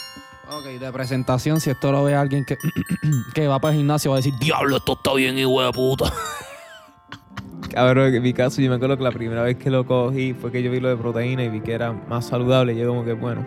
Ok, 0.51 0.65
de 0.79 0.93
presentación, 0.93 1.61
si 1.61 1.71
esto 1.71 1.93
lo 1.93 2.05
ve 2.05 2.15
alguien 2.15 2.45
que, 2.45 2.59
que 3.35 3.49
va 3.49 3.59
para 3.59 3.73
el 3.73 3.79
gimnasio, 3.79 4.11
va 4.11 4.19
a 4.19 4.21
decir, 4.21 4.35
diablo, 4.39 4.77
esto 4.77 4.93
está 4.93 5.15
bien, 5.15 5.39
hijo 5.39 5.63
de 5.63 5.73
puta. 5.73 6.13
Cabrón, 7.73 8.15
en 8.15 8.23
mi 8.23 8.33
caso, 8.33 8.61
yo 8.61 8.69
me 8.71 8.77
acuerdo 8.77 8.97
que 8.99 9.05
la 9.05 9.13
primera 9.13 9.43
vez 9.43 9.57
que 9.57 9.71
lo 9.71 9.85
cogí 9.87 10.35
fue 10.35 10.51
que 10.51 10.63
yo 10.63 10.71
vi 10.71 10.81
lo 10.81 10.89
de 10.89 10.97
proteína 10.97 11.45
y 11.45 11.49
vi 11.49 11.61
que 11.61 11.73
era 11.73 11.93
más 11.93 12.27
saludable. 12.27 12.73
Y 12.75 12.79
yo 12.79 12.89
como 12.89 13.05
que, 13.05 13.13
bueno, 13.13 13.47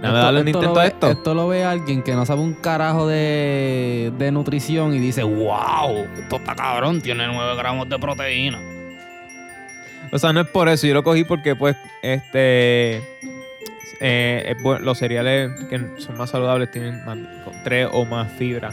nada, 0.00 0.14
Esto- 0.20 0.24
darle 0.24 0.40
un 0.40 0.48
intento 0.48 0.80
a 0.80 0.86
esto. 0.86 1.10
Esto 1.10 1.34
lo 1.34 1.48
ve 1.48 1.62
alguien 1.64 2.02
que 2.02 2.14
no 2.14 2.24
sabe 2.24 2.40
un 2.40 2.54
carajo 2.54 3.06
de, 3.06 4.12
de 4.18 4.32
nutrición 4.32 4.94
y 4.94 4.98
dice, 4.98 5.22
wow, 5.22 6.06
esto 6.18 6.36
está 6.36 6.54
cabrón, 6.54 7.00
tiene 7.02 7.26
9 7.26 7.54
gramos 7.56 7.88
de 7.88 7.98
proteína. 7.98 8.58
O 10.10 10.18
sea, 10.18 10.32
no 10.32 10.40
es 10.40 10.48
por 10.48 10.68
eso. 10.68 10.86
Yo 10.86 10.94
lo 10.94 11.02
cogí 11.02 11.24
porque, 11.24 11.54
pues, 11.56 11.76
este... 12.02 12.96
eh, 14.00 14.44
es 14.46 14.56
bu- 14.62 14.78
los 14.80 14.98
cereales 14.98 15.50
que 15.70 15.80
son 15.98 16.16
más 16.18 16.30
saludables 16.30 16.70
tienen 16.70 17.04
más, 17.04 17.16
con 17.44 17.54
tres 17.64 17.88
o 17.92 18.04
más 18.04 18.30
fibra. 18.32 18.72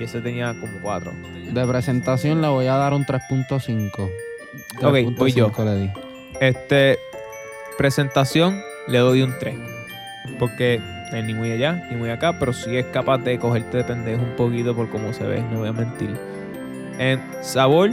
Y 0.00 0.04
ese 0.04 0.22
tenía 0.22 0.54
como 0.58 0.80
cuatro. 0.80 1.12
De 1.52 1.66
presentación 1.66 2.40
le 2.40 2.48
voy 2.48 2.66
a 2.66 2.76
dar 2.76 2.94
un 2.94 3.04
3.5. 3.04 4.10
Ok, 4.82 5.18
voy 5.18 5.32
yo. 5.32 5.52
3.5 5.52 5.64
le 5.66 5.80
di. 5.80 5.90
Este, 6.40 6.98
presentación, 7.76 8.62
le 8.88 8.98
doy 8.98 9.20
un 9.20 9.38
3. 9.38 9.54
Porque 10.38 10.80
es 11.12 11.24
ni 11.24 11.34
muy 11.34 11.52
allá 11.52 11.86
ni 11.90 11.96
muy 11.96 12.08
acá, 12.08 12.38
pero 12.38 12.54
sí 12.54 12.74
es 12.78 12.86
capaz 12.86 13.18
de 13.18 13.38
cogerte 13.38 13.76
de 13.76 13.84
pendejo 13.84 14.22
un 14.22 14.36
poquito 14.36 14.74
por 14.74 14.88
cómo 14.88 15.12
se 15.12 15.24
ve, 15.24 15.42
no 15.52 15.58
voy 15.58 15.68
a 15.68 15.72
mentir. 15.74 16.18
En 16.98 17.20
sabor, 17.42 17.90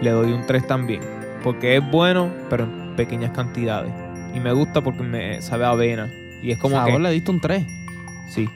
le 0.00 0.10
doy 0.10 0.30
un 0.30 0.46
3 0.46 0.64
también. 0.68 1.00
Porque 1.42 1.76
es 1.76 1.90
bueno, 1.90 2.32
pero 2.48 2.62
en 2.62 2.94
pequeñas 2.94 3.32
cantidades. 3.32 3.92
Y 4.34 4.38
me 4.38 4.52
gusta 4.52 4.82
porque 4.82 5.02
me 5.02 5.42
sabe 5.42 5.64
a 5.64 5.70
avena. 5.70 6.08
Y 6.42 6.52
es 6.52 6.58
como 6.58 6.76
Sabor 6.76 6.92
que. 6.92 6.98
le 7.00 7.10
diste 7.10 7.30
un 7.32 7.40
3. 7.40 7.64
Sí. 8.28 8.48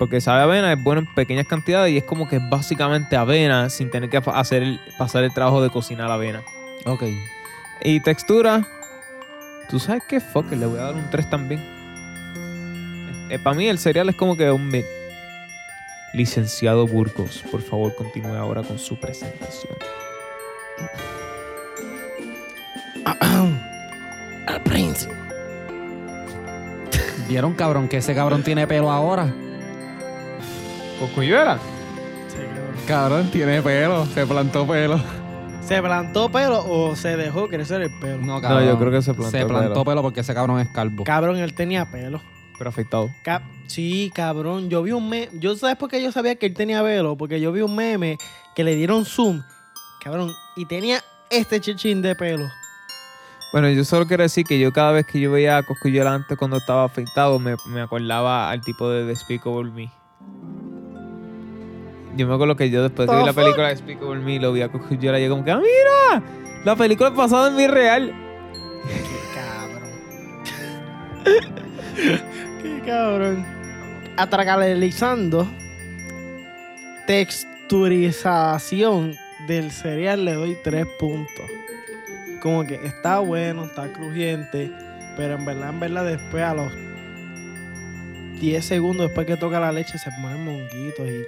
Porque 0.00 0.22
sabe 0.22 0.40
a 0.40 0.44
avena, 0.44 0.72
es 0.72 0.82
bueno 0.82 1.00
en 1.02 1.14
pequeñas 1.14 1.46
cantidades 1.46 1.92
y 1.92 1.98
es 1.98 2.04
como 2.04 2.26
que 2.26 2.36
es 2.36 2.42
básicamente 2.48 3.16
avena 3.16 3.68
sin 3.68 3.90
tener 3.90 4.08
que 4.08 4.16
hacer 4.16 4.62
el- 4.62 4.80
pasar 4.96 5.24
el 5.24 5.34
trabajo 5.34 5.62
de 5.62 5.68
cocinar 5.68 6.08
la 6.08 6.14
avena. 6.14 6.42
Ok. 6.86 7.02
Y 7.82 8.00
textura, 8.00 8.66
tú 9.68 9.78
sabes 9.78 10.02
qué 10.08 10.18
fuck, 10.20 10.50
le 10.52 10.64
voy 10.64 10.78
a 10.78 10.84
dar 10.84 10.94
un 10.94 11.10
3 11.10 11.28
también. 11.28 11.60
para 13.44 13.54
mí 13.54 13.68
el 13.68 13.78
cereal 13.78 14.08
es 14.08 14.16
como 14.16 14.38
que 14.38 14.50
un 14.50 14.68
mid. 14.68 14.84
Licenciado 16.14 16.86
Burgos, 16.86 17.44
por 17.50 17.60
favor 17.60 17.94
continúe 17.94 18.34
ahora 18.36 18.62
con 18.62 18.78
su 18.78 18.98
presentación. 18.98 19.74
Al 24.46 24.62
Prince. 24.64 25.10
¿Vieron, 27.28 27.52
cabrón, 27.52 27.86
que 27.86 27.98
ese 27.98 28.14
cabrón 28.14 28.42
tiene 28.42 28.66
pelo 28.66 28.90
ahora? 28.90 29.30
¿Con 31.00 31.08
cuyuela? 31.08 31.58
Sí, 32.28 32.36
cabrón. 32.36 32.74
Cabrón, 32.86 33.30
tiene 33.32 33.60
pelo. 33.62 34.06
Se 34.06 34.24
plantó 34.26 34.66
pelo. 34.66 35.00
¿Se 35.62 35.80
plantó 35.82 36.30
pelo 36.30 36.64
o 36.68 36.94
se 36.96 37.16
dejó 37.16 37.48
crecer 37.48 37.80
el 37.82 37.90
pelo? 38.00 38.18
No, 38.18 38.40
No, 38.40 38.64
yo 38.64 38.78
creo 38.78 38.90
que 38.90 39.02
se 39.02 39.14
plantó 39.14 39.30
Se 39.36 39.46
plantó 39.46 39.72
pelo. 39.72 39.84
pelo 39.84 40.02
porque 40.02 40.20
ese 40.20 40.34
cabrón 40.34 40.60
es 40.60 40.68
calvo. 40.68 41.04
Cabrón, 41.04 41.36
él 41.38 41.54
tenía 41.54 41.90
pelo. 41.90 42.20
Pero 42.58 42.70
afeitado. 42.70 43.08
Ca- 43.24 43.42
sí, 43.66 44.12
cabrón. 44.14 44.68
Yo 44.68 44.82
vi 44.82 44.92
un 44.92 45.08
meme. 45.08 45.30
Yo 45.40 45.56
sabes 45.56 45.76
por 45.76 45.88
qué 45.88 46.02
yo 46.02 46.12
sabía 46.12 46.34
que 46.36 46.46
él 46.46 46.54
tenía 46.54 46.82
pelo. 46.82 47.16
Porque 47.16 47.40
yo 47.40 47.52
vi 47.52 47.62
un 47.62 47.74
meme 47.74 48.18
que 48.54 48.64
le 48.64 48.74
dieron 48.74 49.04
zoom. 49.06 49.42
Cabrón. 50.04 50.30
Y 50.56 50.66
tenía 50.66 51.00
este 51.30 51.60
chichín 51.60 52.02
de 52.02 52.14
pelo. 52.14 52.46
Bueno, 53.52 53.68
yo 53.70 53.84
solo 53.84 54.06
quiero 54.06 54.22
decir 54.22 54.44
que 54.44 54.58
yo 54.60 54.72
cada 54.72 54.92
vez 54.92 55.06
que 55.06 55.18
yo 55.20 55.32
veía 55.32 55.56
a 55.58 55.62
Cosculluela 55.64 56.14
antes 56.14 56.36
cuando 56.38 56.56
estaba 56.58 56.84
afeitado, 56.84 57.38
me, 57.40 57.56
me 57.66 57.80
acordaba 57.80 58.48
al 58.50 58.60
tipo 58.60 58.88
de 58.90 59.04
Despicable 59.04 59.70
Me. 59.72 59.90
Yo 62.16 62.26
me 62.26 62.34
acuerdo 62.34 62.56
que 62.56 62.70
yo 62.70 62.82
después 62.82 63.08
que 63.08 63.14
vi 63.16 63.24
la 63.24 63.32
The 63.32 63.40
película 63.40 63.68
de 63.68 63.74
Despicable 63.74 64.20
Me, 64.20 64.40
lo 64.40 64.52
vi 64.52 64.62
a 64.62 64.68
Cosculluela 64.68 65.20
y 65.20 65.24
yo 65.24 65.30
como 65.30 65.44
que, 65.44 65.52
¡ah, 65.52 65.60
mira! 65.60 66.22
La 66.64 66.74
película 66.76 67.10
es 67.10 67.14
basada 67.14 67.48
en 67.48 67.56
mi 67.56 67.66
real. 67.66 68.14
Qué 68.86 69.00
cabrón. 69.34 69.90
Qué 72.62 72.80
cabrón. 72.84 73.46
Atracalizando. 74.16 75.46
Texturización 77.06 79.16
del 79.46 79.70
cereal 79.70 80.24
le 80.24 80.34
doy 80.34 80.56
tres 80.62 80.86
puntos. 80.98 81.46
Como 82.42 82.66
que 82.66 82.74
está 82.74 83.20
bueno, 83.20 83.64
está 83.64 83.90
crujiente. 83.92 84.70
Pero 85.16 85.34
en 85.34 85.44
verdad, 85.44 85.70
en 85.70 85.80
verdad, 85.80 86.04
después 86.04 86.42
a 86.42 86.54
los 86.54 86.72
10 88.40 88.64
segundos 88.64 89.08
después 89.08 89.26
que 89.26 89.36
toca 89.36 89.60
la 89.60 89.70
leche 89.70 89.98
se 89.98 90.10
ponen 90.10 90.44
monguitos. 90.44 91.08
Y 91.08 91.24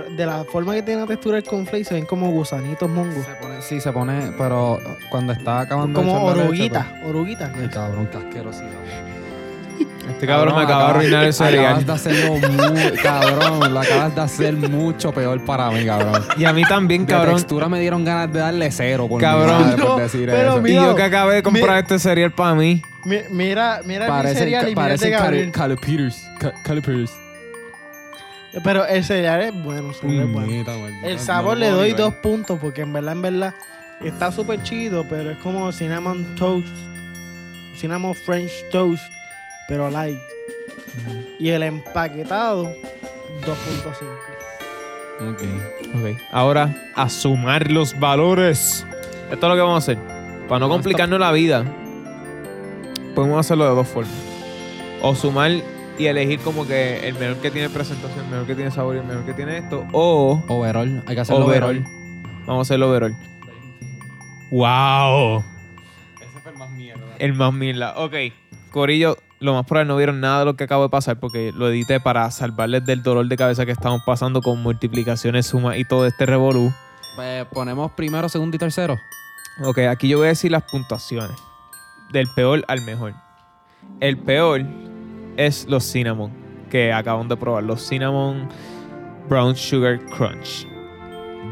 de 0.00 0.26
la 0.26 0.44
forma 0.44 0.74
que 0.74 0.82
tiene 0.82 1.00
la 1.02 1.06
textura 1.06 1.36
el 1.38 1.44
cornflake 1.44 1.84
se 1.84 1.94
ven 1.94 2.06
como 2.06 2.30
gusanitos 2.30 2.88
mongos. 2.90 3.24
Se 3.24 3.34
pone- 3.34 3.62
sí, 3.62 3.80
se 3.80 3.92
pone, 3.92 4.32
pero 4.38 4.78
cuando 5.10 5.32
está 5.32 5.60
acabando 5.60 6.00
de 6.00 6.06
Como 6.06 6.30
la 6.30 6.42
oruguitas, 6.44 6.86
oruguitas. 7.04 7.50
pues- 7.50 7.62
Ay, 7.62 7.68
cabrón, 7.70 8.08
qué 8.10 8.18
asquerosidad. 8.18 8.68
Este 10.10 10.26
cabrón 10.26 10.56
me 10.56 10.62
acaba 10.62 10.84
de 10.84 10.90
arruinar 10.90 11.24
el 11.24 11.32
cereal. 11.32 11.64
Acabas 11.78 11.86
de 11.86 11.92
hacerlo 11.92 12.34
muy, 12.34 12.90
cabrón, 13.02 13.72
lo 13.74 13.80
acabas 13.80 14.14
de 14.14 14.20
hacer 14.20 14.54
mucho 14.54 15.12
peor 15.12 15.44
para 15.44 15.70
mí, 15.70 15.84
cabrón. 15.86 16.22
Y 16.36 16.44
a 16.44 16.52
mí 16.52 16.62
también, 16.64 17.06
De 17.06 17.12
cabrón. 17.12 17.36
textura 17.36 17.68
me 17.68 17.80
dieron 17.80 18.04
ganas 18.04 18.32
de 18.32 18.40
darle 18.40 18.70
cero 18.70 19.06
por 19.08 19.18
mi 19.20 19.22
Cabrón. 19.26 19.76
por 19.80 20.00
decir 20.02 20.28
pero 20.30 20.58
eso. 20.58 20.66
Y 20.66 20.74
yo 20.74 20.94
que 20.94 21.02
acabé 21.04 21.36
de 21.36 21.42
comprar 21.42 21.76
mi- 21.76 21.80
este 21.80 21.98
cereal 21.98 22.32
para 22.32 22.54
mí. 22.54 22.82
Mi- 23.04 23.18
Mira, 23.30 23.80
mira 23.84 24.04
mi 24.06 24.10
Parece, 24.10 24.38
cereal 24.40 24.62
y 24.64 24.66
mira 24.70 24.82
el 24.82 24.86
parece 24.88 25.04
de 25.06 25.10
Gabriel. 25.12 25.52
Cali 25.52 25.76
Peters. 25.76 26.28
Ca- 26.38 26.52
Cali 26.62 26.80
Peters. 26.80 27.12
Pero 28.62 28.86
el 28.86 29.02
cereal 29.04 29.40
es 29.42 29.54
bueno, 29.62 29.88
el 29.90 29.94
cereal 29.94 30.26
es 30.26 30.32
bueno. 30.32 30.46
Puñeta, 30.46 30.72
maldita, 30.76 31.06
El 31.08 31.16
no 31.16 31.22
sabor 31.22 31.56
le 31.56 31.70
doy 31.70 31.88
ver. 31.92 31.96
dos 31.96 32.14
puntos 32.14 32.58
porque 32.60 32.82
en 32.82 32.92
verdad, 32.92 33.12
en 33.12 33.22
verdad, 33.22 33.54
está 34.04 34.30
súper 34.30 34.62
chido, 34.62 35.06
pero 35.08 35.30
es 35.30 35.38
como 35.38 35.72
cinnamon 35.72 36.34
toast, 36.34 36.68
cinnamon 37.76 38.14
french 38.14 38.50
toast, 38.70 39.02
pero 39.68 39.88
light. 39.90 40.18
Y 41.38 41.48
el 41.48 41.62
empaquetado, 41.62 42.64
2.5. 43.46 45.32
Ok. 45.32 45.42
Ok. 45.94 46.20
Ahora, 46.30 46.74
a 46.94 47.08
sumar 47.08 47.70
los 47.70 47.98
valores. 47.98 48.84
Esto 49.30 49.46
es 49.46 49.50
lo 49.50 49.54
que 49.54 49.60
vamos 49.62 49.76
a 49.76 49.78
hacer. 49.92 49.98
Para 50.48 50.58
no 50.60 50.66
No, 50.68 50.74
complicarnos 50.74 51.18
la 51.18 51.32
vida, 51.32 51.64
podemos 53.14 53.38
hacerlo 53.40 53.68
de 53.68 53.74
dos 53.74 53.88
formas. 53.88 54.12
O 55.00 55.14
sumar 55.14 55.52
y 55.98 56.06
elegir 56.06 56.40
como 56.40 56.66
que 56.66 57.08
el 57.08 57.14
menor 57.14 57.36
que 57.36 57.50
tiene 57.50 57.68
presentación, 57.68 58.24
el 58.24 58.30
menor 58.30 58.46
que 58.46 58.54
tiene 58.54 58.70
sabor 58.70 58.96
y 58.96 58.98
el 58.98 59.04
menor 59.04 59.24
que 59.24 59.34
tiene 59.34 59.58
esto. 59.58 59.86
O 59.92 60.42
Overall. 60.48 61.02
Hay 61.06 61.14
que 61.14 61.20
hacerlo 61.20 61.46
overall. 61.46 61.78
overall. 61.78 62.42
Vamos 62.46 62.58
a 62.58 62.62
hacerlo 62.62 62.90
overall. 62.90 63.14
¡Wow! 64.50 65.44
Ese 66.20 66.40
fue 66.40 66.52
el 66.52 66.58
más 66.58 66.70
mierda. 66.70 67.02
El 67.18 67.34
más 67.34 67.52
mierda. 67.52 67.94
Ok. 67.98 68.14
Corillo, 68.70 69.16
lo 69.40 69.54
más 69.54 69.66
probable 69.66 69.88
no 69.88 69.96
vieron 69.96 70.20
nada 70.20 70.40
de 70.40 70.44
lo 70.46 70.56
que 70.56 70.64
acabo 70.64 70.84
de 70.84 70.88
pasar 70.88 71.20
porque 71.20 71.52
lo 71.54 71.68
edité 71.68 72.00
para 72.00 72.30
salvarles 72.30 72.84
del 72.84 73.02
dolor 73.02 73.26
de 73.28 73.36
cabeza 73.36 73.66
que 73.66 73.72
estamos 73.72 74.02
pasando 74.04 74.40
con 74.40 74.62
multiplicaciones, 74.62 75.46
sumas 75.46 75.78
y 75.78 75.84
todo 75.84 76.06
este 76.06 76.26
revolú. 76.26 76.72
Pues 77.16 77.44
ponemos 77.46 77.92
primero, 77.92 78.28
segundo 78.28 78.56
y 78.56 78.58
tercero. 78.58 78.98
Ok, 79.64 79.78
aquí 79.80 80.08
yo 80.08 80.18
voy 80.18 80.26
a 80.26 80.28
decir 80.30 80.50
las 80.50 80.62
puntuaciones. 80.64 81.36
Del 82.10 82.28
peor 82.34 82.64
al 82.68 82.82
mejor. 82.82 83.14
El 84.00 84.18
peor 84.18 84.64
es 85.36 85.66
los 85.68 85.84
cinnamon, 85.90 86.30
que 86.70 86.92
acabamos 86.92 87.28
de 87.28 87.36
probar. 87.36 87.62
Los 87.64 87.86
cinnamon 87.88 88.48
brown 89.28 89.54
sugar 89.56 89.98
crunch. 90.16 90.66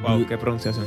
Wow, 0.03 0.27
qué 0.27 0.37
pronunciación. 0.39 0.87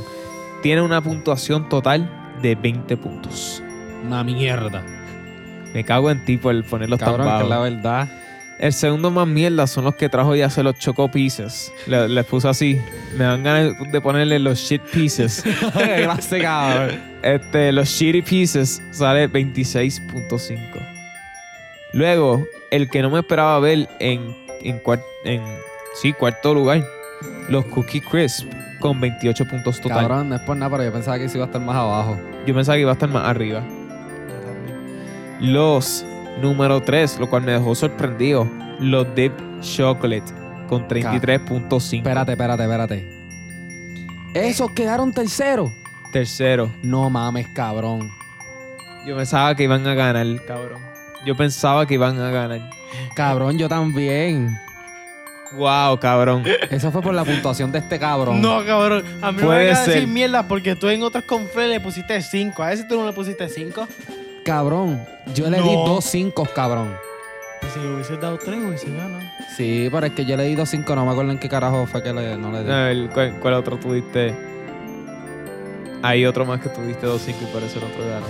Tiene 0.62 0.82
una 0.82 1.00
puntuación 1.00 1.68
total 1.68 2.10
de 2.42 2.54
20 2.54 2.96
puntos. 2.96 3.62
Una 4.04 4.24
mierda. 4.24 4.82
Me 5.72 5.84
cago 5.84 6.10
en 6.10 6.24
ti 6.24 6.36
por 6.36 6.62
ponerlos 6.64 6.98
tan 7.00 7.18
bajos. 7.18 7.48
la 7.48 7.58
verdad. 7.58 8.08
El 8.60 8.72
segundo 8.72 9.10
más 9.10 9.26
mierda 9.26 9.66
son 9.66 9.84
los 9.84 9.96
que 9.96 10.08
trajo 10.08 10.34
ya 10.36 10.46
hace 10.46 10.62
los 10.62 10.78
choco 10.78 11.10
pieces. 11.10 11.72
Le- 11.88 12.08
Les 12.08 12.24
puse 12.24 12.48
así. 12.48 12.80
Me 13.18 13.24
dan 13.24 13.42
ganas 13.42 13.72
de 13.90 14.00
ponerle 14.00 14.38
los 14.38 14.58
shit 14.60 14.80
pieces. 14.92 15.42
Gracias, 15.74 16.40
cabrón. 16.40 17.00
Este, 17.22 17.72
los 17.72 17.88
shitty 17.88 18.22
pieces 18.22 18.80
sale 18.92 19.28
26.5. 19.28 20.93
Luego, 21.94 22.44
el 22.70 22.90
que 22.90 23.02
no 23.02 23.10
me 23.10 23.20
esperaba 23.20 23.58
ver 23.60 23.88
en, 24.00 24.36
en, 24.62 24.80
en 25.24 25.42
sí, 25.94 26.12
cuarto 26.12 26.52
lugar, 26.52 26.84
los 27.48 27.64
Cookie 27.66 28.00
Crisp 28.00 28.48
con 28.80 29.00
28 29.00 29.44
puntos 29.46 29.80
total. 29.80 30.00
Cabrón, 30.00 30.28
no 30.28 30.34
es 30.36 30.42
por 30.42 30.56
nada, 30.56 30.70
pero 30.70 30.84
yo 30.84 30.92
pensaba 30.92 31.18
que 31.18 31.24
iba 31.32 31.44
a 31.44 31.46
estar 31.46 31.60
más 31.60 31.76
abajo. 31.76 32.18
Yo 32.46 32.54
pensaba 32.54 32.74
que 32.76 32.80
iba 32.82 32.90
a 32.90 32.94
estar 32.94 33.08
más 33.08 33.24
arriba. 33.24 33.62
Los 35.40 36.04
número 36.40 36.80
3, 36.82 37.18
lo 37.18 37.28
cual 37.30 37.42
me 37.42 37.52
dejó 37.52 37.74
sorprendido, 37.74 38.48
los 38.80 39.14
Dip 39.14 39.32
Chocolate 39.60 40.32
con 40.68 40.88
33.5. 40.88 41.96
Espérate, 41.98 42.32
espérate, 42.32 42.62
espérate. 42.62 43.08
¿Esos 44.34 44.70
quedaron 44.72 45.12
terceros? 45.12 45.70
Tercero, 46.12 46.70
No 46.82 47.10
mames, 47.10 47.46
cabrón. 47.54 48.08
yo 49.06 49.16
pensaba 49.16 49.54
que 49.54 49.64
iban 49.64 49.86
a 49.86 49.94
ganar, 49.94 50.26
cabrón. 50.46 50.93
Yo 51.26 51.36
pensaba 51.36 51.86
que 51.86 51.94
iban 51.94 52.20
a 52.20 52.30
ganar. 52.30 52.70
Cabrón, 53.14 53.58
yo 53.58 53.68
también. 53.68 54.58
Wow, 55.52 55.98
cabrón. 56.00 56.42
Eso 56.70 56.90
fue 56.90 57.00
por 57.00 57.14
la 57.14 57.24
puntuación 57.24 57.70
de 57.70 57.78
este 57.78 57.98
cabrón. 57.98 58.40
No, 58.40 58.64
cabrón. 58.64 59.04
A 59.22 59.30
mí 59.32 59.40
Puede 59.42 59.66
me 59.66 59.66
van 59.70 59.76
a 59.76 59.80
decir 59.80 59.94
ser. 60.00 60.06
mierda 60.08 60.46
porque 60.48 60.74
tú 60.74 60.88
en 60.88 61.02
otros 61.02 61.24
confres 61.24 61.68
le 61.68 61.80
pusiste 61.80 62.20
5. 62.20 62.62
A 62.62 62.66
veces 62.68 62.88
tú 62.88 62.96
no 62.96 63.06
le 63.06 63.12
pusiste 63.12 63.48
5. 63.48 63.86
Cabrón, 64.44 65.02
yo 65.34 65.48
le 65.48 65.58
di 65.62 65.74
No. 65.74 65.86
dos 65.86 66.04
cinco, 66.04 66.46
cabrón. 66.54 66.94
Pues 67.60 67.72
si 67.72 67.78
le 67.80 67.94
hubieses 67.94 68.20
dado 68.20 68.36
3, 68.36 68.58
hubiese 68.66 68.90
ganado. 68.94 69.20
Sí, 69.56 69.88
pero 69.90 70.06
es 70.06 70.12
que 70.12 70.26
yo 70.26 70.36
le 70.36 70.42
di 70.44 70.54
dos 70.54 70.68
cinco, 70.68 70.94
no 70.94 71.06
me 71.06 71.12
acuerdo 71.12 71.30
en 71.32 71.38
qué 71.38 71.48
carajo 71.48 71.86
fue 71.86 72.02
que 72.02 72.12
le, 72.12 72.36
no 72.36 72.52
le 72.52 72.62
di. 72.64 72.70
A 72.70 72.76
ver, 72.84 73.08
¿cuál, 73.14 73.38
cuál 73.40 73.54
otro 73.54 73.78
tuviste? 73.78 74.34
Hay 76.02 76.26
otro 76.26 76.44
más 76.44 76.60
que 76.60 76.68
tuviste 76.68 77.06
2-5 77.06 77.34
y 77.40 77.46
por 77.52 77.62
eso 77.62 77.78
el 77.78 77.84
otro 77.84 78.06
ganó. 78.06 78.26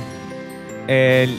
El, 0.86 1.36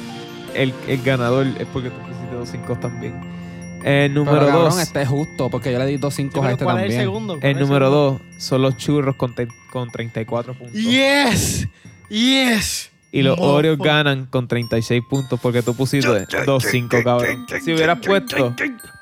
el, 0.56 0.74
el 0.88 1.02
ganador 1.04 1.46
es 1.60 1.68
porque 1.72 1.90
tú 1.90 1.98
pusiste 2.00 2.58
2-5 2.74 2.80
también. 2.80 3.36
El 3.84 4.14
número 4.16 4.38
pero 4.40 4.48
cabrón, 4.52 4.70
2. 4.72 4.80
este 4.80 5.02
es 5.04 5.08
justo, 5.08 5.50
porque 5.52 5.72
yo 5.72 5.78
le 5.78 5.86
di 5.86 5.98
dos 5.98 6.16
cinco 6.16 6.40
a 6.40 6.42
pero 6.42 6.54
este 6.54 6.64
¿Cuál 6.66 6.78
es 6.78 6.82
también. 6.84 7.00
el 7.02 7.06
segundo? 7.06 7.34
¿Cuál 7.40 7.46
El 7.52 7.56
es 7.58 7.62
número 7.62 7.86
segundo? 7.86 8.20
2 8.36 8.44
son 8.44 8.62
los 8.64 8.78
churros 8.78 9.16
con, 9.16 9.36
te- 9.36 9.48
con 9.72 9.92
34 9.92 10.54
puntos. 10.56 10.74
Yes. 10.74 11.68
Yes. 12.10 12.92
Y 13.12 13.22
los 13.22 13.38
Mofo. 13.38 13.54
Oreos 13.54 13.78
ganan 13.78 14.26
con 14.26 14.48
36 14.48 15.04
puntos 15.10 15.40
porque 15.40 15.62
tú 15.62 15.74
pusiste 15.76 16.08
2-5, 16.28 17.04
cabrón. 17.04 17.46
Si 17.64 17.74
hubieras 17.74 18.00
puesto, 18.06 18.56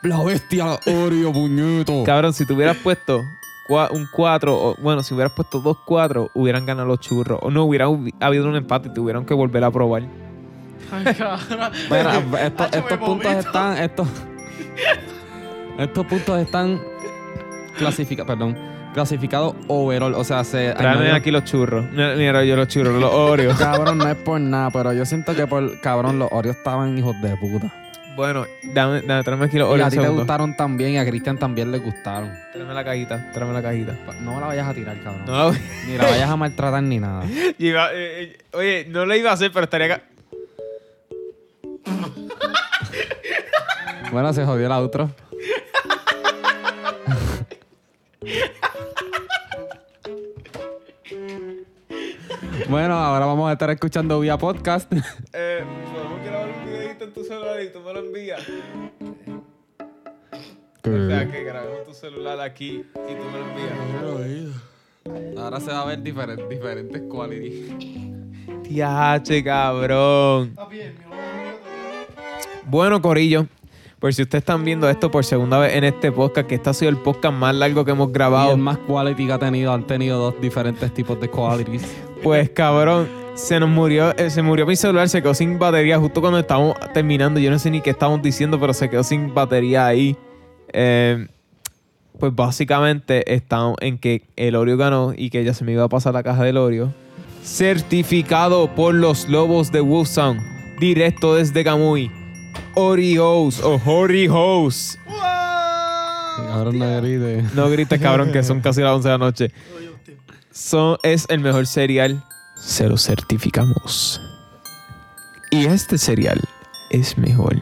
La 0.03 0.21
bestia 0.21 0.65
Oreo, 0.85 1.31
puñeto. 1.31 2.03
cabrón, 2.03 2.33
si 2.33 2.45
te 2.45 2.53
hubieras 2.53 2.75
puesto 2.77 3.21
un 3.69 4.07
4, 4.13 4.53
o, 4.53 4.75
bueno, 4.81 5.01
si 5.01 5.13
hubieras 5.15 5.31
puesto 5.33 5.63
2-4, 5.63 6.29
hubieran 6.35 6.65
ganado 6.65 6.87
los 6.89 6.99
churros. 6.99 7.39
O 7.41 7.49
no, 7.49 7.63
hubiera 7.63 7.87
hubi- 7.87 8.13
habido 8.19 8.47
un 8.49 8.55
empate 8.57 8.89
y 8.89 8.93
tuvieron 8.93 9.25
que 9.25 9.33
volver 9.33 9.63
a 9.63 9.71
probar. 9.71 10.03
Ay, 10.91 11.05
cabrón. 11.17 11.71
Mira, 11.89 12.17
esto- 12.45 12.63
Hacho, 12.63 12.77
estos 12.79 12.97
puntos 12.99 13.07
vomito. 13.33 13.39
están. 13.39 13.77
Estos, 13.77 14.07
estos 15.79 16.05
puntos 16.05 16.39
están 16.41 16.81
clasificados. 17.77 18.27
Perdón. 18.35 18.57
Clasificados 18.93 19.55
overall. 19.67 20.13
O 20.13 20.23
sea, 20.23 20.43
se. 20.43 20.71
Añadió- 20.73 21.15
aquí 21.15 21.31
los 21.31 21.43
churros. 21.45 21.85
Mira, 21.91 22.43
yo 22.43 22.55
los 22.55 22.67
churros, 22.67 22.99
los 22.99 23.11
Oreos. 23.11 23.57
Cabrón, 23.59 23.97
no 23.97 24.07
es 24.07 24.15
por 24.17 24.39
nada, 24.39 24.69
pero 24.71 24.93
yo 24.93 25.05
siento 25.05 25.35
que 25.35 25.47
por. 25.47 25.79
Cabrón, 25.81 26.19
los 26.19 26.29
Oreos 26.31 26.55
estaban 26.57 26.95
hijos 26.97 27.19
de 27.21 27.35
puta. 27.37 27.73
bueno, 28.15 28.45
dame, 28.75 29.01
dame, 29.01 29.23
tráeme 29.23 29.45
aquí 29.45 29.57
los 29.57 29.67
Y 29.69 29.71
a 29.71 29.73
Oreos. 29.73 29.89
ti 29.89 29.95
te 29.97 30.03
segundo. 30.03 30.21
gustaron 30.21 30.55
también 30.55 30.91
y 30.91 30.97
a 30.99 31.05
Cristian 31.07 31.39
también 31.39 31.71
le 31.71 31.79
gustaron. 31.79 32.31
Tráeme 32.53 32.71
la 32.75 32.83
cajita, 32.83 33.31
tráeme 33.33 33.53
la 33.53 33.63
cajita. 33.63 33.95
No 34.21 34.35
me 34.35 34.41
la 34.41 34.45
vayas 34.47 34.67
a 34.67 34.73
tirar, 34.75 34.95
cabrón. 35.03 35.23
No, 35.25 35.51
Ni 35.87 35.97
la 35.97 36.03
vayas 36.03 36.29
a 36.29 36.35
maltratar 36.35 36.83
ni 36.83 36.99
nada. 36.99 37.23
iba- 37.57 37.89
eh, 37.93 38.21
eh, 38.21 38.37
oye, 38.53 38.85
no 38.91 39.07
lo 39.07 39.15
iba 39.15 39.31
a 39.31 39.33
hacer, 39.33 39.51
pero 39.51 39.63
estaría 39.63 39.87
acá. 39.95 40.03
Bueno, 44.11 44.31
se 44.31 44.45
jodió 44.45 44.67
el 44.67 44.71
outro. 44.71 45.09
Bueno, 52.69 52.93
ahora 52.95 53.25
vamos 53.25 53.49
a 53.49 53.53
estar 53.53 53.69
escuchando 53.69 54.19
vía 54.19 54.37
podcast. 54.37 54.91
Eh, 55.33 55.63
podemos 55.91 56.23
grabar 56.25 56.49
un 56.49 56.65
videito 56.65 57.05
en 57.05 57.13
tu 57.13 57.23
celular 57.23 57.61
y 57.61 57.71
tú 57.71 57.79
me 57.81 57.93
lo 57.93 57.99
envías. 57.99 58.41
O 60.85 61.07
sea, 61.07 61.31
que 61.31 61.43
grabemos 61.43 61.85
tu 61.85 61.93
celular 61.93 62.39
aquí 62.41 62.85
y 62.93 63.15
tú 63.15 63.23
me 63.31 63.39
lo 63.39 64.19
envías. 64.19 65.37
Ahora 65.37 65.59
se 65.59 65.71
va 65.71 65.81
a 65.81 65.85
ver 65.85 66.01
diferentes, 66.01 66.47
diferentes 66.49 67.01
quality. 67.09 68.13
Tiache, 68.63 69.43
cabrón. 69.43 70.55
Bueno, 72.73 73.03
Corillo, 73.03 73.45
por 73.99 74.15
si 74.15 74.23
ustedes 74.23 74.41
están 74.41 74.65
viendo 74.65 74.89
esto 74.89 75.11
por 75.11 75.23
segunda 75.23 75.59
vez 75.59 75.75
en 75.75 75.83
este 75.83 76.11
podcast, 76.11 76.47
que 76.47 76.55
este 76.55 76.71
ha 76.71 76.73
sido 76.73 76.89
el 76.89 76.97
podcast 76.97 77.35
más 77.35 77.53
largo 77.53 77.85
que 77.85 77.91
hemos 77.91 78.09
Y 78.09 78.13
grabado, 78.13 78.53
el 78.53 78.57
más 78.57 78.79
quality 78.79 79.27
que 79.27 79.31
ha 79.31 79.37
tenido, 79.37 79.71
han 79.71 79.85
tenido 79.85 80.17
dos 80.17 80.41
diferentes 80.41 80.91
tipos 80.91 81.21
de 81.21 81.29
qualities. 81.29 81.85
pues 82.23 82.49
cabrón, 82.49 83.07
se 83.35 83.59
nos 83.59 83.69
murió, 83.69 84.17
eh, 84.17 84.31
se 84.31 84.41
murió 84.41 84.65
mi 84.65 84.75
celular, 84.75 85.07
se 85.07 85.21
quedó 85.21 85.35
sin 85.35 85.59
batería 85.59 85.99
justo 85.99 86.19
cuando 86.19 86.39
estábamos 86.39 86.75
terminando. 86.95 87.39
Yo 87.39 87.51
no 87.51 87.59
sé 87.59 87.69
ni 87.69 87.79
qué 87.79 87.91
estábamos 87.91 88.23
diciendo, 88.23 88.59
pero 88.59 88.73
se 88.73 88.89
quedó 88.89 89.03
sin 89.03 89.35
batería 89.35 89.85
ahí. 89.85 90.17
Eh, 90.69 91.27
pues 92.17 92.33
básicamente 92.33 93.35
estamos 93.35 93.77
en 93.81 93.99
que 93.99 94.23
el 94.35 94.55
Oreo 94.55 94.77
ganó 94.77 95.13
y 95.15 95.29
que 95.29 95.43
ya 95.43 95.53
se 95.53 95.63
me 95.63 95.73
iba 95.73 95.83
a 95.83 95.89
pasar 95.89 96.15
la 96.15 96.23
caja 96.23 96.43
del 96.43 96.57
Oreo. 96.57 96.91
Certificado 97.43 98.73
por 98.73 98.95
los 98.95 99.29
Lobos 99.29 99.71
de 99.71 99.81
Wusan, 99.81 100.39
directo 100.79 101.35
desde 101.35 101.63
Kamui. 101.63 102.22
Oreos 102.75 103.61
o 103.61 103.79
Oreos. 103.85 104.97
Cabrón, 106.35 106.79
no 106.79 107.01
grite. 107.01 107.43
No 107.53 107.69
grites, 107.69 107.99
cabrón, 108.01 108.31
que 108.31 108.43
son 108.43 108.61
casi 108.61 108.81
las 108.81 108.93
11 108.93 109.07
de 109.07 109.11
la 109.11 109.17
noche. 109.17 109.51
Son, 110.51 110.97
es 111.03 111.25
el 111.29 111.39
mejor 111.39 111.67
cereal. 111.67 112.23
Se 112.57 112.87
lo 112.87 112.97
certificamos. 112.97 114.21
Y 115.51 115.65
este 115.65 115.97
cereal 115.97 116.41
es 116.89 117.17
mejor 117.17 117.59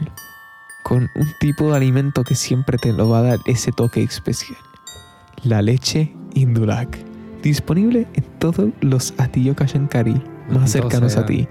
con 0.82 1.10
un 1.14 1.32
tipo 1.40 1.70
de 1.70 1.76
alimento 1.76 2.24
que 2.24 2.34
siempre 2.34 2.78
te 2.78 2.92
lo 2.92 3.08
va 3.08 3.18
a 3.18 3.22
dar 3.22 3.38
ese 3.46 3.72
toque 3.72 4.02
especial. 4.02 4.58
La 5.44 5.62
leche 5.62 6.12
Indulac. 6.34 6.98
Disponible 7.42 8.06
en 8.14 8.24
todos 8.38 8.70
los 8.80 9.14
Atillo 9.18 9.56
Kashankari 9.56 10.22
más 10.48 10.70
cercanos 10.70 11.12
sea. 11.12 11.22
a 11.22 11.26
ti. 11.26 11.48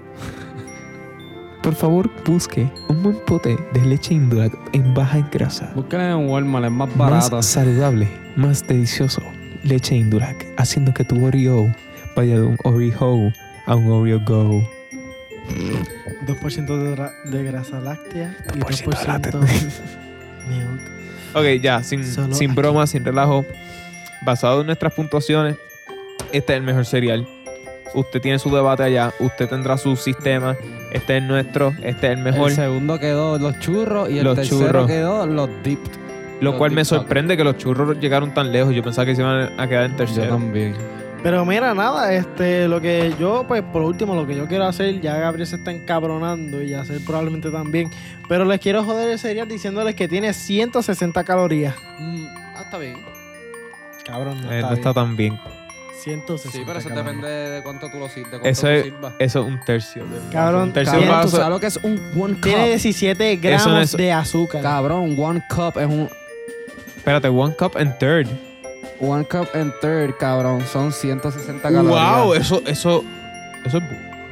Por 1.62 1.74
favor, 1.74 2.10
busque 2.26 2.68
un 2.88 3.02
buen 3.02 3.16
pote 3.24 3.56
de 3.72 3.80
leche 3.86 4.14
Indulac 4.14 4.52
en 4.72 4.92
baja 4.94 5.18
en 5.18 5.28
grasa. 5.30 5.70
Búsquenla 5.76 6.10
en 6.10 6.28
Walmart, 6.28 6.64
es 6.66 6.72
más 6.72 6.96
barato. 6.96 7.36
Más 7.36 7.46
saludable, 7.46 8.08
más 8.36 8.66
delicioso. 8.66 9.22
Leche 9.62 9.94
Indulac, 9.94 10.44
haciendo 10.56 10.92
que 10.92 11.04
tu 11.04 11.24
Oreo 11.24 11.72
vaya 12.16 12.34
de 12.34 12.42
un 12.42 12.56
Oreo 12.64 13.32
a 13.66 13.76
un 13.76 13.90
Oreo 13.92 14.20
Go. 14.26 14.68
2% 16.26 16.66
de, 16.66 16.96
gra- 16.96 17.12
de 17.30 17.42
grasa 17.44 17.80
láctea 17.80 18.36
y 18.54 18.58
2% 18.58 18.84
2% 18.84 18.98
de 19.00 19.06
láctea. 19.06 19.40
milk. 20.48 20.80
Ok, 21.34 21.62
ya, 21.62 21.82
sin, 21.84 22.04
Solo 22.04 22.34
sin 22.34 22.50
aquí. 22.50 22.60
broma, 22.60 22.86
sin 22.88 23.04
relajo. 23.04 23.44
Basado 24.26 24.60
en 24.60 24.66
nuestras 24.66 24.92
puntuaciones, 24.94 25.56
este 26.32 26.52
es 26.54 26.58
el 26.58 26.64
mejor 26.64 26.86
cereal. 26.86 27.26
Usted 27.94 28.20
tiene 28.20 28.38
su 28.38 28.48
debate 28.54 28.82
allá, 28.84 29.12
usted 29.18 29.48
tendrá 29.48 29.76
su 29.78 29.96
sistema. 29.96 30.56
Este 30.90 31.18
es 31.18 31.22
nuestro, 31.22 31.74
este 31.82 32.06
es 32.08 32.18
el 32.18 32.24
mejor. 32.24 32.50
El 32.50 32.56
segundo 32.56 32.98
quedó 32.98 33.38
los 33.38 33.58
churros 33.60 34.10
y 34.10 34.18
el 34.18 34.24
Los 34.24 34.36
tercero 34.36 34.66
churros. 34.66 34.86
quedó 34.86 35.26
los 35.26 35.48
dipped. 35.62 35.90
Lo 36.40 36.50
los 36.50 36.58
cual 36.58 36.72
me 36.72 36.84
sorprende 36.84 37.36
que 37.36 37.44
los 37.44 37.56
churros 37.56 37.98
llegaron 38.00 38.32
tan 38.34 38.50
lejos. 38.50 38.74
Yo 38.74 38.82
pensaba 38.82 39.06
que 39.06 39.14
se 39.14 39.22
iban 39.22 39.58
a 39.60 39.68
quedar 39.68 39.84
en 39.84 39.90
Yo 39.92 39.96
tercero. 39.98 40.28
también. 40.30 40.74
Pero 41.22 41.44
mira, 41.44 41.72
nada, 41.72 42.12
este, 42.12 42.66
lo 42.66 42.80
que 42.80 43.14
yo, 43.20 43.44
pues 43.46 43.62
por 43.62 43.82
último, 43.82 44.16
lo 44.16 44.26
que 44.26 44.34
yo 44.34 44.48
quiero 44.48 44.64
hacer, 44.64 45.00
ya 45.00 45.16
Gabriel 45.18 45.46
se 45.46 45.54
está 45.54 45.70
encabronando 45.70 46.60
y 46.60 46.74
hacer 46.74 46.98
probablemente 47.06 47.48
también. 47.50 47.90
Pero 48.28 48.44
les 48.44 48.58
quiero 48.58 48.82
joder 48.82 49.08
el 49.10 49.18
cereal 49.20 49.46
diciéndoles 49.46 49.94
que 49.94 50.08
tiene 50.08 50.32
160 50.32 51.22
calorías. 51.22 51.76
Mm, 52.00 52.24
ah, 52.56 52.62
está 52.64 52.78
bien. 52.78 52.96
Cabrón, 54.04 54.40
no 54.42 54.50
Eh, 54.50 54.56
está, 54.56 54.70
no 54.70 54.74
está 54.74 54.92
bien. 54.92 54.94
tan 54.94 55.16
bien. 55.16 55.40
160 56.02 56.58
Sí, 56.58 56.64
pero 56.66 56.78
eso 56.78 56.88
depende 56.88 57.28
de 57.28 57.62
cuánto 57.62 57.88
tú 57.90 57.98
lo 57.98 58.08
sir- 58.08 58.24
de 58.24 58.30
cuánto 58.30 58.48
Eso 58.48 58.68
es, 58.68 58.84
sirvas. 58.84 59.12
eso 59.18 59.40
es 59.40 59.46
un 59.46 59.60
tercio. 59.64 60.04
de- 60.04 60.32
Cabrón, 60.32 60.62
un 60.64 60.72
tercio 60.72 60.92
cabrón, 60.92 61.08
de 61.08 61.14
¿Tú 61.14 61.24
vaso. 61.24 61.36
sabes 61.36 61.50
lo 61.50 61.60
que 61.60 61.66
es 61.66 61.76
un 61.82 62.00
one 62.20 62.34
cup? 62.34 62.42
Tiene 62.42 62.68
17 62.68 63.36
gramos 63.36 63.66
no 63.66 63.80
es- 63.80 63.96
de 63.96 64.12
azúcar. 64.12 64.62
Cabrón, 64.62 65.16
one 65.18 65.42
cup 65.48 65.78
es 65.78 65.86
un... 65.86 66.08
Espérate, 66.96 67.28
one 67.28 67.54
cup 67.56 67.76
and 67.76 67.96
third. 67.98 68.26
One 69.00 69.24
cup 69.24 69.48
and 69.54 69.72
third, 69.80 70.14
cabrón. 70.18 70.62
Son 70.72 70.92
160 70.92 71.60
calorías. 71.62 72.16
Wow, 72.24 72.34
eso, 72.34 72.62
eso, 72.66 73.02
eso 73.64 73.78
es, 73.78 73.84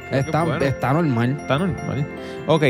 que 0.09 0.19
Está, 0.19 0.43
bueno. 0.43 0.63
está 0.65 0.93
normal. 0.93 1.37
está 1.41 1.57
normal. 1.59 2.07
Ok, 2.47 2.63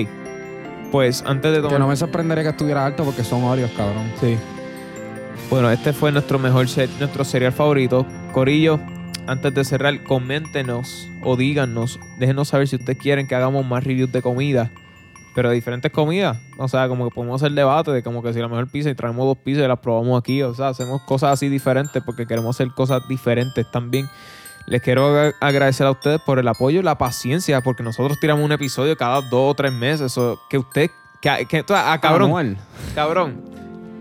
pues 0.92 1.24
antes 1.26 1.52
de 1.52 1.58
Que 1.58 1.64
tomar. 1.64 1.80
no 1.80 1.88
me 1.88 1.96
sorprendería 1.96 2.44
que 2.44 2.50
estuviera 2.50 2.86
alto 2.86 3.04
porque 3.04 3.24
son 3.24 3.44
Oreos, 3.44 3.72
cabrón. 3.78 4.12
Sí. 4.20 4.38
Bueno, 5.50 5.70
este 5.70 5.92
fue 5.94 6.12
nuestro 6.12 6.40
mejor 6.40 6.68
ser- 6.70 6.90
nuestro 7.00 7.24
cereal 7.26 7.52
favorito. 7.52 8.06
Corillo, 8.32 8.80
antes 9.28 9.54
de 9.54 9.64
cerrar, 9.64 10.04
coméntenos 10.04 11.08
o 11.24 11.36
díganos, 11.36 12.00
déjenos 12.20 12.48
saber 12.50 12.68
si 12.68 12.78
ustedes 12.78 12.98
quieren 12.98 13.28
que 13.28 13.36
hagamos 13.36 13.66
más 13.66 13.84
reviews 13.84 14.12
de 14.12 14.22
comida, 14.22 14.72
pero 15.36 15.50
de 15.50 15.56
diferentes 15.56 15.92
comidas. 15.92 16.38
O 16.58 16.68
sea, 16.68 16.88
como 16.88 17.08
que 17.10 17.14
podemos 17.16 17.42
hacer 17.42 17.54
debate 17.54 17.92
de 17.92 18.04
como 18.04 18.24
que 18.24 18.34
si 18.34 18.40
la 18.40 18.48
mejor 18.48 18.70
pizza 18.70 18.90
y 18.90 18.96
traemos 18.96 19.26
dos 19.26 19.38
pizzas 19.38 19.66
y 19.66 19.68
las 19.68 19.80
probamos 19.80 20.20
aquí. 20.20 20.42
O 20.44 20.54
sea, 20.54 20.70
hacemos 20.70 21.02
cosas 21.04 21.32
así 21.34 21.50
diferentes 21.50 22.02
porque 22.04 22.26
queremos 22.26 22.56
hacer 22.56 22.70
cosas 22.74 23.02
diferentes 23.08 23.70
también. 23.72 24.08
Les 24.68 24.82
quiero 24.82 25.10
ag- 25.18 25.34
agradecer 25.42 25.88
a 25.88 25.92
ustedes 25.92 26.22
por 26.22 26.40
el 26.40 26.48
apoyo 26.48 26.80
y 26.80 26.84
la 26.84 26.98
paciencia, 26.98 27.62
porque 27.62 27.84
nosotros 27.84 28.20
tiramos 28.20 28.44
un 28.46 28.52
episodio 28.52 28.96
cada 28.96 29.22
dos 29.22 29.52
o 29.52 29.54
tres 29.56 29.74
meses. 29.74 30.18
O 30.18 30.40
que 30.50 30.58
usted, 30.58 30.90
que, 31.22 31.46
que, 31.50 31.64
ah, 31.70 31.98
cabrón, 32.02 32.28
Anual. 32.30 32.58
Cabrón. 32.94 33.42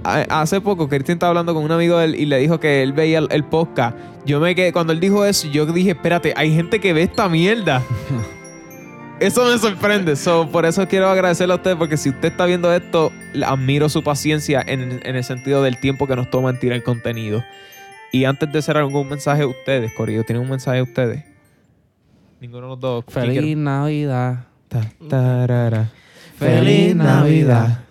Hace 0.04 0.60
poco 0.60 0.88
Cristian 0.88 1.16
estaba 1.16 1.30
hablando 1.30 1.54
con 1.54 1.62
un 1.64 1.72
amigo 1.72 1.98
de 1.98 2.06
él 2.06 2.14
y 2.14 2.26
le 2.26 2.38
dijo 2.38 2.58
que 2.58 2.82
él 2.82 2.92
veía 2.92 3.18
el, 3.18 3.28
el 3.30 3.44
podcast. 3.44 3.96
Yo 4.24 4.40
me 4.40 4.54
quedé, 4.54 4.72
cuando 4.72 4.92
él 4.92 5.00
dijo 5.00 5.24
eso, 5.24 5.48
yo 5.48 5.66
dije, 5.66 5.90
espérate, 5.90 6.32
hay 6.36 6.54
gente 6.54 6.80
que 6.80 6.92
ve 6.92 7.02
esta 7.02 7.28
mierda. 7.28 7.82
eso 9.20 9.44
me 9.44 9.58
sorprende. 9.58 10.16
So, 10.16 10.48
por 10.50 10.64
eso 10.64 10.86
quiero 10.88 11.08
agradecerle 11.10 11.52
a 11.54 11.56
usted, 11.56 11.76
porque 11.76 11.96
si 11.96 12.08
usted 12.10 12.30
está 12.30 12.46
viendo 12.46 12.72
esto, 12.72 13.12
admiro 13.46 13.88
su 13.88 14.02
paciencia 14.02 14.62
en, 14.66 15.00
en 15.04 15.16
el 15.16 15.24
sentido 15.24 15.62
del 15.62 15.78
tiempo 15.80 16.06
que 16.06 16.16
nos 16.16 16.30
toma 16.30 16.50
en 16.50 16.58
tirar 16.58 16.76
el 16.76 16.82
contenido. 16.82 17.42
Y 18.12 18.24
antes 18.24 18.50
de 18.50 18.60
cerrar 18.62 18.82
algún 18.82 19.08
mensaje 19.08 19.42
a 19.42 19.46
ustedes, 19.46 19.92
Corillo, 19.94 20.24
¿tienen 20.24 20.42
un 20.42 20.50
mensaje 20.50 20.78
a 20.80 20.82
ustedes? 20.82 21.24
Ninguno 22.40 22.62
de 22.62 22.68
los 22.70 22.80
dos. 22.80 23.04
Feliz 23.08 23.56
Navidad. 23.56 24.46
Ta- 24.68 24.90
tarara. 25.08 25.90
Feliz 26.36 26.96
Navidad. 26.96 27.84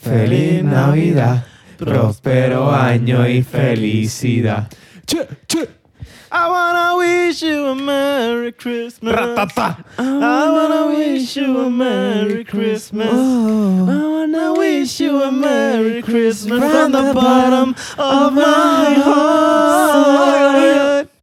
Feliz 0.00 0.64
Navidad, 0.64 1.44
próspero 1.76 2.72
año 2.72 3.28
y 3.28 3.42
felicidad. 3.42 4.66
Che, 5.06 5.28
che. 5.46 5.68
I 6.32 6.48
wanna 6.48 6.96
wish 6.96 7.42
you 7.42 7.66
a 7.66 7.74
Merry 7.74 8.52
Christmas. 8.52 9.14
Ratata. 9.14 9.84
I 9.98 10.50
wanna 10.50 10.86
wish 10.96 11.36
you 11.36 11.66
a 11.66 11.70
Merry 11.70 12.44
Christmas. 12.44 13.10
Oh. 13.12 13.86
I 13.88 14.06
wanna 14.06 14.54
wish 14.54 15.00
you 15.00 15.22
a 15.22 15.30
Merry 15.30 16.00
Christmas 16.02 16.60
from 16.60 16.92
the 16.92 17.12
bottom 17.12 17.74
of 17.98 18.32
my 18.32 18.94
heart. 18.94 20.99